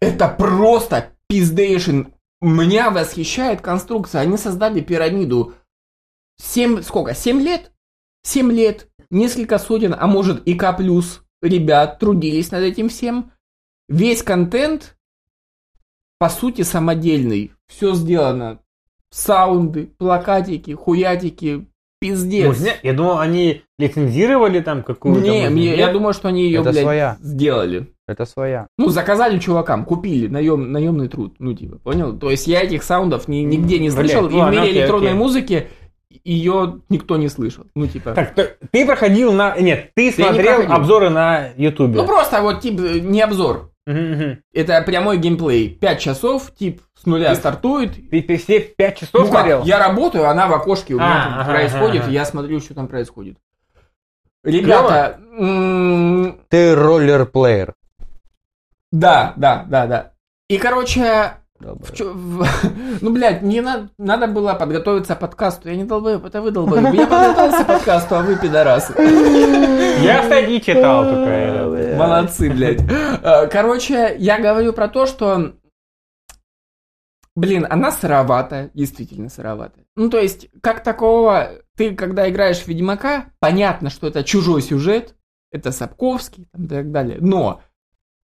[0.00, 2.02] Это просто пиздейшн.
[2.40, 4.20] Меня восхищает конструкция.
[4.20, 5.54] Они создали пирамиду.
[6.40, 7.14] Семь, сколько?
[7.14, 7.72] Семь лет?
[8.22, 8.88] Семь лет.
[9.10, 13.32] Несколько сотен, а может и К плюс ребят трудились над этим всем.
[13.88, 14.96] Весь контент,
[16.18, 17.52] по сути, самодельный.
[17.68, 18.58] Все сделано.
[19.10, 21.66] Саунды, плакатики, хуятики,
[22.00, 22.46] пиздец.
[22.48, 25.20] Музня- Я думал, они лицензировали там какую-то...
[25.20, 27.16] Не, мне, я думаю, что они ее, Это блядь, своя.
[27.20, 27.88] сделали.
[28.08, 28.68] Это своя.
[28.78, 32.16] Ну, заказали чувакам, купили, наем, наемный труд, ну, типа, понял?
[32.16, 34.78] То есть я этих саундов ни, нигде не Блядь, слышал, и в ладно, мире окей,
[34.80, 35.18] электронной окей.
[35.18, 35.66] музыки
[36.24, 37.64] ее никто не слышал.
[37.74, 38.12] Ну, типа...
[38.14, 38.34] Так,
[38.70, 39.56] ты, проходил на...
[39.58, 40.72] Нет, ты не смотрел проходил.
[40.74, 41.96] обзоры на Ютубе.
[41.96, 43.70] Ну, просто вот, типа, не обзор.
[43.86, 44.40] Мгм.
[44.52, 45.68] Это прямой геймплей.
[45.70, 48.10] Пять часов, тип, с нуля Ты- стартует.
[48.10, 49.64] Ты, ты все пять часов Ну как, смотрел?
[49.64, 52.10] я работаю, она в окошке у меня А, ага, происходит, ага.
[52.10, 53.36] и я смотрю, что там происходит.
[54.42, 55.18] Ребята,
[56.48, 57.74] Ты роллер-плеер.
[58.92, 60.12] да, да, да, да.
[60.48, 62.46] И, короче, в чё- в-
[63.00, 65.68] ну, блядь, мне на- надо было подготовиться к подкасту.
[65.68, 66.92] Я не долбоеб, это вы долбоеб.
[66.94, 68.92] Я подготовился к подкасту, а вы пидорасы.
[70.02, 71.96] Я, кстати, не читал только это.
[71.98, 72.80] Молодцы, блядь.
[73.22, 75.52] Э, Короче, я говорю про то, что...
[77.34, 79.84] Блин, она сыроватая, действительно сыроватая.
[79.94, 85.14] Ну, то есть, как такого, ты, когда играешь в Ведьмака, понятно, что это чужой сюжет,
[85.52, 87.60] это Сапковский там, и так далее, но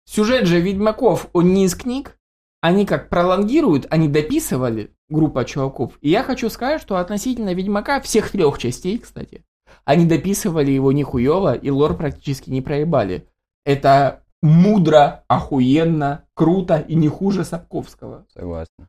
[0.05, 2.17] сюжет же Ведьмаков, он не из книг,
[2.61, 8.31] они как пролонгируют, они дописывали, группа чуваков, и я хочу сказать, что относительно Ведьмака, всех
[8.31, 9.43] трех частей, кстати,
[9.85, 13.27] они дописывали его нихуево, и лор практически не проебали.
[13.65, 18.25] Это мудро, охуенно, круто и не хуже Сапковского.
[18.33, 18.87] Согласен.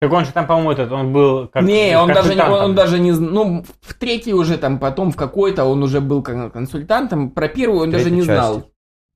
[0.00, 2.74] Так он же там, по-моему, этот, он был как не, он даже, не, он, он
[2.74, 3.12] даже не...
[3.12, 7.30] Ну, в третьей уже там, потом в какой-то он уже был как консультантом.
[7.30, 8.64] Про первую он даже не знал.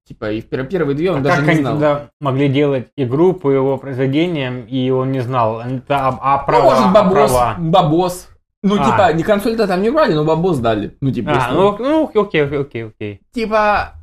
[0.09, 1.72] Типа, и в пер- первые две он А даже как не они знал.
[1.74, 5.60] тогда могли делать игру по его произведениям, и он не знал?
[5.60, 7.56] Это, а, а Ну, права, может, а бабос, права?
[7.59, 8.28] бабос.
[8.62, 8.85] Ну, А.
[8.85, 10.97] типа, не консульта там не брали, но бабос дали.
[11.02, 13.20] Ну, типа, А, ну, ну, окей, окей, окей, окей.
[13.32, 13.94] Типа,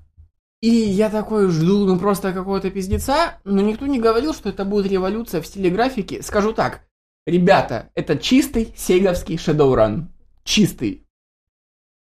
[0.61, 4.85] и я такой жду, ну просто какого-то пиздеца, но никто не говорил, что это будет
[4.91, 6.21] революция в стиле графики.
[6.21, 6.81] Скажу так,
[7.25, 10.09] ребята, это чистый сеговский шедоуран.
[10.43, 11.01] Чистый.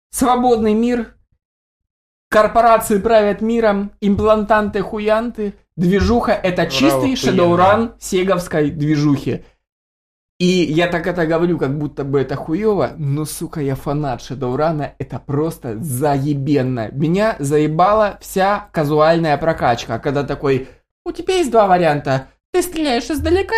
[0.10, 1.16] Свободный мир,
[2.32, 9.44] корпорации правят миром, имплантанты-хуянты, движуха это чистый шедоуран сеговской движухи.
[10.40, 14.96] И я так это говорю, как будто бы это хуево, но, сука, я фанат Шедоурана,
[14.98, 16.90] это просто заебенно.
[16.92, 20.68] Меня заебала вся казуальная прокачка, когда такой,
[21.06, 23.54] у тебя есть два варианта, ты стреляешь издалека,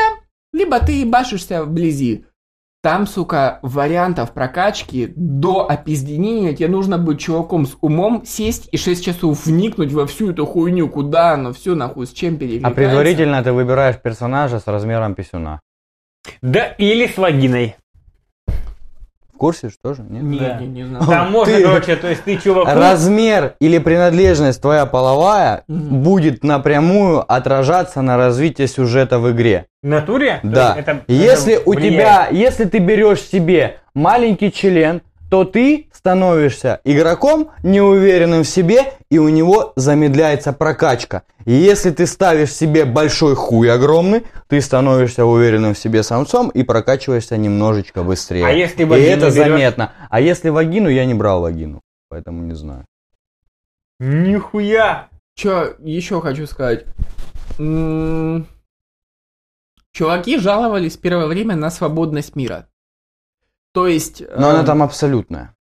[0.52, 2.26] либо ты ебашишься вблизи.
[2.84, 9.06] Там, сука, вариантов прокачки до опизденения тебе нужно быть чуваком с умом, сесть и 6
[9.06, 12.76] часов вникнуть во всю эту хуйню, куда оно все нахуй, с чем А перекликается.
[12.76, 15.62] предварительно ты выбираешь персонажа с размером писюна.
[16.42, 17.78] Да, или с вагиной.
[19.44, 20.04] Курсе, что же?
[20.10, 20.24] Нет?
[20.24, 20.58] Не, Да.
[20.62, 21.06] не, не знаю.
[21.10, 22.72] Там можно, ты- короче, то есть ты чуваку...
[22.74, 26.02] Размер или принадлежность твоя половая Мгм.
[26.02, 29.66] будет напрямую отражаться на развитие сюжета в игре.
[29.82, 30.40] В натуре?
[30.44, 30.76] Да.
[30.78, 31.94] это- Если это у влияет.
[31.94, 35.02] тебя, если ты берешь себе маленький член,
[35.34, 41.24] то ты становишься игроком неуверенным в себе, и у него замедляется прокачка.
[41.46, 46.62] И если ты ставишь себе большой хуй огромный, ты становишься уверенным в себе самцом и
[46.62, 48.46] прокачиваешься немножечко быстрее.
[48.46, 49.34] А если и вагину это берешь?
[49.34, 49.92] заметно.
[50.12, 52.86] А если вагину, я не брал вагину, поэтому не знаю.
[54.00, 55.08] Нихуя!
[55.36, 56.86] Что еще хочу сказать?
[57.58, 58.46] М,
[59.94, 62.68] Чуваки жаловались первое время на свободность мира.
[63.74, 64.22] То есть...
[64.38, 65.56] Но она э, там абсолютная.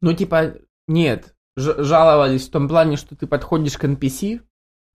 [0.00, 0.54] Ну, типа,
[0.88, 1.34] нет.
[1.56, 4.40] Жаловались в том плане, что ты подходишь к NPC,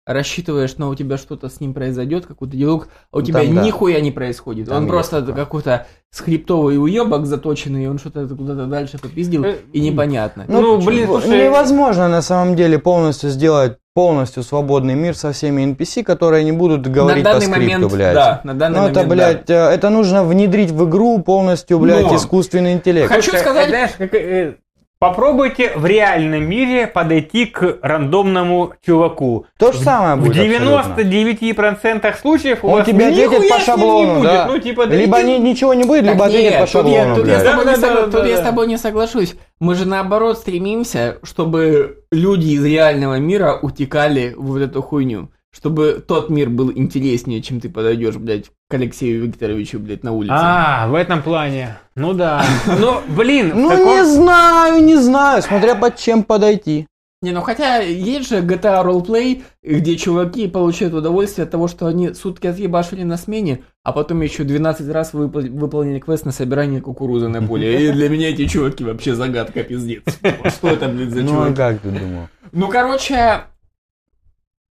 [0.06, 3.56] рассчитываешь, но у тебя что-то с ним произойдет, какой-то диалог, а у Ну, тебя там
[3.56, 3.64] да.
[3.64, 4.68] нихуя не происходит.
[4.68, 5.36] Там он просто такое.
[5.36, 10.46] какой-то скриптовый уебок заточенный, и он что-то куда-то дальше попиздил, Э, и непонятно.
[10.48, 11.22] Ну, блин, чего?
[11.22, 16.52] слушай- Невозможно на самом деле полностью сделать полностью свободный мир со всеми NPC, которые не
[16.54, 18.14] будут говорить на по данный скрипту, момент, блядь.
[18.14, 19.16] да, на данный Ну, момент, это, да.
[19.16, 23.10] блядь, э, это нужно внедрить в игру полностью, блядь, Но- искусственный интеллект.
[23.10, 24.56] Хочу Слушай, сказать- знаешь, как, э,
[25.02, 29.48] попробуйте в реальном мире подойти к рандомному чуваку.
[29.58, 31.02] То же самое В будет абсолютно.
[31.02, 34.24] 99% случаев у Он вас тебе ответит по не шаблону, будет.
[34.32, 34.48] да.
[34.48, 37.02] Ну, типа, да Либо ни- ничего не будет, Так либо ответит нет, по тут я,
[37.02, 38.46] шаблону, тут я с тобой не Да, да, согла- да, тут я с да.
[38.46, 39.36] тобой не соглашусь.
[39.60, 45.30] Мы же наоборот стремимся, чтобы люди из реального мира утекали в вот эту хуйню.
[45.54, 50.32] Чтобы тот мир был интереснее, чем ты подойдешь, блядь, к Алексею Викторовичу, блядь, на улице.
[50.34, 51.78] А, в этом плане.
[51.96, 52.44] Ну да.
[52.80, 56.88] Ну, блин, Ну, не знаю, не знаю, смотря под чем подойти.
[57.24, 62.16] Не, ну хотя есть же GTA Roleplay, где чуваки получают удовольствие от того, что они
[62.16, 67.28] сутки отъебашили на смене, а потом еще 12 раз выпол- выполнили квест на собирание кукурузы
[67.28, 67.90] на поле.
[67.90, 70.02] И для меня эти чуваки вообще загадка пиздец.
[70.48, 71.56] Что это, блядь, за Ну, а чуваки?
[71.58, 72.28] как ты думал?
[72.54, 73.42] Ну, короче,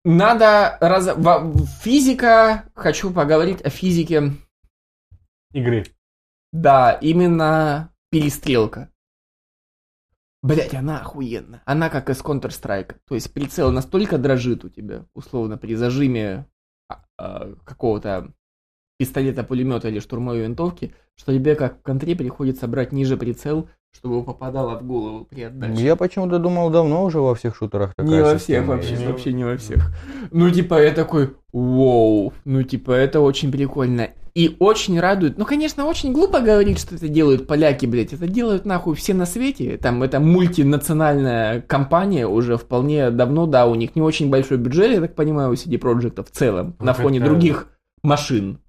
[0.05, 0.77] надо...
[0.79, 1.09] Раз...
[1.81, 2.71] Физика...
[2.75, 4.31] Хочу поговорить о физике.
[5.51, 5.85] игры.
[6.53, 8.89] Да, именно перестрелка.
[10.41, 11.63] Блять, она охуенна.
[11.65, 12.97] Она как из Counter-Strike.
[13.07, 16.47] То есть прицел настолько дрожит у тебя, условно, при зажиме
[17.17, 18.31] а, какого-то
[18.97, 24.23] пистолета, пулемета или штурмовой винтовки, что тебе как в контре приходится брать ниже прицел, чтобы
[24.23, 25.81] попадало в голову при отдаче.
[25.81, 29.05] Я почему-то думал давно уже во всех шутерах такая Не во всех вообще, есть.
[29.05, 29.91] вообще не во всех.
[30.31, 34.09] Ну, типа, я такой, вау, ну, типа, это очень прикольно.
[34.33, 35.37] И очень радует.
[35.37, 38.11] Ну, конечно, очень глупо говорить, что это делают поляки, блядь.
[38.11, 39.77] Это делают нахуй все на свете.
[39.77, 44.99] Там это мультинациональная компания уже вполне давно, да, у них не очень большой бюджет, я
[45.01, 47.67] так понимаю, у CD Projekt в целом, на Ну, фоне это- других
[48.03, 48.59] машин.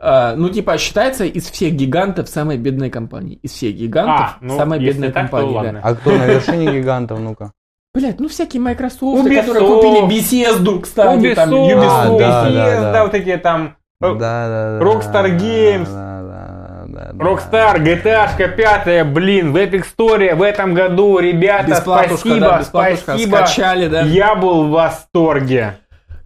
[0.00, 3.38] А, ну, типа, считается из всех гигантов самой бедной компании.
[3.42, 5.52] Из всех гигантов А, ну, самая бедная так, то компания.
[5.52, 5.58] да.
[5.58, 5.80] ладно.
[5.82, 7.52] А кто на вершине гигантов, ну-ка?
[7.94, 9.40] Блять, ну всякие Microsoft, Ubisoft.
[9.40, 12.14] которые купили Bethesda, кстати, там Ubisoft, Ubisoft.
[12.14, 13.02] А, да, да, Bethesda, да.
[13.02, 14.84] вот такие там э, Да, да, да.
[14.84, 15.88] Rockstar Games.
[15.90, 17.24] Да, да, да, да.
[17.24, 23.36] Rockstar, GTA 5, блин, в Epic Store в этом году, ребята, спасибо, да, спасибо.
[23.36, 24.02] скачали, да.
[24.02, 25.78] Я был в восторге.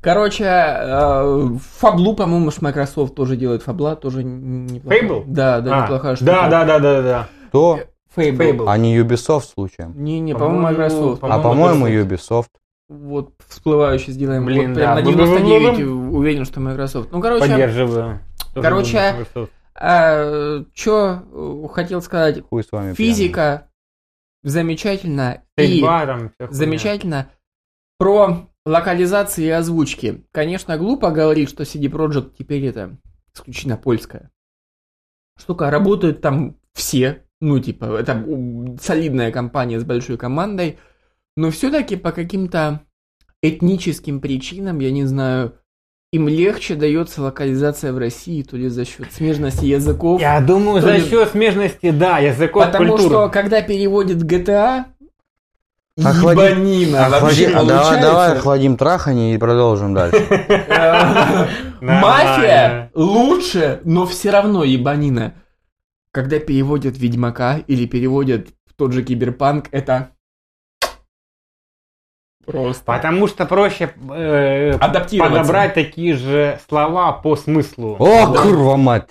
[0.02, 1.48] Короче, э,
[1.78, 5.02] Фаблу, по-моему, ж Microsoft тоже делает Фабла, тоже н- неплохая.
[5.02, 5.24] Fable?
[5.28, 6.32] Да, да, А, неплохая штука.
[6.32, 7.28] Да, да, да, да, да.
[7.48, 7.78] Кто?
[8.16, 8.36] Fable.
[8.36, 8.64] Fable.
[8.66, 9.92] А не Ubisoft случаем?
[9.96, 11.22] Не, не, по-моему, По-моему, Microsoft.
[11.22, 11.86] А По-моему.
[11.86, 12.48] Ubisoft.
[12.88, 14.44] Вот, всплывающий сделаем.
[14.44, 15.00] Блин, вот прям да.
[15.00, 17.10] на 99 уверен, что Microsoft.
[17.12, 18.20] Ну, короче, Поддерживаю.
[18.54, 19.52] Короче, думаю, Microsoft.
[20.74, 22.42] что хотел сказать.
[22.50, 22.92] Хуй с вами.
[22.94, 23.68] Физика
[24.42, 25.42] замечательно.
[25.56, 26.52] И Stage там вся хуйня.
[26.52, 27.26] Замечательно.
[27.98, 30.24] Про локализации и озвучки.
[30.32, 32.96] Конечно, глупо говорить, что CD Projekt теперь это
[33.34, 34.30] исключительно польская
[35.38, 35.70] штука.
[35.70, 37.24] Работают там все.
[37.40, 38.24] Ну, типа, это
[38.80, 40.78] солидная компания с большой командой.
[41.36, 42.82] Но все-таки по каким-то
[43.42, 45.58] этническим причинам, я не знаю,
[46.12, 50.20] им легче дается локализация в России, то ли за счет смежности языков.
[50.20, 53.08] Я думаю, за ли- счет смежности, да, языков Потому культуры.
[53.08, 54.84] что, когда переводит GTA,
[55.98, 60.26] Охлади- ебанина Охлади- вообще а давай, давай охладим трахание и продолжим дальше.
[61.82, 65.34] Мафия лучше, но все равно ебанина.
[66.10, 70.10] Когда переводят Ведьмака или переводят в тот же Киберпанк, это
[72.46, 77.96] просто Потому что проще э, подобрать такие же слова по смыслу.
[77.98, 78.42] О, Да.
[78.42, 79.10] курва мать!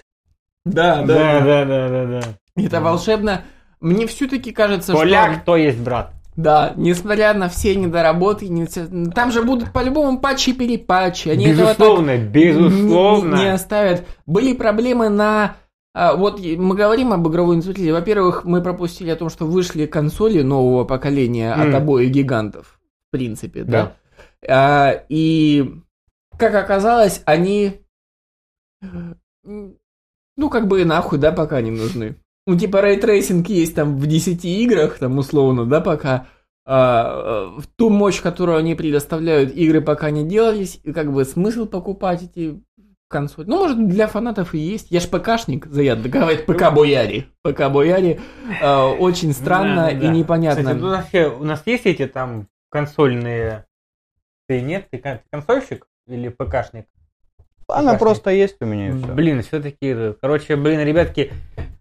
[0.66, 1.40] Да, да, да.
[1.42, 2.22] да, да, да, да.
[2.56, 3.44] Это волшебно.
[3.80, 5.46] Мне все-таки кажется, Поляк, что...
[5.46, 6.14] то есть брат.
[6.38, 11.30] Да, несмотря на все недоработки, не все- там же будут по-любому патчи-перепатчи.
[11.30, 13.36] Они этого так безусловно, безусловно.
[13.36, 14.06] Не, не оставят.
[14.26, 15.56] Были проблемы на...
[15.94, 17.92] а, вот и мы говорим об игровой индустрии.
[17.92, 21.76] Во-первых, мы пропустили о том, что вышли консоли нового поколения от М.
[21.76, 22.80] обоих гигантов.
[23.10, 23.94] В принципе, да.
[24.42, 24.48] Да.
[24.48, 25.70] А, и,
[26.38, 27.82] как оказалось, они...
[29.44, 32.16] Ну, как бы и нахуй, да, пока не нужны.
[32.48, 36.28] Ну, типа, ray tracing есть там в 10 играх, там, условно, да, пока.
[36.66, 41.66] А, э, ту мощь, которую они предоставляют, игры пока не делались, и как бы смысл
[41.66, 42.62] покупать эти
[43.10, 43.48] консоли.
[43.48, 44.88] Ну, может, для фанатов и есть.
[44.90, 47.28] Я ж ПКшник, Заяд, говорит ПК бояре.
[47.44, 48.20] ПК бояре.
[48.62, 50.08] э, очень странно Да, и да.
[50.12, 50.62] непонятно.
[50.62, 53.66] Кстати, тут вообще у нас есть эти там консольные...
[54.48, 54.88] Ты нет?
[54.92, 56.86] Ты кон- консольщик или ПКшник?
[57.72, 59.08] Она просто есть у меня и все.
[59.08, 61.32] Блин, все-таки, короче, блин, ребятки,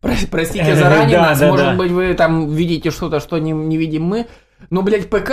[0.00, 1.74] Про- Простите заранее Да, нас, да, может да.
[1.74, 4.26] быть, вы там видите что-то, что не, не видим мы.
[4.70, 5.32] Но, блядь, ПК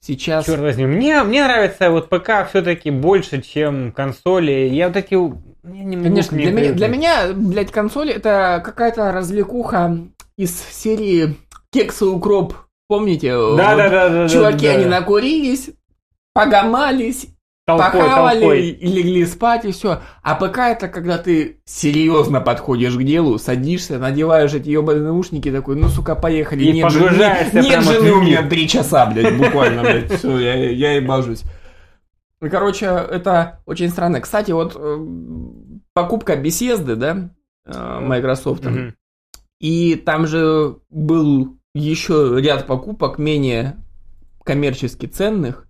[0.00, 0.46] сейчас...
[0.46, 4.52] черт возьми, мне, мне нравится вот ПК все-таки больше, чем консоли.
[4.70, 5.14] Я вот эти...
[5.14, 9.98] я не Конечно, для меня, для меня, блядь, консоль это какая-то развлекуха
[10.36, 11.36] из серии
[11.72, 12.54] Кекс и Укроп.
[12.88, 13.32] Помните?
[13.32, 14.28] Да, Вот да, да, да.
[14.28, 14.90] Чуваки, да, они да.
[15.00, 15.70] накурились,
[16.32, 17.26] погамались,
[17.66, 18.68] толпой, похавали толпой.
[18.68, 20.00] и легли спать, и все.
[20.22, 25.76] А ПК это когда ты серьезно подходишь к делу, садишься, надеваешь эти ебаные наушники, такой,
[25.76, 26.64] ну, сука, поехали.
[26.64, 30.70] И нет погружаешься нет прямо жены у меня три часа, блядь, буквально, блядь, все, я,
[30.70, 31.42] я ебажусь.
[32.40, 34.20] Ну, Короче, это очень странно.
[34.20, 35.06] Кстати, вот э,
[35.92, 37.30] покупка беседы, да,
[37.64, 38.94] э, Microsoft, Мгм.
[39.58, 43.76] и там же был еще ряд покупок менее
[44.44, 45.66] коммерчески ценных.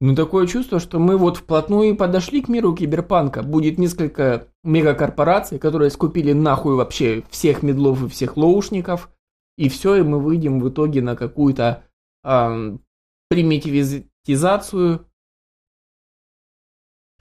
[0.00, 3.42] Но такое чувство, что мы вот вплотную подошли к миру киберпанка.
[3.42, 9.10] Будет несколько мегакорпораций, которые скупили нахуй вообще всех медлов и всех лоушников.
[9.56, 11.84] И все, и мы выйдем в итоге на какую-то
[12.22, 12.82] ам,
[13.30, 15.06] примитивизацию.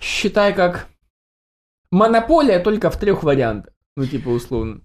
[0.02, 0.90] Считай как
[1.92, 3.74] монополия только в трех вариантах.
[3.96, 4.82] Ну, типа, условно.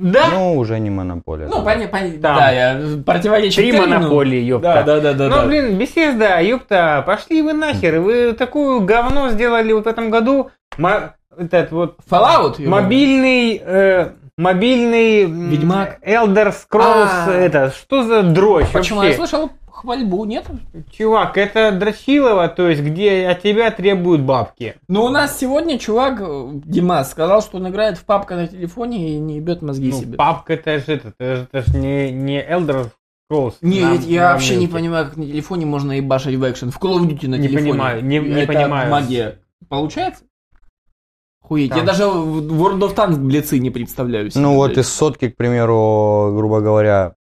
[0.00, 0.28] Да?
[0.32, 1.46] Ну, уже не монополия.
[1.46, 2.36] Ну, понятно, Там.
[2.36, 3.98] да, я противоречу Три термину.
[3.98, 4.82] монополии, ёпта.
[4.86, 5.28] Да, да, да, да.
[5.28, 5.46] ну, да.
[5.46, 8.00] блин, беседа, ёпта, пошли вы нахер.
[8.00, 10.50] Вы такую говно сделали вот в этом году.
[10.78, 12.64] Мо- этот вот Fallout?
[12.66, 13.60] мобильный...
[13.64, 15.24] э, мобильный...
[15.26, 15.98] Ведьмак.
[16.06, 17.32] Elder Scrolls, А.
[17.32, 19.02] это, что за дрочь Почему?
[19.02, 19.16] Я вообще?
[19.26, 19.50] слышал
[19.80, 20.46] хвальбу, нет?
[20.92, 24.76] Чувак, это дрочилово, то есть, где от тебя требуют бабки.
[24.88, 29.16] Ну, у нас сегодня чувак, э, Димас, сказал, что он играет в папка на телефоне
[29.16, 30.16] и не ебет мозги Ну, себе.
[30.16, 32.90] папка это же это, это же, не, не Elder
[33.32, 33.54] Scrolls.
[33.62, 34.72] Не, Нам- я, нам вообще не эти.
[34.72, 36.70] понимаю, как на телефоне можно ебашить в экшен.
[36.70, 37.70] В Call of Duty на Не телефоне.
[37.72, 38.90] понимаю, не- не Это понимаю.
[38.90, 39.38] магия.
[39.68, 40.24] Получается?
[41.42, 41.74] Хуеть.
[41.74, 44.40] Я даже в World of Tanks блицы не представляю себе.
[44.42, 47.14] Ну вот из сотки, к примеру, грубо говоря,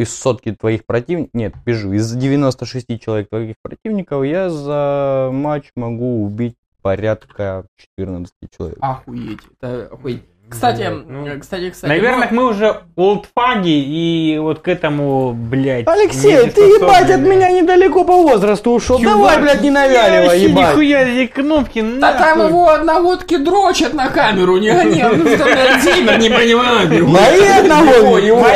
[0.00, 6.24] из сотки твоих противников, нет, пишу, из 96 человек твоих противников я за матч могу
[6.24, 8.78] убить порядка 14 человек.
[8.80, 9.40] Охуеть.
[9.60, 10.24] Это охуеть.
[10.50, 11.88] Кстати, ну, э, кстати, кстати.
[11.88, 15.86] Наверное, ну, мы уже олдфаги и вот к этому, блядь.
[15.86, 18.98] Алексей, ты ебать от меня недалеко по возрасту ушел.
[18.98, 20.68] Чувак, Давай, блядь, не я навяливай, вообще ебать.
[20.70, 22.50] нихуя эти кнопки, Да там нахуй.
[22.50, 25.02] его одногодки дрочат на камеру, не гони.
[25.02, 26.90] Ну что, блядь, Зимер не понимает.
[27.06, 28.40] Мои одного, его,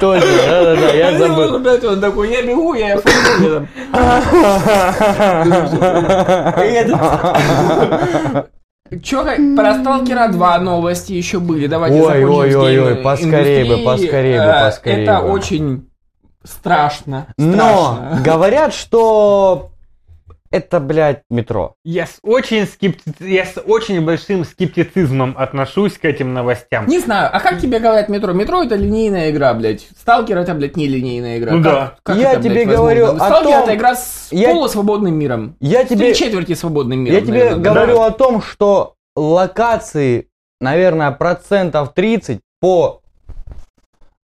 [0.00, 1.58] Точно, да-да-да, я Ну, забыл.
[1.58, 3.66] блядь, он такой, я бегу, я футболе
[9.24, 11.66] как- про Сталкера 2 новости еще были.
[11.66, 15.28] Давайте Ой, закончим ой, ой, ой, поскорей бы, поскорей бы, Э, поскорей Это бы.
[15.30, 15.88] очень
[16.44, 17.26] страшно.
[17.38, 18.20] Но страшно.
[18.24, 19.70] говорят, что
[20.50, 21.74] это, блядь, метро.
[21.84, 23.02] Я с очень скепти...
[23.20, 26.86] я с очень большим скептицизмом отношусь к этим новостям.
[26.86, 28.32] Не знаю, а как тебе говорят метро?
[28.32, 29.86] Метро это линейная игра, блядь.
[30.00, 31.52] Сталкер это, блядь, не линейная игра.
[31.52, 31.94] Ну Как- да.
[32.02, 33.24] как Я это, тебе блядь, говорю возможно?
[33.26, 35.56] о Сталкер том- это игра с Я- полусвободным миром.
[35.60, 37.14] Я С тебе, Три четверти свободным миром.
[37.16, 37.70] я тебе наверное, да.
[37.72, 40.28] говорю о том, что локации,
[40.60, 43.00] наверное, процентов 30 по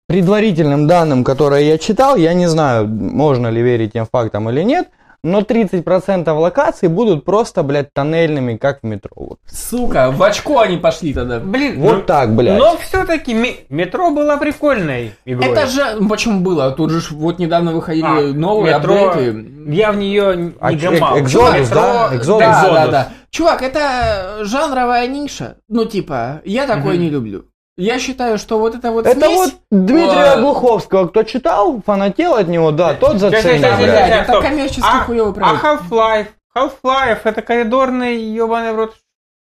[0.07, 4.89] предварительным данным, которые я читал, я не знаю, можно ли верить тем фактам или нет,
[5.23, 9.11] но 30% локаций будут просто, блядь, тоннельными, как в метро.
[9.15, 11.39] Вот, Сука, в очко они пошли тогда.
[11.39, 12.57] Блин, Вот ну, так, блядь.
[12.57, 13.33] Но все-таки
[13.69, 15.51] метро была прикольной игрой.
[15.51, 16.71] Это же, ну, почему было?
[16.71, 19.45] Тут же вот недавно выходили А, новые метро, апдейты.
[19.67, 21.17] Я в нее не А, гамал.
[21.17, 22.09] э, Чувак, да?
[22.13, 22.39] Exodus.
[22.39, 23.09] Да, да, да.
[23.29, 25.55] Чувак, это жанровая ниша.
[25.69, 27.01] Ну, типа, я такое Мгм.
[27.01, 27.45] не люблю.
[27.77, 30.41] Я считаю, что вот это вот Это смесь- вот Дмитрия Ой.
[30.41, 34.09] Глуховского, кто читал, фанател от него, да, тот заценил, блядь, блядь.
[34.11, 34.43] это стоп.
[34.43, 35.63] коммерчески А- хуёвый А проект.
[35.63, 36.27] Half-Life?
[36.55, 38.95] Half-Life это коридорный ебаный в рот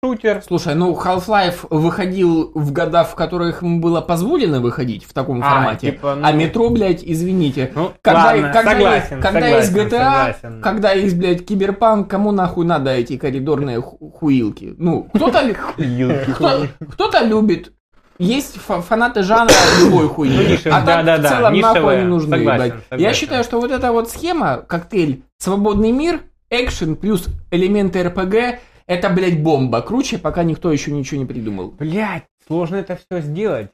[0.03, 0.41] шутер.
[0.45, 5.49] Слушай, ну Half-Life выходил в года, в которых ему было позволено выходить в таком А,
[5.49, 5.91] формате.
[5.91, 7.71] типа, ну- А метро, блядь, извините.
[7.73, 10.61] Ну, Когда, ладно, когда согласен, есть, когда согласен, есть GTA, согласен.
[10.61, 14.73] когда есть, блядь, киберпанк, кому нахуй надо эти коридорные ху- хуилки?
[14.77, 17.71] Ну, кто-то кто- кто-то любит.
[18.19, 20.35] Есть фа- фанаты жанра любой хуйни.
[20.35, 21.97] Ну, ниша, а так да-да-да, в целом нахуй нишевая.
[21.99, 22.37] они нужны.
[22.37, 22.73] Согласен, ебать.
[22.73, 23.19] Я согласен.
[23.19, 29.41] считаю, что вот эта вот схема, коктейль «Свободный мир», экшен плюс элементы РПГ, Это, блядь,
[29.41, 29.81] бомба.
[29.81, 31.69] Круче, пока никто еще ничего не придумал.
[31.71, 33.69] Блять, сложно это все сделать.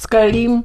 [0.00, 0.64] Skyrim,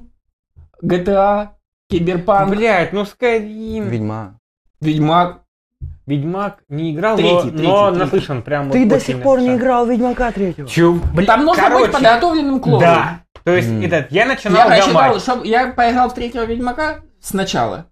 [0.83, 1.49] GTA,
[1.89, 4.39] Киберпанк, Блять, ну Skyrim, Ведьма.
[4.79, 5.41] Ведьмак.
[6.05, 7.99] Ведьмак не играл, Третий, но, третий, но третий.
[8.03, 10.67] наслышан прям Ты вот до сих пор не играл в Ведьмака третьего.
[10.67, 10.99] Чё?
[11.13, 12.79] Блин, Там нужно короче, быть подготовленным к лору.
[12.81, 13.21] Да.
[13.45, 13.81] То есть, М.
[13.83, 15.21] этот, я Я начинал прочитал, гамать.
[15.21, 17.85] что я поиграл в третьего Ведьмака сначала.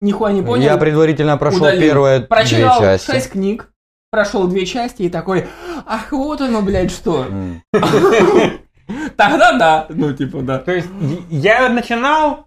[0.00, 0.62] Нихуя не понял.
[0.64, 1.80] Я предварительно прошел удалил.
[1.82, 3.10] первые две Прочитал части.
[3.10, 3.70] шесть книг,
[4.10, 5.46] прошел две части и такой,
[5.86, 7.26] ах, вот оно, блядь, что.
[9.16, 9.86] Тогда да.
[9.88, 10.58] Ну, типа, да.
[10.58, 10.88] То есть,
[11.30, 12.46] я начинал,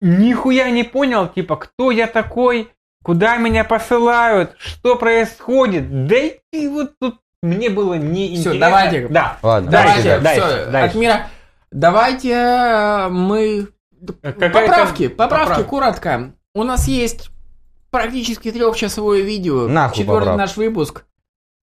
[0.00, 2.70] нихуя не понял, типа, кто я такой,
[3.02, 6.06] куда меня посылают, что происходит.
[6.06, 6.16] Да
[6.52, 8.50] и вот тут мне было неинтересно.
[8.52, 9.08] Всё, давайте.
[9.08, 9.38] Да.
[9.42, 10.88] Ладно, Дальше, Давайте, дальше, всё, дальше.
[10.90, 11.26] от мира.
[11.70, 13.68] Давайте э, мы...
[14.22, 15.64] Какая-то- Поправки, поправки, поправка.
[15.64, 16.32] коротко.
[16.54, 17.30] У нас есть
[17.90, 19.68] практически трехчасовое видео.
[19.68, 20.38] Нахуй Четвертый поправки.
[20.38, 21.04] наш выпуск.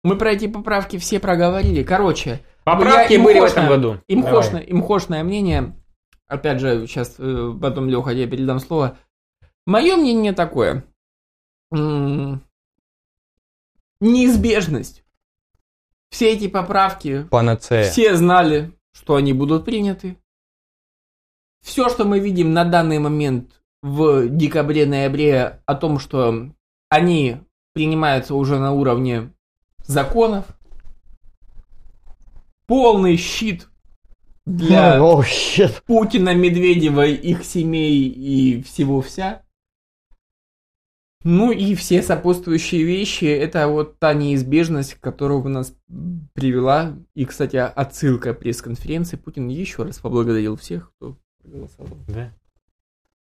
[0.04, 1.82] Мы про эти поправки все проговорили.
[1.82, 3.98] Короче, Поправки были в этом году.
[4.08, 5.74] имхошное, имхошное мнение.
[6.26, 7.10] Опять же, сейчас
[7.60, 8.96] потом, Леха, я передам слово.
[9.66, 10.84] Мое мнение такое.
[14.00, 15.01] Неизбежность.
[16.12, 17.90] Все эти поправки Панацея.
[17.90, 20.18] все знали, что они будут приняты.
[21.64, 26.50] Все, что мы видим на данный момент в декабре-ноябре о том, что
[26.90, 27.38] они
[27.72, 29.32] принимаются уже на уровне
[29.86, 30.44] законов.
[32.66, 33.68] Полный щит
[34.44, 35.82] для щит.
[35.86, 39.42] Путина, Медведева, их семей и всего вся.
[41.24, 45.74] Ну и все сопутствующие вещи, это вот та неизбежность, которая у нас
[46.34, 46.94] привела.
[47.14, 49.16] И, кстати, отсылка пресс-конференции.
[49.16, 51.96] Путин еще раз поблагодарил всех, кто голосовал.
[52.08, 52.32] Да.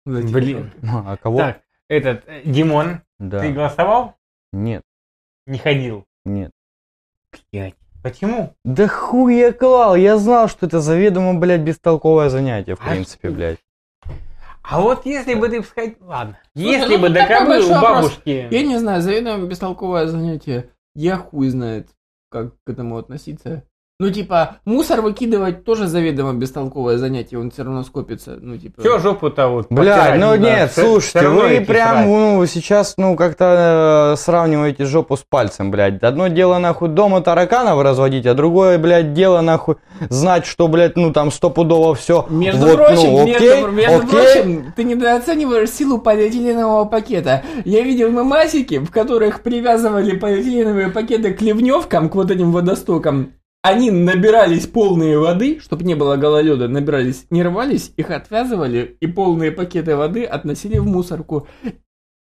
[0.04, 0.70] за эти Блин.
[0.82, 1.38] Ну, А кого?
[1.38, 3.40] Так, этот, э, Димон, Да.
[3.40, 4.14] ты голосовал?
[4.52, 4.82] Нет,
[5.46, 6.04] Не ходил.
[6.24, 6.50] нет.
[7.52, 7.74] Блять.
[8.02, 8.54] Почему?
[8.64, 13.28] Да хуй я клал, я знал, что это заведомо, блядь, бестолковое занятие, в А принципе,
[13.28, 13.36] что?
[13.36, 13.58] блядь.
[14.68, 15.96] А вот если бы ты сходил...
[16.00, 16.38] Ладно.
[16.54, 18.02] Слушай, если ну бы тут до такой кобылы большой у вопрос.
[18.02, 18.48] бабушки...
[18.50, 20.70] Я не знаю, заведомо бестолковое занятие.
[20.94, 21.88] Я хуй знает,
[22.30, 23.64] как к этому относиться.
[23.98, 28.36] Ну, типа, мусор выкидывать тоже заведомо бестолковое занятие, он все равно скопится.
[28.38, 28.82] Ну, типа...
[28.82, 30.38] Чё жопу-то вот Блядь, потирать ну надо?
[30.42, 32.06] нет, Всё- слушайте, равно вы идти прям, срать.
[32.06, 36.02] ну, сейчас, ну, как-то э, сравниваете жопу с пальцем, блядь.
[36.02, 39.76] Одно дело, нахуй, дома тараканов разводить, а другое, блядь, дело, нахуй,
[40.10, 42.26] знать, что, блядь, ну, там стопудово все.
[42.28, 44.08] Между вот, прочим, ну, между, окей, между окей.
[44.10, 47.44] прочим, ты недооцениваешь силу полиэтиленового пакета.
[47.64, 53.32] Я видел мемасики, в которых привязывали полиэтиленовые пакеты к ливневкам, к вот этим водостокам.
[53.68, 59.50] Они набирались полные воды, чтобы не было гололеда, набирались, не рвались, их отвязывали и полные
[59.50, 61.48] пакеты воды относили в мусорку.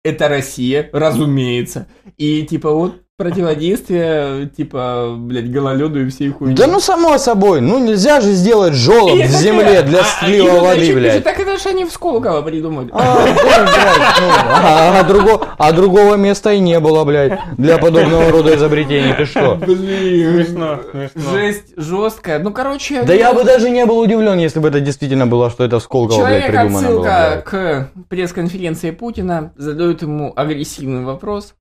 [0.03, 1.87] Это Россия, разумеется.
[2.17, 6.57] И типа вот противодействие, типа, блядь, гололеду и всей хуйни.
[6.57, 10.59] Да ну, само собой, ну, нельзя же сделать желоб И в земле для а- слива
[10.59, 11.25] а, воды, Юрий, блядь.
[11.25, 12.89] Так это же они в Сколково придумали.
[12.93, 17.79] А, да, блядь, ну, а, а друго- а другого места и не было, блядь, для
[17.79, 19.55] подобного рода изобретений, ты что?
[19.65, 20.45] Блин.
[20.47, 21.31] Смешно, смешно.
[21.33, 22.41] Жесть жесткая.
[22.41, 23.05] Ну, короче...
[23.05, 25.85] Да я бы даже не был удивлен, если бы это действительно было, что это в
[25.85, 27.45] Сколково, блядь, Человек придумано было, отсылка блядь.
[27.45, 31.55] к пресс-конференции Путина задает ему агрессивный вопрос.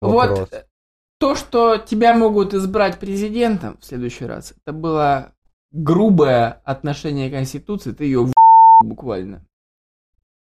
[0.00, 0.38] Вопрос.
[0.50, 0.66] Вот
[1.18, 5.34] то, что тебя могут избрать президентом в следующий раз, это было
[5.70, 8.26] грубое отношение к Конституции, ты ее
[8.82, 9.46] буквально.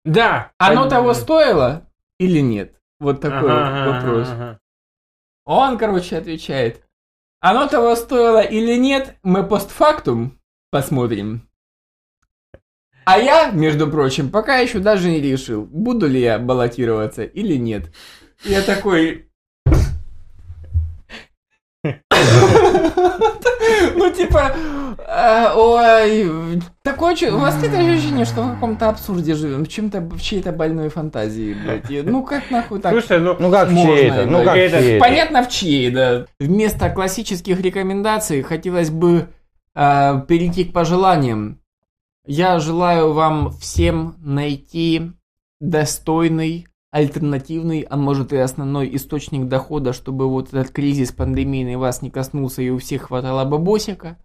[0.04, 0.52] Да.
[0.58, 1.88] Оно того стоило
[2.20, 2.82] или нет?
[3.00, 4.28] Вот такой Ага, вот вопрос.
[4.30, 4.60] ага.
[5.46, 6.84] Он, короче, отвечает.
[7.40, 10.40] Оно того стоило или нет, мы постфактум
[10.72, 11.50] посмотрим.
[13.06, 17.94] А я, между прочим, пока еще даже не решил, буду ли я баллотироваться или нет.
[18.46, 19.30] Я такой...
[23.96, 24.56] Ну, типа,
[25.08, 30.22] а, ой, такое у вас нет ощущения, что в каком-то абсурде живем, в чем-то, в
[30.22, 32.06] чьей-то больной фантазии, блядь.
[32.06, 32.92] Ну, как нахуй так?
[32.92, 33.36] Слушай, ну...
[33.40, 35.00] Ну как в Можно, чьей-то, ну как в.
[35.00, 36.26] Понятно в чьей, да.
[36.40, 39.28] Вместо классических рекомендаций хотелось бы
[39.76, 41.60] а, перейти к пожеланиям.
[42.26, 45.12] Я желаю вам всем найти
[45.60, 52.12] достойный, альтернативный, а может и основной источник дохода, чтобы вот этот кризис пандемийный вас не
[52.12, 54.20] коснулся и у всех хватало бабосика.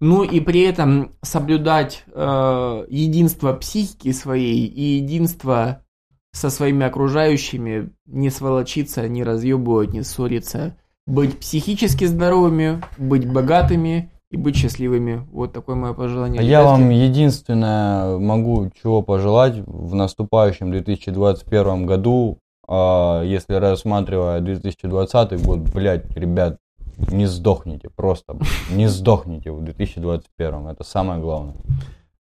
[0.00, 5.84] Ну и при этом соблюдать э, единство психики своей и единство
[6.32, 14.36] со своими окружающими, не сволочиться, не разъебывать, не ссориться, быть психически здоровыми, быть богатыми и
[14.36, 15.26] быть счастливыми.
[15.32, 16.40] Вот такое мое пожелание.
[16.40, 16.80] А Я ребятки.
[16.80, 22.38] вам единственное могу чего пожелать в наступающем 2021 году,
[22.68, 26.58] а, если рассматривая 2020 год, блядь, ребят,
[26.96, 28.36] не сдохните, просто
[28.70, 31.54] не сдохните в 2021, это самое главное.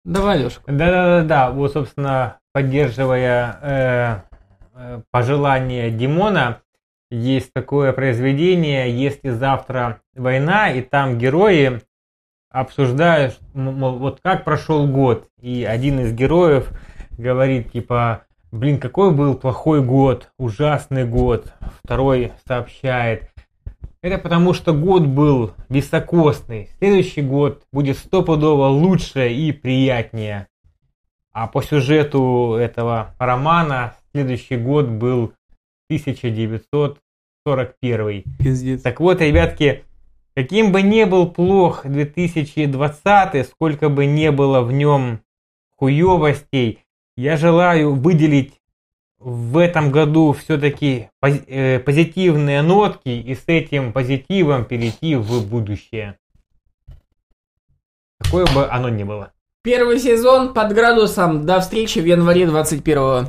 [0.04, 0.62] Давай, Лешка.
[0.66, 4.16] Да-да-да-да, вот, собственно, поддерживая э,
[4.74, 6.58] э, пожелание Димона,
[7.10, 11.80] есть такое произведение «Если завтра война», и там герои
[12.52, 16.70] обсуждают, м- мол, вот как прошел год, и один из героев
[17.18, 21.52] говорит, типа, блин, какой был плохой год, ужасный год.
[21.82, 23.30] Второй сообщает,
[24.02, 26.68] это потому что год был високосный.
[26.78, 30.48] Следующий год будет стопудово лучше и приятнее.
[31.32, 35.32] А по сюжету этого романа следующий год был
[35.88, 38.24] 1941.
[38.38, 38.82] Пиздец.
[38.82, 39.84] Так вот, ребятки,
[40.34, 45.20] каким бы ни был плох 2020, сколько бы не было в нем
[45.76, 46.84] хуевостей,
[47.16, 48.60] я желаю выделить
[49.18, 56.18] в этом году все-таки позитивные нотки и с этим позитивом перейти в будущее.
[58.18, 59.32] Какое бы оно ни было.
[59.62, 61.46] Первый сезон под градусом.
[61.46, 63.28] До встречи в январе 21